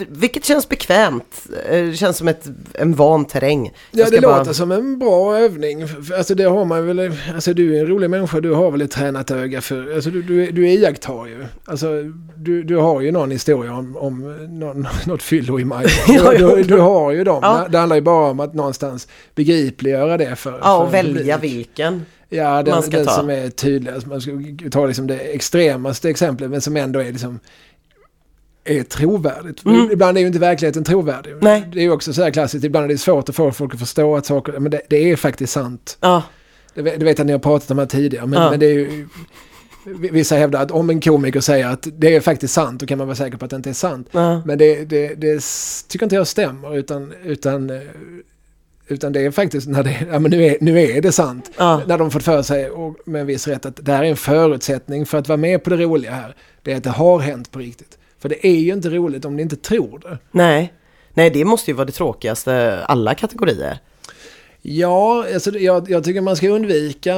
Vilket 0.08 0.44
känns 0.44 0.68
bekvämt. 0.68 1.46
Det 1.70 1.96
känns 1.96 2.16
som 2.16 2.28
ett, 2.28 2.46
en 2.74 2.94
van 2.94 3.24
terräng. 3.24 3.72
Ja, 3.90 4.06
det 4.10 4.20
bara... 4.20 4.38
låter 4.38 4.52
som 4.52 4.72
en 4.72 4.98
bra 4.98 5.38
övning. 5.38 5.82
Alltså 6.16 6.34
det 6.34 6.44
har 6.44 6.64
man 6.64 6.86
väl, 6.86 7.12
alltså 7.34 7.54
du 7.54 7.76
är 7.76 7.80
en 7.80 7.86
rolig 7.86 8.10
människa, 8.10 8.40
du 8.40 8.52
har 8.52 8.70
väl 8.70 8.82
ett 8.82 8.90
tränat 8.90 9.30
öga 9.30 9.60
för, 9.60 9.94
alltså 9.94 10.10
du, 10.10 10.22
du, 10.22 10.50
du 10.50 10.68
iakttar 10.68 11.26
ju. 11.26 11.46
Alltså 11.64 11.88
du, 12.36 12.62
du 12.62 12.76
har 12.76 13.00
ju 13.00 13.12
någon 13.12 13.30
historia 13.30 13.74
om, 13.74 13.96
om 13.96 14.36
någon, 14.48 14.88
något 15.06 15.22
fyllo 15.22 15.60
i 15.60 15.64
maj. 15.64 15.86
ja, 16.08 16.32
du, 16.32 16.62
du, 16.62 16.78
har 16.80 17.12
ju 17.12 17.24
dem. 17.24 17.38
Ja. 17.42 17.66
Det 17.70 17.78
handlar 17.78 17.96
ju 17.96 18.02
bara 18.02 18.30
om 18.30 18.40
att 18.40 18.54
någonstans 18.54 19.08
begripliggöra 19.34 20.16
det 20.16 20.36
för 20.36 20.58
Ja, 20.62 20.76
och 20.76 20.94
välja 20.94 21.36
publik. 21.36 21.56
vilken. 21.56 22.04
Ja, 22.28 22.62
den, 22.62 22.74
man 22.74 22.82
ska 22.82 22.96
den 22.96 23.06
ta. 23.06 23.12
som 23.12 23.30
är 23.30 23.50
tydligast. 23.50 23.94
Alltså 23.94 24.30
man 24.30 24.44
ska 24.58 24.70
ta 24.70 24.86
liksom 24.86 25.06
det 25.06 25.18
extremaste 25.18 26.10
exemplet 26.10 26.50
men 26.50 26.60
som 26.60 26.76
ändå 26.76 27.00
är 27.00 27.12
liksom 27.12 27.40
är 28.64 28.82
trovärdigt. 28.82 29.64
Mm. 29.64 29.90
Ibland 29.90 30.16
är 30.16 30.20
ju 30.20 30.26
inte 30.26 30.38
verkligheten 30.38 30.84
trovärdig. 30.84 31.34
Nej. 31.40 31.68
Det 31.72 31.78
är 31.78 31.82
ju 31.82 31.90
också 31.90 32.12
så 32.12 32.22
här 32.22 32.30
klassiskt, 32.30 32.64
ibland 32.64 32.84
är 32.84 32.88
det 32.88 32.98
svårt 32.98 33.28
att 33.28 33.36
få 33.36 33.52
folk 33.52 33.74
att 33.74 33.80
förstå 33.80 34.16
att 34.16 34.26
saker, 34.26 34.58
men 34.58 34.70
det, 34.70 34.80
det 34.88 35.10
är 35.10 35.16
faktiskt 35.16 35.52
sant. 35.52 35.98
Ja. 36.00 36.22
Det, 36.74 36.82
det 36.82 36.90
vet 36.90 37.00
jag 37.00 37.20
att 37.20 37.26
ni 37.26 37.32
har 37.32 37.38
pratat 37.38 37.70
om 37.70 37.78
här 37.78 37.86
tidigare, 37.86 38.26
men, 38.26 38.42
ja. 38.42 38.50
men 38.50 38.60
det 38.60 38.66
är 38.66 38.74
ju 38.74 39.08
Vissa 40.12 40.36
hävdar 40.36 40.62
att 40.62 40.70
om 40.70 40.90
en 40.90 41.00
komiker 41.00 41.40
säger 41.40 41.66
att 41.66 41.88
det 41.92 42.16
är 42.16 42.20
faktiskt 42.20 42.54
sant, 42.54 42.80
då 42.80 42.86
kan 42.86 42.98
man 42.98 43.06
vara 43.06 43.16
säker 43.16 43.38
på 43.38 43.44
att 43.44 43.50
det 43.50 43.56
inte 43.56 43.70
är 43.70 43.74
sant. 43.74 44.08
Ja. 44.10 44.42
Men 44.46 44.58
det, 44.58 44.84
det, 44.84 45.14
det, 45.14 45.42
tycker 45.88 46.06
inte 46.06 46.16
jag 46.16 46.26
stämmer, 46.26 46.76
utan, 46.76 47.12
utan 47.24 47.70
eh, 47.70 47.80
utan 48.88 49.12
det 49.12 49.20
är 49.20 49.30
faktiskt 49.30 49.68
när 49.68 49.82
det, 49.82 50.06
ja 50.10 50.18
men 50.18 50.30
nu 50.30 50.44
är, 50.44 50.56
nu 50.60 50.80
är 50.80 51.02
det 51.02 51.12
sant. 51.12 51.50
Ja. 51.56 51.82
När 51.86 51.98
de 51.98 52.10
fått 52.10 52.22
för 52.22 52.42
sig, 52.42 52.70
och 52.70 52.96
med 53.04 53.20
en 53.20 53.26
viss 53.26 53.48
rätt, 53.48 53.66
att 53.66 53.84
det 53.84 53.92
här 53.92 54.04
är 54.04 54.08
en 54.08 54.16
förutsättning 54.16 55.06
för 55.06 55.18
att 55.18 55.28
vara 55.28 55.36
med 55.36 55.64
på 55.64 55.70
det 55.70 55.76
roliga 55.76 56.12
här. 56.12 56.34
Det 56.62 56.72
är 56.72 56.76
att 56.76 56.84
det 56.84 56.90
har 56.90 57.18
hänt 57.18 57.50
på 57.50 57.58
riktigt. 57.58 57.98
För 58.18 58.28
det 58.28 58.46
är 58.46 58.56
ju 58.56 58.72
inte 58.72 58.90
roligt 58.90 59.24
om 59.24 59.36
ni 59.36 59.42
inte 59.42 59.56
tror 59.56 59.98
det. 59.98 60.18
Nej, 60.30 60.72
Nej 61.14 61.30
det 61.30 61.44
måste 61.44 61.70
ju 61.70 61.74
vara 61.74 61.84
det 61.84 61.92
tråkigaste 61.92 62.84
alla 62.84 63.14
kategorier. 63.14 63.78
Ja, 64.62 65.24
alltså 65.34 65.50
jag, 65.50 65.90
jag 65.90 66.04
tycker 66.04 66.20
man 66.20 66.36
ska 66.36 66.48
undvika, 66.48 67.14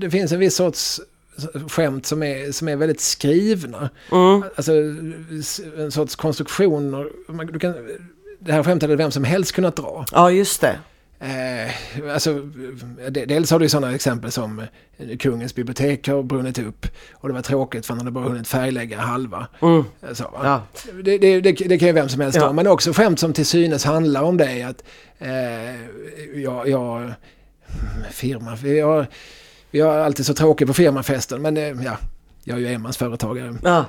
det 0.00 0.10
finns 0.10 0.32
en 0.32 0.38
viss 0.38 0.56
sorts 0.56 1.00
skämt 1.68 2.06
som 2.06 2.22
är, 2.22 2.52
som 2.52 2.68
är 2.68 2.76
väldigt 2.76 3.00
skrivna. 3.00 3.90
Mm. 4.12 4.44
Alltså 4.56 4.72
en 5.78 5.92
sorts 5.92 6.16
konstruktioner. 6.16 7.08
Du 7.52 7.58
kan, 7.58 7.74
det 8.38 8.52
här 8.52 8.62
skämtet 8.62 8.88
hade 8.88 8.96
vem 8.96 9.10
som 9.10 9.24
helst 9.24 9.52
kunnat 9.52 9.76
dra. 9.76 10.04
Ja, 10.12 10.30
just 10.30 10.60
det. 10.60 10.78
Eh, 11.20 11.70
alltså, 12.14 12.50
dels 13.10 13.50
har 13.50 13.58
du 13.58 13.68
sådana 13.68 13.94
exempel 13.94 14.30
som 14.30 14.62
eh, 14.96 15.16
kungens 15.16 15.54
bibliotek 15.54 16.08
har 16.08 16.22
brunnit 16.22 16.58
upp 16.58 16.86
och 17.12 17.28
det 17.28 17.34
var 17.34 17.42
tråkigt 17.42 17.86
för 17.86 17.92
han 17.94 17.98
hade 17.98 18.10
bara 18.10 18.28
hunnit 18.28 18.48
färglägga 18.48 18.98
halva. 18.98 19.46
Mm. 19.62 19.84
Så, 20.12 20.24
ja. 20.42 20.62
det, 21.04 21.18
det, 21.18 21.40
det, 21.40 21.52
det, 21.52 21.78
kan 21.78 21.88
ju 21.88 21.92
vem 21.92 22.08
som 22.08 22.20
helst 22.20 22.38
ja. 22.38 22.52
men 22.52 22.66
också 22.66 22.92
skämt 22.92 23.20
som 23.20 23.32
till 23.32 23.46
synes 23.46 23.84
handlar 23.84 24.22
om 24.22 24.36
det. 24.36 24.62
Att, 24.62 24.84
eh, 25.18 25.74
jag, 26.42 26.68
jag, 26.68 27.12
firma, 28.10 28.56
jag, 28.56 29.06
jag 29.70 29.94
är 29.94 29.98
alltid 29.98 30.26
så 30.26 30.34
tråkig 30.34 30.66
på 30.66 30.74
firmafesten 30.74 31.42
men 31.42 31.56
eh, 31.56 31.82
ja, 31.84 31.98
jag 32.44 32.56
är 32.56 32.60
ju 32.60 32.74
enmansföretagare. 32.74 33.54
Ja. 33.62 33.84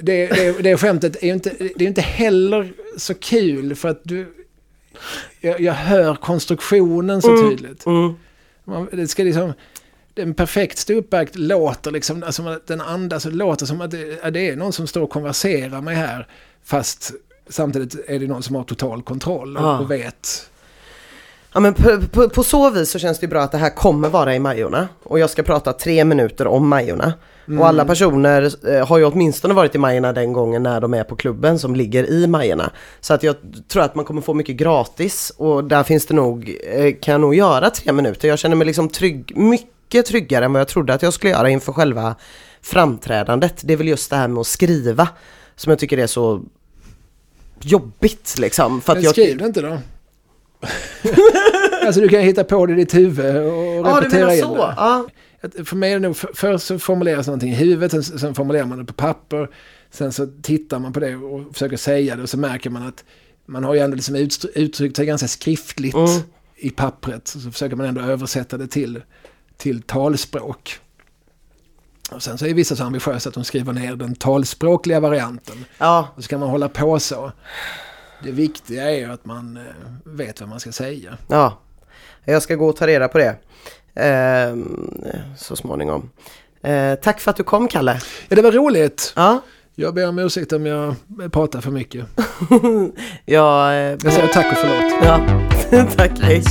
Det, 0.00 0.26
det, 0.26 0.62
det 0.62 0.76
skämtet 0.76 1.22
är 1.22 1.26
ju 1.26 1.32
inte, 1.32 1.50
det 1.76 1.84
är 1.84 1.88
inte 1.88 2.00
heller 2.00 2.72
så 2.96 3.14
kul 3.14 3.74
för 3.74 3.88
att 3.88 4.00
du 4.04 4.43
jag, 5.40 5.60
jag 5.60 5.72
hör 5.72 6.14
konstruktionen 6.14 7.22
så 7.22 7.36
mm. 7.36 7.50
tydligt. 7.50 7.86
Mm. 7.86 8.14
Man, 8.64 8.88
det 8.92 9.08
ska 9.08 9.22
liksom... 9.22 9.52
En 10.16 10.34
perfekt 10.34 10.78
ståuppakt 10.78 11.36
låter 11.36 11.90
liksom, 11.90 12.22
alltså 12.22 12.60
den 12.66 12.80
andas 12.80 13.26
och 13.26 13.32
låter 13.32 13.66
som 13.66 13.80
att 13.80 13.90
det, 13.90 14.30
det 14.30 14.48
är 14.48 14.56
någon 14.56 14.72
som 14.72 14.86
står 14.86 15.02
och 15.02 15.10
konverserar 15.10 15.80
med 15.80 15.96
här. 15.96 16.28
Fast 16.64 17.12
samtidigt 17.48 17.94
är 18.08 18.18
det 18.18 18.26
någon 18.26 18.42
som 18.42 18.54
har 18.54 18.64
total 18.64 19.02
kontroll 19.02 19.56
och, 19.56 19.62
ja. 19.62 19.78
och 19.78 19.90
vet. 19.90 20.50
Ja 21.54 21.60
men 21.60 21.74
på, 21.74 22.00
på, 22.12 22.28
på, 22.28 22.42
så 22.42 22.70
vis 22.70 22.90
så 22.90 22.98
känns 22.98 23.18
det 23.18 23.26
bra 23.26 23.42
att 23.42 23.52
det 23.52 23.58
här 23.58 23.70
kommer 23.70 24.08
vara 24.08 24.34
i 24.34 24.38
Majorna. 24.38 24.88
Och 25.02 25.18
jag 25.18 25.30
ska 25.30 25.42
prata 25.42 25.72
tre 25.72 26.04
minuter 26.04 26.46
om 26.46 26.68
Majorna. 26.68 27.12
Mm. 27.48 27.60
Och 27.60 27.66
alla 27.66 27.84
personer 27.84 28.68
eh, 28.68 28.86
har 28.86 28.98
ju 28.98 29.04
åtminstone 29.04 29.54
varit 29.54 29.74
i 29.74 29.78
Majorna 29.78 30.12
den 30.12 30.32
gången 30.32 30.62
när 30.62 30.80
de 30.80 30.94
är 30.94 31.04
på 31.04 31.16
klubben 31.16 31.58
som 31.58 31.76
ligger 31.76 32.10
i 32.10 32.26
Majorna. 32.26 32.70
Så 33.00 33.14
att 33.14 33.22
jag 33.22 33.36
tror 33.68 33.82
att 33.82 33.94
man 33.94 34.04
kommer 34.04 34.20
få 34.20 34.34
mycket 34.34 34.56
gratis 34.56 35.32
och 35.36 35.64
där 35.64 35.82
finns 35.82 36.06
det 36.06 36.14
nog, 36.14 36.58
eh, 36.72 36.94
kan 37.00 37.12
jag 37.12 37.20
nog 37.20 37.34
göra 37.34 37.70
tre 37.70 37.92
minuter. 37.92 38.28
Jag 38.28 38.38
känner 38.38 38.56
mig 38.56 38.66
liksom 38.66 38.88
trygg, 38.88 39.32
mycket 39.36 40.06
tryggare 40.06 40.44
än 40.44 40.52
vad 40.52 40.60
jag 40.60 40.68
trodde 40.68 40.94
att 40.94 41.02
jag 41.02 41.12
skulle 41.12 41.32
göra 41.32 41.50
inför 41.50 41.72
själva 41.72 42.14
framträdandet. 42.62 43.60
Det 43.64 43.72
är 43.72 43.76
väl 43.76 43.88
just 43.88 44.10
det 44.10 44.16
här 44.16 44.28
med 44.28 44.40
att 44.40 44.46
skriva 44.46 45.08
som 45.56 45.70
jag 45.70 45.78
tycker 45.78 45.98
är 45.98 46.06
så 46.06 46.42
jobbigt 47.60 48.34
liksom. 48.38 48.80
För 48.80 48.92
att 48.92 49.02
Men 49.02 49.10
skriv 49.10 49.28
jag... 49.28 49.38
det 49.38 49.46
inte 49.46 49.60
då. 49.60 49.78
alltså 51.86 52.00
du 52.00 52.08
kan 52.08 52.20
hitta 52.20 52.44
på 52.44 52.66
det 52.66 52.72
i 52.72 52.76
ditt 52.76 52.94
huvud 52.94 53.36
och 53.36 53.52
Ja, 53.52 53.82
du 53.82 54.00
repetera 54.00 54.20
menar 54.20 54.32
igen 54.32 54.46
så? 54.46 54.56
det. 54.56 54.72
Att 55.60 55.68
För 55.68 55.76
mig 55.76 55.90
är 55.92 55.94
det 56.00 56.08
nog, 56.08 56.16
för- 56.16 56.30
först 56.34 56.66
så 56.66 56.78
formuleras 56.78 57.26
någonting 57.26 57.50
i 57.50 57.54
huvudet, 57.54 57.90
sen, 58.04 58.18
sen 58.18 58.34
formulerar 58.34 58.64
man 58.66 58.78
det 58.78 58.84
på 58.84 58.92
papper. 58.92 59.50
Sen 59.90 60.12
så 60.12 60.26
tittar 60.42 60.78
man 60.78 60.92
på 60.92 61.00
det 61.00 61.16
och 61.16 61.52
försöker 61.52 61.76
säga 61.76 62.16
det 62.16 62.22
och 62.22 62.28
så 62.28 62.38
märker 62.38 62.70
man 62.70 62.86
att 62.86 63.04
man 63.46 63.64
har 63.64 63.74
ju 63.74 63.80
ändå 63.80 63.94
liksom 63.96 64.14
uttryckt 64.54 64.96
sig 64.96 65.06
ganska 65.06 65.28
skriftligt 65.28 65.94
Mm. 65.94 66.08
i 66.56 66.70
pappret. 66.70 67.28
Så 67.28 67.50
försöker 67.50 67.76
man 67.76 67.86
ändå 67.86 68.00
översätta 68.00 68.56
det 68.58 68.66
till, 68.66 69.02
till 69.56 69.82
talspråk. 69.82 70.78
Och 72.10 72.22
sen 72.22 72.38
så 72.38 72.46
är 72.46 72.54
vissa 72.54 72.76
så 72.76 72.84
ambitiösa 72.84 73.28
att 73.28 73.34
de 73.34 73.44
skriver 73.44 73.72
ner 73.72 73.96
den 73.96 74.14
talspråkliga 74.14 75.00
varianten. 75.00 75.64
ja, 75.78 76.08
Och 76.16 76.22
så 76.22 76.28
kan 76.28 76.40
man 76.40 76.48
hålla 76.48 76.68
på 76.68 76.98
så. 77.00 77.32
Det 78.24 78.30
viktiga 78.30 78.90
är 78.90 78.94
ju 78.98 79.12
att 79.12 79.24
man 79.26 79.56
eh, 79.56 79.62
vet 80.04 80.40
vad 80.40 80.48
man 80.50 80.60
ska 80.60 80.72
säga. 80.72 81.18
ja. 81.28 81.60
Jag 82.26 82.42
ska 82.42 82.54
gå 82.54 82.66
och 82.68 82.76
ta 82.76 82.86
reda 82.86 83.08
på 83.08 83.18
det. 83.18 83.36
Ehm, 83.94 84.90
så 85.38 85.56
småningom. 85.56 86.10
Eh, 86.62 86.94
tack 86.94 87.20
för 87.20 87.30
att 87.30 87.36
du 87.36 87.42
kom 87.44 87.68
Kalle. 87.68 88.00
Ja, 88.28 88.36
det 88.36 88.42
var 88.42 88.52
roligt. 88.52 89.12
Ja, 89.16 89.40
Jag 89.74 89.94
ber 89.94 90.08
om 90.08 90.18
ursäkt 90.18 90.52
om 90.52 90.66
jag 90.66 90.94
pratar 91.32 91.60
för 91.60 91.70
mycket. 91.70 92.06
jag... 93.24 93.68
eh, 93.70 93.98
Jag 94.02 94.12
säger 94.12 94.28
tack 94.32 94.46
och 94.52 94.58
förlåt. 94.58 94.92
ja. 95.70 95.86
tack, 95.96 96.10
hej. 96.20 96.42